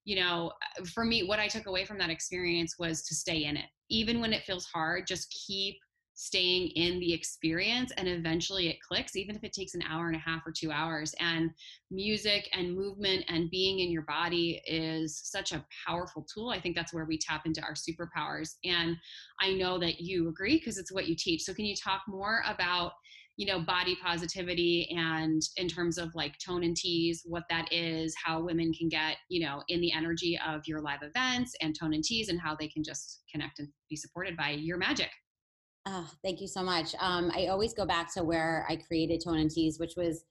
you 0.04 0.16
know, 0.16 0.52
for 0.92 1.04
me, 1.04 1.24
what 1.24 1.38
I 1.38 1.48
took 1.48 1.66
away 1.66 1.84
from 1.84 1.98
that 1.98 2.10
experience 2.10 2.76
was 2.78 3.02
to 3.04 3.14
stay 3.14 3.44
in 3.44 3.56
it. 3.56 3.66
Even 3.90 4.20
when 4.20 4.32
it 4.32 4.44
feels 4.44 4.64
hard, 4.64 5.06
just 5.06 5.30
keep 5.46 5.76
staying 6.18 6.66
in 6.70 6.98
the 6.98 7.12
experience 7.12 7.92
and 7.96 8.08
eventually 8.08 8.68
it 8.68 8.80
clicks 8.80 9.14
even 9.14 9.36
if 9.36 9.44
it 9.44 9.52
takes 9.52 9.76
an 9.76 9.82
hour 9.88 10.08
and 10.08 10.16
a 10.16 10.18
half 10.18 10.44
or 10.44 10.50
2 10.50 10.72
hours. 10.72 11.14
And 11.20 11.50
music 11.92 12.48
and 12.52 12.74
movement 12.74 13.24
and 13.28 13.48
being 13.50 13.78
in 13.78 13.92
your 13.92 14.02
body 14.02 14.60
is 14.66 15.20
such 15.22 15.52
a 15.52 15.64
powerful 15.86 16.26
tool. 16.34 16.50
I 16.50 16.60
think 16.60 16.74
that's 16.74 16.92
where 16.92 17.04
we 17.04 17.18
tap 17.18 17.46
into 17.46 17.62
our 17.62 17.74
superpowers. 17.74 18.56
And 18.64 18.96
i 19.40 19.52
know 19.52 19.78
that 19.78 20.00
you 20.00 20.28
agree 20.28 20.58
because 20.58 20.76
it's 20.76 20.92
what 20.92 21.06
you 21.06 21.14
teach. 21.16 21.42
So 21.42 21.54
can 21.54 21.64
you 21.64 21.76
talk 21.76 22.02
more 22.08 22.42
about 22.48 22.92
you 23.36 23.46
know 23.46 23.60
body 23.60 23.96
positivity 24.02 24.88
and 24.90 25.40
in 25.56 25.68
terms 25.68 25.98
of 25.98 26.12
like 26.16 26.34
tone 26.44 26.64
and 26.64 26.76
tease 26.76 27.22
what 27.24 27.44
that 27.48 27.72
is 27.72 28.12
how 28.24 28.40
women 28.40 28.72
can 28.72 28.88
get 28.88 29.18
you 29.28 29.46
know 29.46 29.62
in 29.68 29.80
the 29.80 29.92
energy 29.92 30.36
of 30.44 30.62
your 30.66 30.80
live 30.80 31.02
events 31.02 31.54
and 31.60 31.78
tone 31.78 31.94
and 31.94 32.02
tease 32.02 32.28
and 32.28 32.40
how 32.40 32.56
they 32.56 32.66
can 32.66 32.82
just 32.82 33.22
connect 33.30 33.60
and 33.60 33.68
be 33.88 33.94
supported 33.94 34.36
by 34.36 34.50
your 34.50 34.76
magic 34.76 35.10
Oh, 35.90 36.06
thank 36.22 36.42
you 36.42 36.48
so 36.48 36.62
much. 36.62 36.94
Um, 37.00 37.32
I 37.34 37.46
always 37.46 37.72
go 37.72 37.86
back 37.86 38.12
to 38.12 38.22
where 38.22 38.66
I 38.68 38.76
created 38.76 39.22
Tone 39.24 39.38
and 39.38 39.50
Tease, 39.50 39.78
which 39.80 39.94
was 39.96 40.22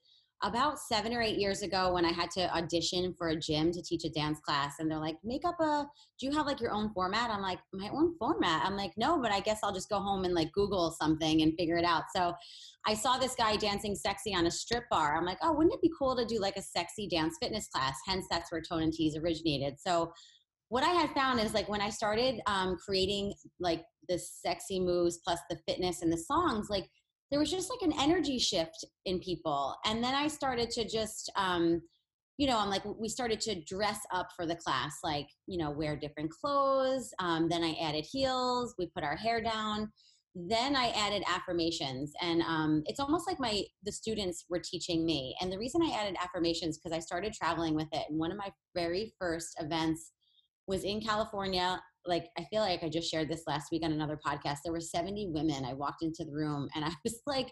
about 0.44 0.78
seven 0.78 1.12
or 1.12 1.20
eight 1.20 1.36
years 1.36 1.62
ago 1.62 1.92
when 1.92 2.04
I 2.04 2.12
had 2.12 2.30
to 2.32 2.56
audition 2.56 3.12
for 3.18 3.30
a 3.30 3.36
gym 3.36 3.72
to 3.72 3.82
teach 3.82 4.04
a 4.04 4.08
dance 4.08 4.38
class. 4.38 4.74
And 4.78 4.88
they're 4.88 5.00
like, 5.00 5.16
make 5.24 5.44
up 5.44 5.58
a, 5.58 5.84
do 6.20 6.26
you 6.26 6.32
have 6.32 6.46
like 6.46 6.60
your 6.60 6.70
own 6.70 6.92
format? 6.92 7.30
I'm 7.30 7.42
like, 7.42 7.58
my 7.72 7.88
own 7.88 8.16
format? 8.18 8.64
I'm 8.64 8.76
like, 8.76 8.92
no, 8.96 9.20
but 9.20 9.32
I 9.32 9.40
guess 9.40 9.58
I'll 9.64 9.74
just 9.74 9.88
go 9.88 9.98
home 9.98 10.24
and 10.24 10.32
like 10.32 10.52
Google 10.52 10.92
something 10.92 11.42
and 11.42 11.54
figure 11.58 11.76
it 11.76 11.84
out. 11.84 12.04
So 12.14 12.34
I 12.86 12.94
saw 12.94 13.18
this 13.18 13.34
guy 13.34 13.56
dancing 13.56 13.96
sexy 13.96 14.32
on 14.32 14.46
a 14.46 14.50
strip 14.52 14.84
bar. 14.90 15.16
I'm 15.16 15.24
like, 15.24 15.38
oh, 15.42 15.52
wouldn't 15.52 15.74
it 15.74 15.82
be 15.82 15.90
cool 15.98 16.14
to 16.14 16.24
do 16.24 16.38
like 16.38 16.56
a 16.56 16.62
sexy 16.62 17.08
dance 17.08 17.36
fitness 17.42 17.66
class? 17.66 17.96
Hence, 18.06 18.26
that's 18.30 18.52
where 18.52 18.62
Tone 18.62 18.82
and 18.82 18.92
Tease 18.92 19.16
originated. 19.16 19.74
So 19.80 20.12
what 20.68 20.84
I 20.84 20.90
had 20.90 21.10
found 21.10 21.40
is 21.40 21.54
like 21.54 21.68
when 21.68 21.80
I 21.80 21.90
started 21.90 22.40
um, 22.46 22.76
creating 22.76 23.32
like 23.58 23.84
the 24.08 24.18
sexy 24.18 24.80
moves 24.80 25.18
plus 25.24 25.40
the 25.48 25.58
fitness 25.66 26.02
and 26.02 26.12
the 26.12 26.18
songs, 26.18 26.68
like 26.68 26.88
there 27.30 27.40
was 27.40 27.50
just 27.50 27.70
like 27.70 27.82
an 27.82 27.98
energy 28.00 28.38
shift 28.38 28.84
in 29.04 29.18
people. 29.20 29.76
And 29.84 30.02
then 30.02 30.14
I 30.14 30.28
started 30.28 30.70
to 30.70 30.88
just, 30.88 31.30
um, 31.36 31.82
you 32.36 32.46
know, 32.46 32.58
I'm 32.58 32.70
like, 32.70 32.82
we 32.84 33.08
started 33.08 33.40
to 33.42 33.62
dress 33.64 33.98
up 34.12 34.28
for 34.36 34.46
the 34.46 34.56
class, 34.56 34.98
like, 35.02 35.28
you 35.46 35.58
know, 35.58 35.70
wear 35.70 35.96
different 35.96 36.30
clothes. 36.30 37.12
Um, 37.18 37.48
then 37.48 37.64
I 37.64 37.76
added 37.82 38.06
heels, 38.10 38.74
we 38.78 38.86
put 38.94 39.04
our 39.04 39.16
hair 39.16 39.42
down. 39.42 39.90
Then 40.34 40.76
I 40.76 40.90
added 40.90 41.24
affirmations, 41.26 42.12
and 42.22 42.42
um, 42.42 42.84
it's 42.86 43.00
almost 43.00 43.26
like 43.26 43.40
my 43.40 43.64
the 43.82 43.90
students 43.90 44.44
were 44.48 44.60
teaching 44.60 45.04
me. 45.04 45.34
And 45.40 45.50
the 45.50 45.58
reason 45.58 45.82
I 45.82 45.90
added 45.90 46.16
affirmations 46.22 46.78
because 46.78 46.96
I 46.96 47.00
started 47.00 47.32
traveling 47.32 47.74
with 47.74 47.88
it. 47.92 48.04
And 48.08 48.20
one 48.20 48.30
of 48.30 48.36
my 48.36 48.52
very 48.72 49.12
first 49.18 49.56
events 49.58 50.12
was 50.68 50.84
in 50.84 51.00
California. 51.00 51.80
Like, 52.06 52.26
I 52.38 52.44
feel 52.50 52.60
like 52.60 52.82
I 52.82 52.88
just 52.88 53.10
shared 53.10 53.28
this 53.28 53.42
last 53.46 53.72
week 53.72 53.82
on 53.84 53.92
another 53.92 54.18
podcast. 54.24 54.58
There 54.62 54.72
were 54.72 54.80
70 54.80 55.30
women. 55.32 55.64
I 55.64 55.74
walked 55.74 56.02
into 56.02 56.24
the 56.24 56.32
room 56.32 56.68
and 56.74 56.84
I 56.84 56.90
was 57.04 57.20
like 57.26 57.50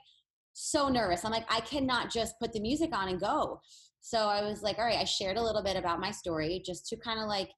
so 0.52 0.88
nervous. 0.88 1.24
I'm 1.24 1.32
like, 1.32 1.46
I 1.50 1.60
cannot 1.60 2.10
just 2.10 2.34
put 2.40 2.52
the 2.52 2.60
music 2.60 2.94
on 2.94 3.08
and 3.08 3.20
go. 3.20 3.60
So 4.00 4.28
I 4.28 4.42
was 4.42 4.62
like, 4.62 4.78
all 4.78 4.84
right, 4.84 4.98
I 4.98 5.04
shared 5.04 5.36
a 5.36 5.42
little 5.42 5.64
bit 5.64 5.76
about 5.76 6.00
my 6.00 6.12
story 6.12 6.62
just 6.64 6.86
to 6.88 6.96
kind 6.96 7.18
of 7.18 7.26
like, 7.26 7.50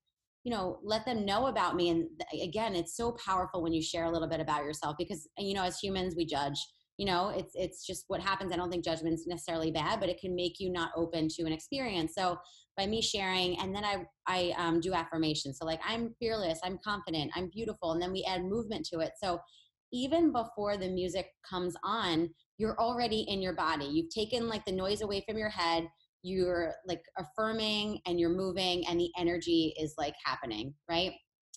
you 0.44 0.52
know, 0.52 0.78
let 0.82 1.04
them 1.04 1.26
know 1.26 1.48
about 1.48 1.76
me. 1.76 1.90
And 1.90 2.08
again, 2.42 2.74
it's 2.74 2.96
so 2.96 3.14
powerful 3.24 3.62
when 3.62 3.74
you 3.74 3.82
share 3.82 4.04
a 4.04 4.10
little 4.10 4.28
bit 4.28 4.40
about 4.40 4.64
yourself 4.64 4.96
because, 4.98 5.28
you 5.36 5.52
know, 5.52 5.64
as 5.64 5.78
humans, 5.78 6.14
we 6.16 6.24
judge 6.24 6.58
you 6.98 7.06
know 7.06 7.28
it's 7.28 7.52
it's 7.54 7.86
just 7.86 8.04
what 8.08 8.20
happens 8.20 8.52
i 8.52 8.56
don't 8.56 8.70
think 8.70 8.84
judgment's 8.84 9.26
necessarily 9.26 9.70
bad 9.70 10.00
but 10.00 10.08
it 10.08 10.20
can 10.20 10.34
make 10.34 10.58
you 10.58 10.70
not 10.70 10.90
open 10.96 11.28
to 11.28 11.44
an 11.44 11.52
experience 11.52 12.12
so 12.14 12.36
by 12.78 12.86
me 12.86 13.02
sharing 13.02 13.58
and 13.58 13.74
then 13.74 13.84
i 13.84 14.06
i 14.26 14.54
um, 14.56 14.80
do 14.80 14.94
affirmations. 14.94 15.58
So 15.58 15.66
like 15.66 15.80
i'm 15.86 16.14
fearless 16.18 16.60
i'm 16.62 16.78
confident 16.82 17.32
i'm 17.34 17.50
beautiful 17.52 17.92
and 17.92 18.00
then 18.00 18.12
we 18.12 18.24
add 18.24 18.44
movement 18.44 18.86
to 18.92 19.00
it. 19.00 19.12
So 19.22 19.40
even 19.92 20.32
before 20.32 20.76
the 20.76 20.88
music 20.88 21.26
comes 21.48 21.74
on 21.84 22.30
you're 22.56 22.78
already 22.80 23.20
in 23.28 23.40
your 23.40 23.54
body. 23.54 23.84
You've 23.84 24.10
taken 24.10 24.48
like 24.48 24.64
the 24.64 24.72
noise 24.72 25.02
away 25.02 25.24
from 25.28 25.36
your 25.36 25.50
head 25.50 25.88
you're 26.22 26.74
like 26.86 27.02
affirming 27.18 28.00
and 28.06 28.18
you're 28.18 28.28
moving 28.28 28.86
and 28.88 28.98
the 28.98 29.10
energy 29.18 29.74
is 29.78 29.94
like 29.98 30.14
happening 30.24 30.74
right? 30.88 31.12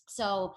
So 0.07 0.53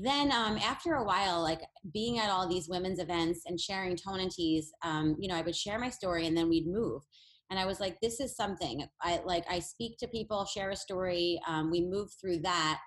then 0.00 0.30
um, 0.30 0.58
after 0.58 0.94
a 0.94 1.04
while 1.04 1.42
like 1.42 1.60
being 1.92 2.18
at 2.18 2.30
all 2.30 2.48
these 2.48 2.68
women's 2.68 3.00
events 3.00 3.42
and 3.46 3.60
sharing 3.60 3.96
tone 3.96 4.20
and 4.20 4.30
tease 4.30 4.70
um, 4.84 5.16
you 5.18 5.28
know 5.28 5.34
i 5.34 5.42
would 5.42 5.56
share 5.56 5.78
my 5.78 5.90
story 5.90 6.26
and 6.26 6.36
then 6.36 6.48
we'd 6.48 6.66
move 6.66 7.02
and 7.50 7.58
i 7.58 7.66
was 7.66 7.80
like 7.80 7.98
this 8.00 8.20
is 8.20 8.36
something. 8.36 8.86
I 9.02 9.20
like 9.24 9.44
i 9.50 9.58
speak 9.58 9.98
to 9.98 10.08
people 10.08 10.44
share 10.44 10.70
a 10.70 10.76
story 10.76 11.40
um, 11.46 11.70
we 11.70 11.82
move 11.82 12.10
through 12.20 12.40
that 12.40 12.80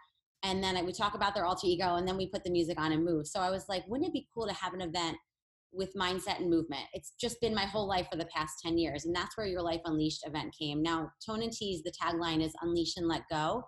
and 0.44 0.64
then 0.64 0.84
we 0.86 0.92
talk 0.92 1.14
about 1.14 1.36
their 1.36 1.46
alter 1.46 1.68
ego 1.68 1.96
and 1.96 2.08
then 2.08 2.18
we 2.18 2.28
put 2.28 2.44
the 2.44 2.52
music 2.52 2.80
on 2.80 2.92
and 2.92 3.06
move. 3.06 3.28
So 3.28 3.40
i 3.40 3.50
was 3.50 3.66
like 3.70 3.84
wouldn't 3.88 4.10
it 4.10 4.14
be 4.14 4.28
cool 4.34 4.48
to 4.48 4.54
have 4.54 4.74
an 4.74 4.82
event 4.82 5.18
with 5.74 5.96
mindset 5.96 6.40
and 6.40 6.50
movement? 6.50 6.84
It's 6.94 7.14
just 7.20 7.40
been 7.40 7.56
my 7.56 7.66
whole 7.66 7.88
life 7.88 8.08
for 8.12 8.18
the 8.18 8.26
past 8.26 8.56
10 8.64 8.78
years 8.78 9.06
and 9.06 9.16
that's 9.16 9.38
where 9.38 9.48
your 9.48 9.62
life 9.62 9.82
unleashed 9.86 10.26
event 10.28 10.54
came. 10.60 10.82
Now 10.82 11.12
tone 11.26 11.44
and 11.44 11.52
tease 11.52 11.84
the 11.84 11.92
tagline 11.92 12.44
is 12.44 12.54
unleash 12.62 12.98
and 12.98 13.08
let 13.08 13.22
go. 13.30 13.64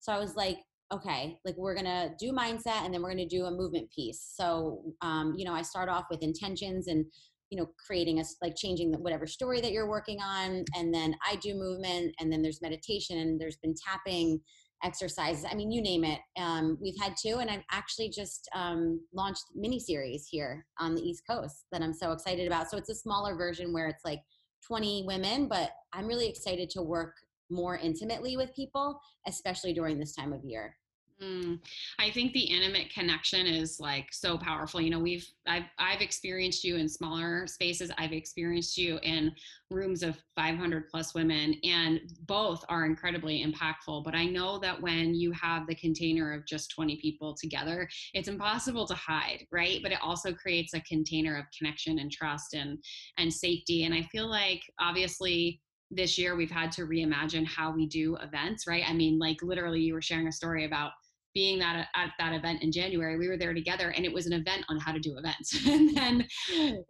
So 0.00 0.12
i 0.12 0.18
was 0.18 0.34
like 0.36 0.58
okay, 0.92 1.38
like 1.44 1.56
we're 1.56 1.74
gonna 1.74 2.10
do 2.18 2.32
mindset 2.32 2.84
and 2.84 2.92
then 2.92 3.02
we're 3.02 3.10
gonna 3.10 3.26
do 3.26 3.46
a 3.46 3.50
movement 3.50 3.90
piece. 3.90 4.32
So, 4.36 4.82
um, 5.00 5.34
you 5.36 5.44
know, 5.44 5.54
I 5.54 5.62
start 5.62 5.88
off 5.88 6.04
with 6.10 6.22
intentions 6.22 6.88
and 6.88 7.04
you 7.50 7.58
know 7.58 7.68
creating 7.84 8.20
a 8.20 8.24
like 8.42 8.54
changing 8.56 8.90
the, 8.90 8.98
whatever 8.98 9.26
story 9.26 9.60
that 9.60 9.72
you're 9.72 9.88
working 9.88 10.20
on 10.20 10.64
and 10.76 10.92
then 10.92 11.14
i 11.26 11.36
do 11.36 11.54
movement 11.54 12.14
and 12.20 12.32
then 12.32 12.42
there's 12.42 12.62
meditation 12.62 13.18
and 13.18 13.40
there's 13.40 13.58
been 13.58 13.74
tapping 13.86 14.40
exercises 14.82 15.44
i 15.50 15.54
mean 15.54 15.70
you 15.70 15.80
name 15.80 16.04
it 16.04 16.20
um, 16.38 16.76
we've 16.80 16.98
had 17.00 17.14
two 17.20 17.38
and 17.40 17.50
i've 17.50 17.64
actually 17.70 18.08
just 18.08 18.48
um, 18.54 19.00
launched 19.12 19.44
mini 19.54 19.78
series 19.78 20.26
here 20.30 20.66
on 20.78 20.94
the 20.94 21.02
east 21.02 21.22
coast 21.28 21.64
that 21.72 21.82
i'm 21.82 21.94
so 21.94 22.12
excited 22.12 22.46
about 22.46 22.70
so 22.70 22.76
it's 22.76 22.90
a 22.90 22.94
smaller 22.94 23.36
version 23.36 23.72
where 23.72 23.88
it's 23.88 24.04
like 24.04 24.20
20 24.66 25.04
women 25.06 25.48
but 25.48 25.70
i'm 25.92 26.06
really 26.06 26.28
excited 26.28 26.68
to 26.70 26.82
work 26.82 27.14
more 27.50 27.76
intimately 27.78 28.36
with 28.36 28.54
people, 28.54 29.00
especially 29.26 29.72
during 29.72 29.98
this 29.98 30.14
time 30.14 30.32
of 30.32 30.44
year. 30.44 30.76
Mm, 31.22 31.60
I 32.00 32.10
think 32.10 32.32
the 32.32 32.40
intimate 32.40 32.92
connection 32.92 33.46
is 33.46 33.78
like 33.78 34.08
so 34.12 34.36
powerful. 34.36 34.80
You 34.80 34.90
know, 34.90 34.98
we've 34.98 35.24
I've 35.46 35.66
I've 35.78 36.00
experienced 36.00 36.64
you 36.64 36.74
in 36.74 36.88
smaller 36.88 37.46
spaces. 37.46 37.92
I've 37.98 38.12
experienced 38.12 38.76
you 38.76 38.98
in 39.04 39.30
rooms 39.70 40.02
of 40.02 40.20
500 40.34 40.88
plus 40.88 41.14
women, 41.14 41.54
and 41.62 42.00
both 42.26 42.64
are 42.68 42.84
incredibly 42.84 43.44
impactful. 43.46 44.02
But 44.02 44.16
I 44.16 44.24
know 44.24 44.58
that 44.58 44.80
when 44.82 45.14
you 45.14 45.30
have 45.32 45.68
the 45.68 45.76
container 45.76 46.32
of 46.32 46.46
just 46.46 46.72
20 46.72 46.96
people 47.00 47.36
together, 47.40 47.88
it's 48.12 48.28
impossible 48.28 48.86
to 48.88 48.94
hide, 48.94 49.46
right? 49.52 49.80
But 49.84 49.92
it 49.92 50.02
also 50.02 50.32
creates 50.32 50.74
a 50.74 50.80
container 50.80 51.36
of 51.38 51.44
connection 51.56 52.00
and 52.00 52.10
trust 52.10 52.54
and 52.54 52.82
and 53.18 53.32
safety. 53.32 53.84
And 53.84 53.94
I 53.94 54.02
feel 54.02 54.28
like 54.28 54.62
obviously 54.80 55.60
this 55.92 56.18
year 56.18 56.34
we've 56.34 56.50
had 56.50 56.72
to 56.72 56.82
reimagine 56.82 57.46
how 57.46 57.70
we 57.70 57.86
do 57.86 58.16
events, 58.16 58.66
right? 58.66 58.82
I 58.84 58.92
mean, 58.92 59.18
like 59.20 59.36
literally, 59.42 59.80
you 59.80 59.94
were 59.94 60.02
sharing 60.02 60.26
a 60.26 60.32
story 60.32 60.64
about 60.64 60.90
being 61.34 61.58
that 61.58 61.88
at 61.94 62.12
that 62.18 62.32
event 62.32 62.62
in 62.62 62.70
January, 62.70 63.18
we 63.18 63.28
were 63.28 63.36
there 63.36 63.52
together, 63.52 63.90
and 63.90 64.04
it 64.04 64.12
was 64.12 64.26
an 64.26 64.32
event 64.32 64.64
on 64.68 64.78
how 64.78 64.92
to 64.92 65.00
do 65.00 65.18
events. 65.18 65.66
and 65.66 65.94
then 65.94 66.26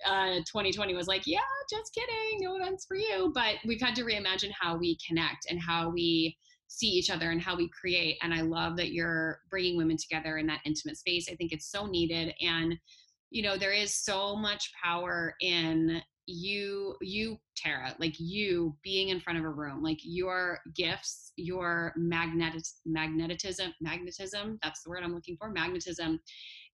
uh, 0.06 0.36
2020 0.46 0.94
was 0.94 1.06
like, 1.06 1.26
yeah, 1.26 1.38
just 1.70 1.94
kidding, 1.94 2.40
no 2.40 2.56
events 2.56 2.84
for 2.86 2.96
you. 2.96 3.32
But 3.34 3.56
we've 3.66 3.80
had 3.80 3.94
to 3.96 4.04
reimagine 4.04 4.52
how 4.58 4.76
we 4.76 4.98
connect 5.06 5.46
and 5.50 5.60
how 5.60 5.90
we 5.90 6.36
see 6.68 6.88
each 6.88 7.10
other 7.10 7.30
and 7.30 7.40
how 7.40 7.56
we 7.56 7.70
create. 7.70 8.18
And 8.22 8.34
I 8.34 8.42
love 8.42 8.76
that 8.76 8.92
you're 8.92 9.40
bringing 9.50 9.76
women 9.76 9.96
together 9.96 10.38
in 10.38 10.46
that 10.48 10.60
intimate 10.64 10.98
space. 10.98 11.28
I 11.30 11.36
think 11.36 11.52
it's 11.52 11.70
so 11.70 11.86
needed, 11.86 12.34
and 12.40 12.76
you 13.30 13.42
know, 13.42 13.56
there 13.56 13.72
is 13.72 13.94
so 13.94 14.36
much 14.36 14.70
power 14.82 15.34
in 15.40 16.00
you 16.26 16.96
you 17.00 17.38
tara 17.56 17.94
like 17.98 18.14
you 18.18 18.74
being 18.82 19.10
in 19.10 19.20
front 19.20 19.38
of 19.38 19.44
a 19.44 19.50
room 19.50 19.82
like 19.82 19.98
your 20.02 20.60
gifts 20.74 21.32
your 21.36 21.92
magnetic 21.96 22.62
magnetism 22.86 23.72
magnetism 23.80 24.58
that's 24.62 24.82
the 24.82 24.90
word 24.90 25.02
i'm 25.02 25.14
looking 25.14 25.36
for 25.36 25.50
magnetism 25.50 26.18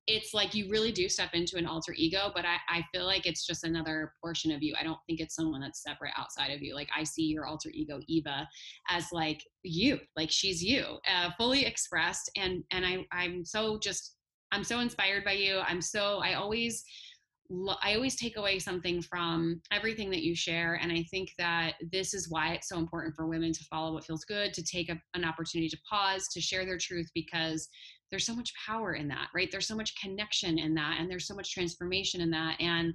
it's 0.07 0.34
like 0.34 0.55
you 0.55 0.68
really 0.70 0.90
do 0.90 1.09
step 1.09 1.30
into 1.34 1.57
an 1.57 1.66
alter 1.66 1.94
ego 1.96 2.32
but 2.34 2.44
I, 2.44 2.57
I 2.68 2.84
feel 2.92 3.07
like 3.07 3.26
it's 3.26 3.46
just 3.46 3.64
another 3.64 4.12
portion 4.20 4.51
of 4.51 4.62
you. 4.62 4.74
I 4.78 4.82
don't 4.82 4.98
think 5.07 5.20
it's 5.20 5.34
someone 5.34 5.61
that's 5.61 5.82
separate 5.82 6.12
outside 6.16 6.51
of 6.51 6.62
you. 6.62 6.74
Like 6.74 6.88
i 6.96 7.05
see 7.05 7.24
your 7.24 7.46
alter 7.46 7.70
ego 7.72 8.01
eva 8.09 8.48
as 8.88 9.07
like 9.12 9.44
you 9.62 9.98
like 10.16 10.30
she's 10.30 10.62
you 10.62 10.98
uh, 11.09 11.30
fully 11.36 11.64
expressed 11.64 12.30
and 12.36 12.64
and 12.70 12.84
i 12.84 13.05
i'm 13.12 13.44
so 13.44 13.78
just 13.78 14.16
i'm 14.53 14.64
so 14.64 14.80
inspired 14.80 15.24
by 15.24 15.32
you. 15.32 15.61
I'm 15.61 15.82
so 15.82 16.20
i 16.22 16.34
always 16.34 16.84
I 17.82 17.94
always 17.94 18.14
take 18.14 18.36
away 18.36 18.61
something 18.61 19.03
from 19.03 19.61
everything 19.72 20.09
that 20.11 20.22
you 20.22 20.36
share. 20.36 20.78
And 20.80 20.92
I 20.92 21.03
think 21.11 21.32
that 21.38 21.72
this 21.90 22.14
is 22.14 22.30
why 22.30 22.53
it's 22.53 22.68
so 22.68 22.78
important 22.78 23.16
for 23.16 23.26
women 23.26 23.53
to 23.53 23.64
follow 23.64 23.92
what 23.92 24.05
feels 24.05 24.24
good, 24.24 24.55
to 24.55 24.62
take 24.62 24.88
a, 24.88 25.01
an 25.14 25.24
opportunity 25.24 25.68
to 25.68 25.78
pause, 25.88 26.28
to 26.28 26.40
share 26.40 26.64
their 26.64 26.78
truth, 26.78 27.11
because 27.12 27.68
there's 28.11 28.26
so 28.26 28.34
much 28.36 28.53
power 28.66 28.94
in 28.94 29.09
that, 29.09 29.28
right? 29.34 29.51
There's 29.51 29.66
so 29.66 29.74
much 29.74 30.01
connection 30.01 30.59
in 30.59 30.74
that, 30.74 30.98
and 31.01 31.11
there's 31.11 31.26
so 31.26 31.34
much 31.34 31.53
transformation 31.53 32.20
in 32.20 32.30
that. 32.30 32.61
And, 32.61 32.94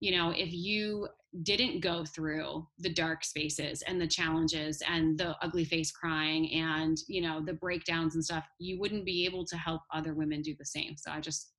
you 0.00 0.16
know, 0.16 0.30
if 0.30 0.50
you 0.50 1.08
didn't 1.42 1.80
go 1.80 2.04
through 2.04 2.66
the 2.78 2.92
dark 2.92 3.22
spaces 3.22 3.82
and 3.82 4.00
the 4.00 4.08
challenges 4.08 4.82
and 4.88 5.18
the 5.18 5.36
ugly 5.42 5.64
face 5.64 5.92
crying 5.92 6.50
and, 6.52 6.96
you 7.06 7.20
know, 7.20 7.42
the 7.44 7.52
breakdowns 7.52 8.14
and 8.14 8.24
stuff, 8.24 8.44
you 8.58 8.80
wouldn't 8.80 9.04
be 9.04 9.26
able 9.26 9.44
to 9.44 9.56
help 9.58 9.82
other 9.92 10.14
women 10.14 10.40
do 10.40 10.54
the 10.58 10.64
same. 10.64 10.96
So 10.96 11.10
I 11.10 11.20
just, 11.20 11.52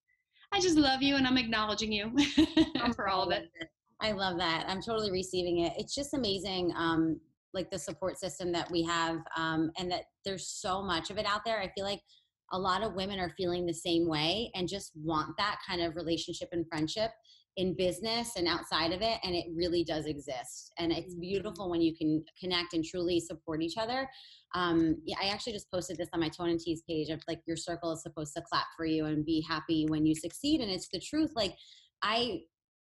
I 0.54 0.60
just 0.60 0.78
love 0.78 1.02
you 1.02 1.16
and 1.16 1.26
I'm 1.26 1.38
acknowledging 1.38 1.92
you 1.92 2.12
for 2.96 3.08
all 3.08 3.24
of 3.24 3.32
it. 3.32 3.50
I 4.02 4.12
love 4.12 4.38
that. 4.40 4.66
I'm 4.68 4.82
totally 4.82 5.12
receiving 5.12 5.60
it. 5.60 5.74
It's 5.78 5.96
just 5.96 6.14
amazing. 6.14 6.74
Um, 6.76 7.20
like 7.54 7.70
the 7.70 7.80
support 7.80 8.18
system 8.18 8.52
that 8.52 8.70
we 8.72 8.84
have 8.84 9.18
um, 9.38 9.72
and 9.78 9.92
that 9.92 10.04
there's 10.26 10.48
so 10.48 10.82
much 10.82 11.10
of 11.10 11.18
it 11.18 11.26
out 11.26 11.42
there. 11.46 11.60
I 11.60 11.70
feel 11.76 11.86
like 11.86 12.02
a 12.54 12.60
lot 12.60 12.84
of 12.84 12.94
women 12.94 13.20
are 13.20 13.34
feeling 13.38 13.66
the 13.66 13.74
same 13.74 14.08
way 14.08 14.52
and 14.56 14.68
just 14.68 14.92
want 14.96 15.36
that 15.38 15.60
kind 15.68 15.82
of 15.82 15.96
relationship 15.96 16.50
and 16.52 16.66
friendship 16.68 17.12
in 17.58 17.76
business 17.76 18.32
and 18.38 18.48
outside 18.48 18.94
of 18.94 19.02
it 19.02 19.18
and 19.24 19.36
it 19.36 19.46
really 19.54 19.84
does 19.84 20.06
exist. 20.06 20.72
And 20.80 20.92
it's 20.92 21.14
mm-hmm. 21.14 21.22
beautiful 21.22 21.70
when 21.70 21.82
you 21.82 21.96
can 21.96 22.24
connect 22.40 22.74
and 22.74 22.84
truly 22.84 23.20
support 23.20 23.62
each 23.62 23.78
other. 23.78 24.08
Um, 24.54 24.98
yeah, 25.06 25.16
i 25.22 25.28
actually 25.28 25.54
just 25.54 25.72
posted 25.72 25.98
this 25.98 26.10
on 26.14 26.20
my 26.20 26.28
tone 26.30 26.50
and 26.50 26.60
tease 26.60 26.84
page 26.88 27.10
of 27.10 27.22
like 27.28 27.40
your 27.48 27.56
circle 27.56 27.94
is 27.94 28.04
supposed 28.04 28.34
to 28.36 28.44
clap 28.50 28.66
for 28.76 28.86
you 28.86 29.06
and 29.06 29.26
be 29.26 29.46
happy 29.48 29.86
when 29.88 30.06
you 30.06 30.14
succeed 30.14 30.60
and 30.60 30.70
it's 30.70 30.90
the 30.92 31.00
truth 31.00 31.32
like 31.36 31.56
i 32.04 32.42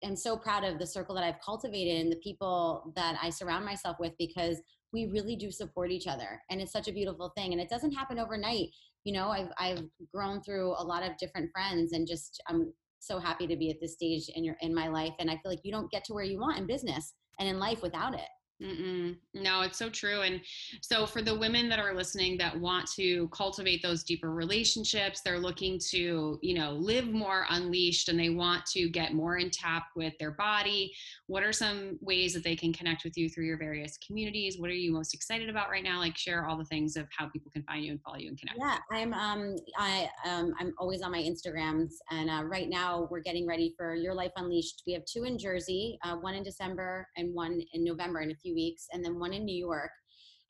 am 0.03 0.15
so 0.15 0.37
proud 0.37 0.63
of 0.63 0.77
the 0.77 0.85
circle 0.85 1.15
that 1.15 1.23
i've 1.23 1.41
cultivated 1.43 1.99
and 1.99 2.11
the 2.11 2.17
people 2.17 2.93
that 2.95 3.17
i 3.23 3.31
surround 3.31 3.65
myself 3.65 3.97
with 3.99 4.13
because 4.19 4.61
we 4.93 5.07
really 5.07 5.35
do 5.35 5.49
support 5.49 5.91
each 5.91 6.05
other 6.05 6.39
and 6.51 6.61
it's 6.61 6.71
such 6.71 6.87
a 6.87 6.93
beautiful 6.93 7.31
thing 7.35 7.53
and 7.53 7.61
it 7.61 7.69
doesn't 7.69 7.91
happen 7.91 8.19
overnight. 8.19 8.67
You 9.03 9.13
know 9.13 9.29
i've 9.29 9.49
i've 9.57 9.83
grown 10.13 10.43
through 10.43 10.75
a 10.77 10.83
lot 10.83 11.01
of 11.01 11.17
different 11.17 11.49
friends 11.53 11.93
and 11.93 12.05
just 12.05 12.41
i'm 12.49 12.73
so 12.99 13.19
happy 13.19 13.47
to 13.47 13.55
be 13.55 13.69
at 13.69 13.77
this 13.81 13.93
stage 13.93 14.29
in 14.35 14.43
your 14.43 14.55
in 14.61 14.73
my 14.73 14.87
life 14.87 15.13
and 15.19 15.29
i 15.29 15.33
feel 15.33 15.51
like 15.51 15.61
you 15.63 15.71
don't 15.71 15.91
get 15.91 16.03
to 16.03 16.13
where 16.13 16.23
you 16.23 16.39
want 16.39 16.57
in 16.57 16.67
business 16.67 17.13
and 17.39 17.47
in 17.47 17.59
life 17.59 17.81
without 17.81 18.13
it 18.13 18.27
Mm-mm. 18.61 19.15
No, 19.35 19.61
it's 19.61 19.77
so 19.77 19.87
true. 19.87 20.21
And 20.21 20.41
so, 20.81 21.05
for 21.05 21.21
the 21.21 21.37
women 21.37 21.69
that 21.69 21.77
are 21.77 21.93
listening 21.93 22.37
that 22.39 22.59
want 22.59 22.89
to 22.95 23.27
cultivate 23.27 23.83
those 23.83 24.03
deeper 24.03 24.31
relationships, 24.31 25.21
they're 25.21 25.37
looking 25.37 25.79
to, 25.91 26.39
you 26.41 26.53
know, 26.55 26.71
live 26.71 27.07
more 27.07 27.45
unleashed 27.51 28.09
and 28.09 28.19
they 28.19 28.29
want 28.29 28.65
to 28.67 28.89
get 28.89 29.13
more 29.13 29.37
in 29.37 29.51
tap 29.51 29.83
with 29.95 30.13
their 30.19 30.31
body. 30.31 30.91
What 31.27 31.43
are 31.43 31.53
some 31.53 31.99
ways 32.01 32.33
that 32.33 32.43
they 32.43 32.55
can 32.55 32.73
connect 32.73 33.03
with 33.03 33.15
you 33.15 33.29
through 33.29 33.45
your 33.45 33.59
various 33.59 33.97
communities? 34.05 34.57
What 34.57 34.71
are 34.71 34.73
you 34.73 34.91
most 34.91 35.13
excited 35.13 35.49
about 35.49 35.69
right 35.69 35.83
now? 35.83 35.99
Like, 35.99 36.17
share 36.17 36.47
all 36.47 36.57
the 36.57 36.65
things 36.65 36.95
of 36.95 37.07
how 37.15 37.27
people 37.27 37.51
can 37.51 37.61
find 37.63 37.85
you 37.85 37.91
and 37.91 38.01
follow 38.01 38.17
you 38.17 38.29
and 38.29 38.39
connect. 38.39 38.57
Yeah, 38.57 38.77
I'm. 38.91 39.13
Um, 39.13 39.55
I 39.77 40.09
um, 40.25 40.53
I'm 40.59 40.73
always 40.79 41.03
on 41.03 41.11
my 41.11 41.21
Instagrams, 41.21 41.93
and 42.09 42.27
uh, 42.27 42.43
right 42.43 42.69
now 42.69 43.07
we're 43.11 43.19
getting 43.19 43.45
ready 43.45 43.75
for 43.77 43.93
Your 43.93 44.15
Life 44.15 44.31
Unleashed. 44.35 44.81
We 44.87 44.93
have 44.93 45.05
two 45.05 45.25
in 45.25 45.37
Jersey, 45.37 45.99
uh, 46.03 46.15
one 46.15 46.33
in 46.33 46.41
December 46.41 47.07
and 47.17 47.35
one 47.35 47.61
in 47.73 47.83
November 47.83 48.21
in 48.21 48.31
a 48.31 48.35
few 48.47 48.55
weeks, 48.55 48.87
and 48.91 49.03
then 49.03 49.19
one 49.19 49.33
in 49.33 49.45
New 49.45 49.55
York. 49.55 49.91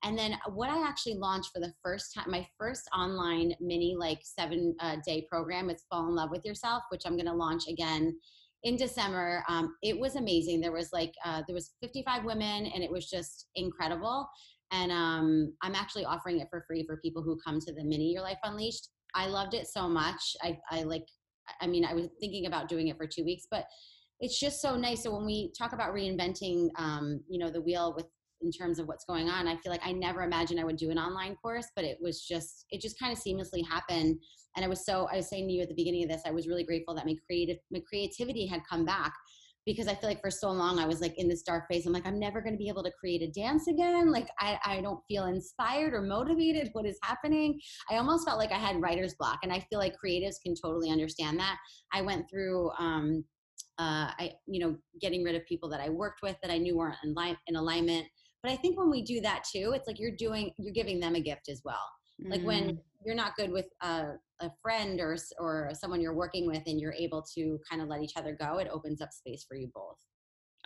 And 0.04 0.18
then 0.18 0.38
what 0.54 0.70
I 0.70 0.88
actually 0.88 1.16
launched 1.16 1.50
for 1.54 1.60
the 1.60 1.74
first 1.84 2.14
time, 2.14 2.30
my 2.30 2.48
first 2.58 2.88
online 2.96 3.54
mini 3.60 3.96
like 3.98 4.20
seven 4.24 4.76
uh, 4.80 4.98
day 5.06 5.26
program 5.30 5.70
is 5.70 5.86
Fall 5.90 6.08
in 6.08 6.16
Love 6.16 6.30
with 6.32 6.46
Yourself, 6.46 6.84
which 6.90 7.04
I'm 7.06 7.16
going 7.16 7.26
to 7.26 7.34
launch 7.34 7.64
again 7.68 8.16
in 8.64 8.76
December. 8.76 9.44
Um, 9.50 9.76
it 9.82 10.00
was 10.00 10.16
amazing. 10.16 10.62
There 10.62 10.72
was 10.72 10.90
like 10.94 11.14
uh, 11.26 11.42
there 11.48 11.56
was 11.56 11.74
55 11.82 12.26
women, 12.26 12.68
and 12.68 12.84
it 12.84 12.92
was 12.92 13.10
just 13.10 13.48
incredible. 13.56 14.28
And 14.72 14.92
um, 14.92 15.54
I'm 15.64 15.76
actually 15.76 16.06
offering 16.06 16.42
it 16.42 16.48
for 16.50 16.64
free 16.68 16.86
for 16.86 16.98
people 16.98 17.24
who 17.24 17.40
come 17.44 17.60
to 17.60 17.74
the 17.74 17.84
mini 17.84 18.12
Your 18.12 18.22
Life 18.22 18.40
Unleashed. 18.44 18.90
I 19.16 19.28
loved 19.28 19.54
it 19.54 19.68
so 19.68 19.88
much. 19.88 20.36
I, 20.44 20.60
I 20.70 20.84
like. 20.84 21.06
I 21.62 21.66
mean, 21.68 21.86
I 21.86 21.94
was 21.94 22.10
thinking 22.20 22.46
about 22.46 22.68
doing 22.68 22.90
it 22.90 22.98
for 22.98 23.08
two 23.08 23.24
weeks, 23.24 23.46
but 23.50 23.66
it's 24.20 24.40
just 24.40 24.62
so 24.62 24.76
nice. 24.76 25.04
So 25.04 25.16
when 25.16 25.26
we 25.26 25.52
talk 25.58 25.74
about 25.74 25.94
reinventing, 25.94 26.70
um, 26.78 27.22
you 27.30 27.40
know, 27.40 27.50
the 27.50 27.62
wheel 27.62 27.94
with 27.96 28.06
in 28.42 28.52
terms 28.52 28.78
of 28.78 28.88
what's 28.88 29.06
going 29.06 29.30
on, 29.30 29.48
I 29.48 29.58
feel 29.58 29.72
like 29.72 29.86
I 29.86 29.92
never 29.92 30.22
imagined 30.22 30.60
I 30.60 30.64
would 30.64 30.78
do 30.78 30.92
an 30.92 31.00
online 31.00 31.36
course, 31.36 31.68
but 31.76 31.84
it 31.84 31.98
was 32.00 32.22
just 32.22 32.66
it 32.70 32.82
just 32.82 33.00
kind 33.00 33.12
of 33.12 33.20
seamlessly 33.20 33.68
happened. 33.68 34.20
And 34.56 34.66
I 34.66 34.68
was 34.68 34.86
so 34.86 35.08
I 35.12 35.18
was 35.18 35.30
saying 35.30 35.48
to 35.48 35.54
you 35.54 35.62
at 35.62 35.70
the 35.70 35.76
beginning 35.76 36.04
of 36.04 36.10
this, 36.10 36.22
I 36.26 36.32
was 36.32 36.48
really 36.48 36.64
grateful 36.64 36.96
that 36.96 37.06
my 37.06 37.16
creative 37.26 37.58
my 37.72 37.82
creativity 37.90 38.46
had 38.46 38.62
come 38.70 38.86
back 38.86 39.14
because 39.68 39.88
I 39.90 39.96
feel 39.96 40.08
like 40.08 40.22
for 40.22 40.32
so 40.32 40.50
long 40.50 40.80
I 40.80 40.88
was 40.88 41.02
like 41.02 41.14
in 41.18 41.28
this 41.28 41.44
dark 41.44 41.66
phase. 41.70 41.86
I'm 41.86 41.92
like, 41.92 42.08
I'm 42.08 42.18
never 42.18 42.42
going 42.42 42.54
to 42.54 42.58
be 42.58 42.70
able 42.70 42.84
to 42.84 42.92
create 42.98 43.22
a 43.22 43.30
dance 43.30 43.68
again. 43.68 44.14
Like, 44.14 44.30
I, 44.40 44.58
I 44.64 44.82
don't 44.82 45.02
feel 45.10 45.26
inspired 45.26 45.94
or 45.94 46.02
motivated. 46.02 46.70
What 46.72 46.86
is 46.86 46.98
happening? 47.04 47.60
I 47.92 47.98
almost 47.98 48.26
felt 48.26 48.40
like 48.40 48.54
I 48.54 48.58
had 48.58 48.82
writer's 48.82 49.16
block. 49.20 49.40
And 49.44 49.52
I 49.52 49.60
feel 49.60 49.78
like 49.78 49.94
creatives 50.02 50.36
can 50.42 50.56
totally 50.56 50.90
understand 50.90 51.38
that. 51.40 51.58
I 51.92 52.02
went 52.02 52.30
through 52.30 52.72
um, 52.80 53.26
uh, 53.80 54.12
I, 54.18 54.34
you 54.48 54.60
know, 54.60 54.76
getting 55.02 55.24
rid 55.24 55.36
of 55.36 55.46
people 55.46 55.70
that 55.70 55.82
I 55.82 55.90
worked 55.90 56.22
with 56.22 56.36
that 56.42 56.52
I 56.52 56.58
knew 56.58 56.78
weren't 56.78 56.98
in, 57.04 57.14
li- 57.16 57.38
in 57.48 57.56
alignment. 57.56 58.08
But 58.44 58.52
I 58.52 58.56
think 58.56 58.78
when 58.78 58.90
we 58.90 59.04
do 59.04 59.22
that 59.22 59.44
too, 59.44 59.74
it's 59.76 59.88
like 59.88 60.00
you're 60.00 60.16
doing, 60.16 60.52
you're 60.58 60.74
giving 60.74 61.00
them 61.00 61.16
a 61.16 61.22
gift 61.22 61.50
as 61.50 61.62
well. 61.64 61.76
Mm. 62.24 62.32
Like 62.32 62.44
when 62.44 62.64
mm. 62.70 62.78
you're 63.06 63.16
not 63.16 63.36
good 63.36 63.52
with 63.52 63.68
a, 63.82 64.14
a 64.42 64.50
friend 64.62 65.00
or 65.00 65.18
or 65.40 65.72
someone 65.74 66.02
you're 66.02 66.16
working 66.16 66.48
with, 66.48 66.64
and 66.66 66.80
you're 66.80 66.94
able 66.94 67.24
to 67.36 67.60
kind 67.70 67.82
of 67.82 67.88
let 67.88 68.02
each 68.02 68.14
other 68.16 68.36
go, 68.40 68.58
it 68.58 68.68
opens 68.72 69.02
up 69.02 69.12
space 69.12 69.46
for 69.48 69.56
you 69.56 69.70
both. 69.74 69.98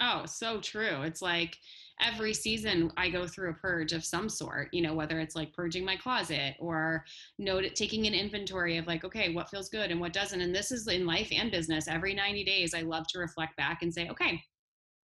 Oh, 0.03 0.25
so 0.25 0.59
true. 0.59 1.03
It's 1.03 1.21
like 1.21 1.57
every 2.01 2.33
season 2.33 2.91
I 2.97 3.09
go 3.09 3.27
through 3.27 3.51
a 3.51 3.53
purge 3.53 3.93
of 3.93 4.03
some 4.03 4.29
sort, 4.29 4.69
you 4.73 4.81
know, 4.81 4.95
whether 4.95 5.19
it's 5.19 5.35
like 5.35 5.53
purging 5.53 5.85
my 5.85 5.95
closet 5.95 6.55
or 6.59 7.05
note 7.37 7.65
taking 7.75 8.07
an 8.07 8.15
inventory 8.15 8.77
of 8.77 8.87
like, 8.87 9.03
okay, 9.03 9.31
what 9.31 9.49
feels 9.49 9.69
good 9.69 9.91
and 9.91 9.99
what 10.01 10.11
doesn't. 10.13 10.41
And 10.41 10.55
this 10.55 10.71
is 10.71 10.87
in 10.87 11.05
life 11.05 11.29
and 11.31 11.51
business. 11.51 11.87
Every 11.87 12.15
90 12.15 12.43
days, 12.43 12.73
I 12.73 12.81
love 12.81 13.05
to 13.09 13.19
reflect 13.19 13.55
back 13.57 13.83
and 13.83 13.93
say, 13.93 14.09
okay, 14.09 14.41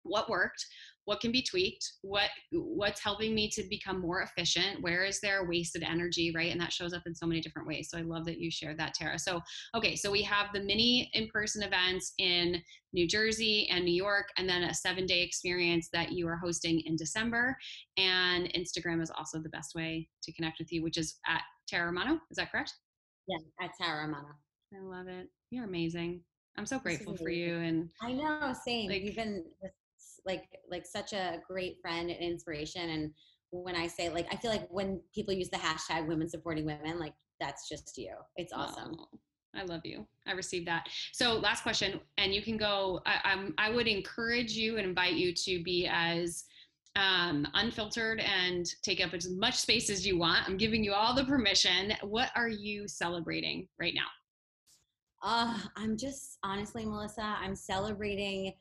what 0.04 0.30
worked? 0.30 0.66
What 1.06 1.20
can 1.20 1.32
be 1.32 1.42
tweaked 1.42 1.94
what 2.02 2.30
what's 2.52 3.02
helping 3.02 3.34
me 3.34 3.50
to 3.50 3.64
become 3.70 4.02
more 4.02 4.22
efficient 4.22 4.82
where 4.82 5.04
is 5.04 5.20
there 5.22 5.48
wasted 5.48 5.84
energy 5.84 6.32
right? 6.36 6.52
And 6.52 6.60
that 6.60 6.74
shows 6.74 6.94
up 6.94 7.04
in 7.06 7.16
so 7.16 7.26
many 7.26 7.42
different 7.42 7.68
ways. 7.68 7.90
So 7.90 7.98
i 7.98 8.02
love 8.02 8.26
that 8.26 8.40
you 8.40 8.52
shared 8.52 8.78
that 8.80 8.94
tara. 8.94 9.18
So 9.18 9.42
okay 9.76 9.96
so 9.96 10.12
we 10.12 10.22
have 10.24 10.48
the 10.54 10.62
mini 10.62 11.10
in-person 11.14 11.64
events 11.64 12.14
in 12.18 12.62
new 12.94 13.08
jersey 13.08 13.68
and 13.70 13.84
new 13.86 13.94
york 13.94 14.28
and 14.38 14.48
then 14.48 14.64
a 14.64 14.74
seven 14.74 15.06
day 15.06 15.22
experience 15.22 15.90
that 15.94 16.12
you 16.12 16.28
are 16.28 16.38
hosting 16.38 16.82
in 16.86 16.96
december. 16.96 17.56
And 17.98 18.52
instagram 18.54 19.02
is 19.02 19.12
also 19.12 19.40
the 19.40 19.50
best 19.50 19.76
way 19.76 20.08
to 20.24 20.34
connect 20.34 20.60
with 20.60 20.72
you 20.72 20.84
which 20.84 20.98
is 20.98 21.20
at 21.28 21.42
tara 21.68 21.88
romano. 21.88 22.20
Is 22.32 22.38
that 22.38 22.52
correct? 22.52 22.74
Yeah 23.28 23.38
at 23.62 23.72
tara 23.80 24.06
romano. 24.06 24.30
I 24.74 24.82
love 24.82 25.08
it. 25.08 25.28
You're 25.52 25.66
amazing. 25.66 26.22
I'm 26.58 26.66
so 26.66 26.80
grateful 26.80 27.16
for 27.18 27.30
you 27.30 27.58
and 27.58 27.90
I 28.02 28.14
know 28.14 28.54
same. 28.66 28.90
like, 28.90 29.04
you've 29.04 29.16
been 29.16 29.44
like 30.26 30.46
like 30.70 30.86
such 30.86 31.14
a 31.14 31.40
great 31.48 31.78
friend 31.82 32.10
and 32.10 32.20
inspiration 32.20 32.90
and 32.90 33.12
when 33.52 33.76
i 33.76 33.88
say 33.88 34.10
like 34.10 34.28
i 34.32 34.36
feel 34.36 34.52
like 34.52 34.68
when 34.70 35.00
people 35.14 35.34
use 35.34 35.50
the 35.50 35.58
hashtag 35.58 36.08
women 36.08 36.28
supporting 36.28 36.66
women 36.66 37.00
like 37.00 37.14
that's 37.40 37.68
just 37.68 37.98
you. 37.98 38.14
It's 38.36 38.54
awesome. 38.54 38.96
Oh, 39.00 39.20
i 39.56 39.64
love 39.64 39.82
you. 39.86 40.06
I 40.28 40.34
received 40.34 40.68
that. 40.68 40.88
So 41.14 41.36
last 41.36 41.64
question 41.64 42.00
and 42.18 42.34
you 42.34 42.42
can 42.42 42.58
go 42.58 43.02
I, 43.06 43.20
I'm, 43.24 43.54
I 43.58 43.70
would 43.70 43.88
encourage 43.88 44.52
you 44.52 44.78
and 44.78 44.86
invite 44.86 45.14
you 45.14 45.34
to 45.34 45.64
be 45.64 45.90
as 45.92 46.44
um, 46.98 47.46
unfiltered 47.54 48.22
and 48.22 48.66
take 48.82 49.06
up 49.06 49.14
as 49.14 49.30
much 49.30 49.56
space 49.56 49.90
as 49.90 50.08
you 50.08 50.18
want. 50.18 50.48
I'm 50.48 50.58
giving 50.58 50.84
you 50.84 50.94
all 50.94 51.14
the 51.14 51.26
permission. 51.26 51.94
What 52.04 52.32
are 52.36 52.48
you 52.48 52.88
celebrating 52.88 53.68
right 53.80 53.94
now? 53.94 54.08
Uh, 55.24 55.58
i'm 55.76 55.98
just 55.98 56.38
honestly 56.44 56.86
melissa 56.86 57.36
i'm 57.40 57.56
celebrating 57.56 58.54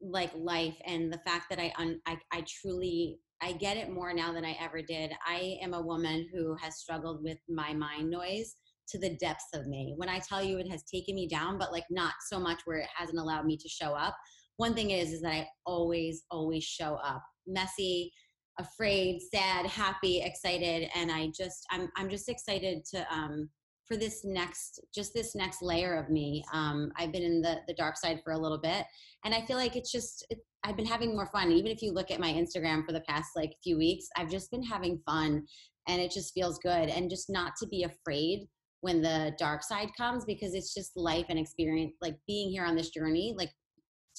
like 0.00 0.30
life 0.34 0.76
and 0.86 1.12
the 1.12 1.20
fact 1.26 1.46
that 1.50 1.58
I, 1.58 1.72
un, 1.78 2.00
I 2.06 2.18
I 2.32 2.44
truly 2.46 3.18
I 3.42 3.52
get 3.52 3.76
it 3.76 3.90
more 3.90 4.12
now 4.12 4.32
than 4.32 4.44
I 4.44 4.56
ever 4.60 4.82
did. 4.82 5.12
I 5.26 5.58
am 5.62 5.74
a 5.74 5.82
woman 5.82 6.28
who 6.32 6.56
has 6.60 6.78
struggled 6.78 7.22
with 7.22 7.38
my 7.48 7.72
mind 7.72 8.10
noise 8.10 8.56
to 8.88 8.98
the 8.98 9.16
depths 9.16 9.48
of 9.54 9.66
me. 9.66 9.94
When 9.96 10.08
I 10.08 10.18
tell 10.18 10.42
you 10.42 10.58
it 10.58 10.70
has 10.70 10.82
taken 10.84 11.14
me 11.14 11.28
down, 11.28 11.58
but 11.58 11.72
like 11.72 11.84
not 11.90 12.14
so 12.28 12.40
much 12.40 12.60
where 12.64 12.78
it 12.78 12.88
hasn't 12.94 13.18
allowed 13.18 13.44
me 13.44 13.56
to 13.56 13.68
show 13.68 13.92
up. 13.92 14.16
One 14.56 14.74
thing 14.74 14.90
is 14.90 15.12
is 15.12 15.20
that 15.22 15.32
I 15.32 15.48
always 15.66 16.24
always 16.30 16.64
show 16.64 16.94
up. 17.04 17.22
Messy, 17.46 18.12
afraid, 18.58 19.20
sad, 19.32 19.66
happy, 19.66 20.20
excited 20.20 20.88
and 20.94 21.12
I 21.12 21.30
just 21.36 21.64
I'm 21.70 21.88
I'm 21.96 22.08
just 22.08 22.28
excited 22.28 22.84
to 22.94 23.06
um 23.12 23.48
for 23.88 23.96
this 23.96 24.24
next 24.24 24.80
just 24.94 25.14
this 25.14 25.34
next 25.34 25.62
layer 25.62 25.94
of 25.96 26.10
me. 26.10 26.44
Um, 26.52 26.92
i've 26.96 27.12
been 27.12 27.22
in 27.22 27.40
the 27.40 27.56
the 27.66 27.74
dark 27.74 27.96
side 27.96 28.20
for 28.22 28.32
a 28.32 28.38
little 28.38 28.58
bit 28.58 28.84
and 29.24 29.34
i 29.34 29.40
feel 29.46 29.56
like 29.56 29.74
it's 29.74 29.90
just 29.90 30.26
it, 30.30 30.38
i've 30.64 30.76
been 30.76 30.86
having 30.86 31.16
more 31.16 31.30
fun. 31.32 31.50
Even 31.50 31.70
if 31.70 31.82
you 31.82 31.92
look 31.92 32.10
at 32.10 32.20
my 32.20 32.32
instagram 32.32 32.84
for 32.84 32.92
the 32.92 33.02
past 33.08 33.30
like 33.34 33.52
few 33.64 33.78
weeks 33.78 34.06
i've 34.16 34.30
just 34.30 34.50
been 34.50 34.62
having 34.62 35.00
fun 35.06 35.42
and 35.88 36.00
it 36.00 36.10
just 36.10 36.34
feels 36.34 36.58
good. 36.58 36.88
And 36.88 37.10
just 37.10 37.30
not 37.30 37.54
to 37.60 37.66
be 37.66 37.84
afraid 37.84 38.46
when 38.80 39.02
the 39.02 39.34
dark 39.38 39.64
side 39.64 39.88
comes 39.96 40.24
because 40.24 40.54
it's 40.54 40.72
just 40.72 40.96
life 40.96 41.26
and 41.28 41.38
experience 41.38 41.94
like 42.00 42.14
being 42.28 42.50
here 42.50 42.64
on 42.64 42.76
this 42.76 42.90
journey 42.90 43.34
like 43.36 43.50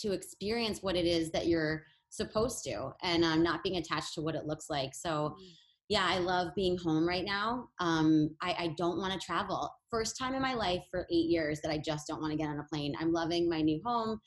to 0.02 0.12
experience 0.12 0.80
what 0.82 0.98
it 0.98 1.06
is 1.06 1.32
that 1.32 1.48
you're 1.48 1.84
supposed 2.10 2.64
to 2.66 2.90
and 3.04 3.24
um, 3.24 3.42
not 3.42 3.64
being 3.64 3.78
attached 3.78 4.14
to 4.16 4.22
what 4.22 4.36
it 4.36 4.46
looks 4.46 4.66
like. 4.70 4.94
So 4.94 5.10
mm-hmm. 5.10 5.46
Yeah 5.90 6.06
i 6.08 6.20
love 6.20 6.50
being 6.56 6.78
home 6.78 7.08
right 7.08 7.26
now 7.26 7.68
um, 7.80 8.30
I, 8.42 8.52
I 8.52 8.76
don't 8.78 8.98
want 8.98 9.14
to 9.14 9.20
travel. 9.20 9.70
First 9.90 10.18
time 10.18 10.36
in 10.36 10.42
my 10.42 10.54
life 10.54 10.84
for 10.92 11.08
eight 11.12 11.30
years 11.30 11.60
that 11.62 11.72
i 11.72 11.78
just 11.78 12.08
don't 12.08 12.22
want 12.22 12.32
to 12.32 12.38
get 12.38 12.48
on 12.48 12.60
a 12.60 12.64
plane. 12.64 12.94
I'm 13.00 13.12
loving 13.12 13.50
my 13.50 13.62
new 13.62 13.82
home 13.86 14.20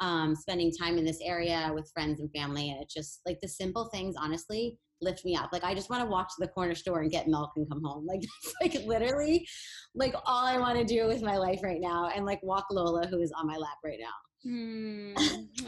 um, 0.00 0.34
spending 0.34 0.72
time 0.72 0.96
in 0.96 1.04
this 1.04 1.20
area 1.22 1.70
with 1.74 1.90
friends 1.92 2.20
and 2.20 2.30
family 2.32 2.70
and 2.70 2.82
it's 2.82 2.94
just 2.94 3.20
like 3.26 3.38
the 3.42 3.48
simple 3.48 3.90
things 3.92 4.16
honestly 4.18 4.78
lift 5.02 5.24
me 5.24 5.34
up. 5.36 5.50
Like 5.52 5.64
i 5.64 5.74
just 5.74 5.90
want 5.90 6.02
to 6.02 6.10
walk 6.10 6.28
to 6.28 6.34
the 6.40 6.48
corner 6.48 6.74
store 6.74 7.00
and 7.00 7.10
get 7.10 7.28
milk 7.28 7.52
and 7.56 7.68
come 7.70 7.82
home. 7.84 8.06
Like 8.10 8.22
like 8.62 8.86
literally 8.86 9.46
like 9.94 10.14
all 10.24 10.46
i 10.46 10.58
want 10.58 10.78
to 10.78 10.84
do 10.84 11.06
with 11.06 11.22
my 11.22 11.36
life 11.36 11.60
right 11.62 11.80
now 11.80 12.10
and 12.14 12.24
like 12.24 12.40
walk 12.42 12.66
lola 12.70 13.06
who 13.06 13.20
is 13.20 13.32
on 13.32 13.46
my 13.46 13.56
lap 13.56 13.78
right 13.84 13.98
now 14.00 14.12
Mm, 14.46 15.12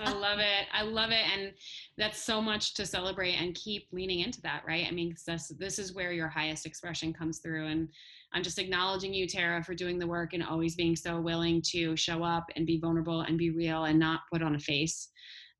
I 0.00 0.12
love 0.12 0.38
it. 0.38 0.66
I 0.72 0.82
love 0.82 1.10
it. 1.10 1.24
And 1.36 1.52
that's 1.98 2.22
so 2.22 2.40
much 2.40 2.72
to 2.74 2.86
celebrate 2.86 3.34
and 3.34 3.54
keep 3.54 3.86
leaning 3.92 4.20
into 4.20 4.40
that, 4.42 4.62
right? 4.66 4.86
I 4.88 4.92
mean, 4.92 5.14
this, 5.26 5.52
this 5.58 5.78
is 5.78 5.94
where 5.94 6.12
your 6.12 6.28
highest 6.28 6.64
expression 6.64 7.12
comes 7.12 7.40
through. 7.40 7.66
And 7.66 7.88
I'm 8.32 8.42
just 8.42 8.58
acknowledging 8.58 9.12
you, 9.12 9.28
Tara, 9.28 9.62
for 9.62 9.74
doing 9.74 9.98
the 9.98 10.06
work 10.06 10.32
and 10.32 10.42
always 10.42 10.74
being 10.74 10.96
so 10.96 11.20
willing 11.20 11.60
to 11.66 11.96
show 11.96 12.22
up 12.24 12.46
and 12.56 12.66
be 12.66 12.80
vulnerable 12.80 13.20
and 13.22 13.36
be 13.36 13.50
real 13.50 13.84
and 13.84 13.98
not 13.98 14.20
put 14.32 14.42
on 14.42 14.54
a 14.54 14.60
face. 14.60 15.10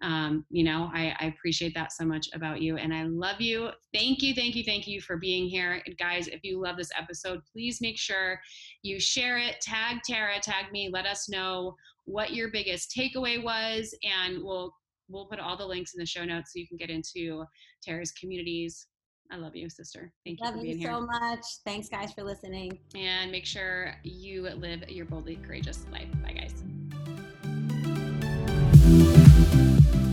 Um, 0.01 0.45
you 0.51 0.65
know, 0.65 0.91
I, 0.93 1.15
I 1.21 1.27
appreciate 1.27 1.75
that 1.75 1.93
so 1.93 2.05
much 2.05 2.29
about 2.35 2.61
you 2.61 2.77
and 2.77 2.93
I 2.93 3.05
love 3.05 3.41
you. 3.41 3.71
Thank 3.95 4.21
you, 4.21 4.35
thank 4.35 4.57
you, 4.57 4.65
thank 4.65 4.89
you 4.89 5.01
for 5.01 5.17
being 5.17 5.49
here. 5.49 5.81
And 5.87 5.97
guys, 5.97 6.27
if 6.27 6.41
you 6.43 6.61
love 6.61 6.77
this 6.77 6.91
episode, 6.99 7.41
please 7.53 7.81
make 7.81 7.99
sure 7.99 8.41
you 8.83 8.99
share 8.99 9.39
it, 9.39 9.61
tag 9.61 9.99
Tara, 10.05 10.41
tag 10.41 10.73
me, 10.73 10.91
let 10.93 11.07
us 11.07 11.29
know 11.29 11.77
what 12.05 12.33
your 12.33 12.51
biggest 12.51 12.95
takeaway 12.97 13.43
was, 13.43 13.95
and 14.03 14.43
we'll 14.43 14.75
we'll 15.09 15.27
put 15.27 15.39
all 15.39 15.57
the 15.57 15.67
links 15.67 15.95
in 15.95 16.01
the 16.01 16.07
show 16.07 16.25
notes 16.25 16.53
so 16.53 16.59
you 16.59 16.67
can 16.67 16.77
get 16.77 16.91
into 16.91 17.45
Tara's 17.83 18.13
communities. 18.13 18.87
I 19.31 19.37
love 19.37 19.57
you, 19.57 19.69
sister. 19.71 20.13
Thank 20.27 20.41
you 20.41 20.47
love 20.47 20.55
for 20.55 20.61
being 20.61 20.79
you 20.79 20.89
here. 20.89 20.93
so 20.93 21.07
much. 21.07 21.41
Thanks, 21.65 21.89
guys, 21.89 22.13
for 22.13 22.23
listening. 22.23 22.79
And 22.95 23.31
make 23.31 23.47
sure 23.47 23.95
you 24.03 24.43
live 24.43 24.89
your 24.91 25.07
boldly 25.07 25.37
courageous 25.37 25.87
life. 25.91 26.09
Bye, 26.23 26.33
guys. 26.33 26.63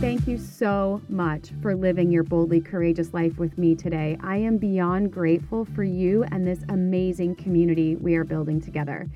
Thank 0.00 0.26
you 0.26 0.38
so 0.38 1.02
much 1.10 1.50
for 1.60 1.74
living 1.74 2.10
your 2.10 2.22
boldly 2.22 2.62
courageous 2.62 3.12
life 3.12 3.36
with 3.36 3.58
me 3.58 3.74
today. 3.74 4.16
I 4.22 4.38
am 4.38 4.56
beyond 4.56 5.12
grateful 5.12 5.66
for 5.66 5.84
you 5.84 6.24
and 6.24 6.46
this 6.46 6.60
amazing 6.70 7.36
community 7.36 7.96
we 7.96 8.14
are 8.14 8.24
building 8.24 8.62
together. 8.62 9.06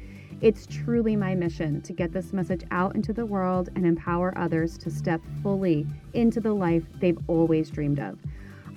It's 0.45 0.67
truly 0.67 1.17
my 1.17 1.35
mission 1.35 1.81
to 1.81 1.95
get 1.95 2.13
this 2.13 2.35
message 2.35 2.65
out 2.71 2.95
into 2.95 3.15
the 3.15 3.25
world 3.25 3.71
and 3.77 3.87
empower 3.87 4.37
others 4.37 4.77
to 4.77 4.91
step 4.91 5.23
fully 5.43 5.87
into 6.13 6.39
the 6.39 6.53
life 6.53 6.83
they've 7.01 7.19
always 7.29 7.71
dreamed 7.71 7.99
of. 7.99 8.19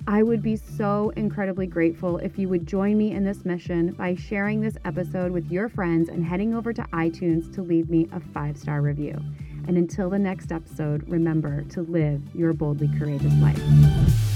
I 0.06 0.22
would 0.22 0.42
be 0.42 0.56
so 0.56 1.12
incredibly 1.14 1.66
grateful 1.66 2.16
if 2.16 2.38
you 2.38 2.48
would 2.48 2.66
join 2.66 2.96
me 2.96 3.12
in 3.12 3.22
this 3.22 3.44
mission 3.44 3.92
by 3.92 4.14
sharing 4.14 4.62
this 4.62 4.78
episode 4.86 5.30
with 5.30 5.52
your 5.52 5.68
friends 5.68 6.08
and 6.08 6.24
heading 6.24 6.54
over 6.54 6.72
to 6.72 6.82
iTunes 6.84 7.52
to 7.52 7.60
leave 7.60 7.90
me 7.90 8.08
a 8.12 8.20
five 8.32 8.56
star 8.56 8.80
review. 8.80 9.20
And 9.66 9.76
until 9.76 10.08
the 10.08 10.18
next 10.18 10.52
episode, 10.52 11.06
remember 11.06 11.64
to 11.64 11.82
live 11.82 12.22
your 12.34 12.54
boldly 12.54 12.88
courageous 12.98 13.34
life. 13.42 14.27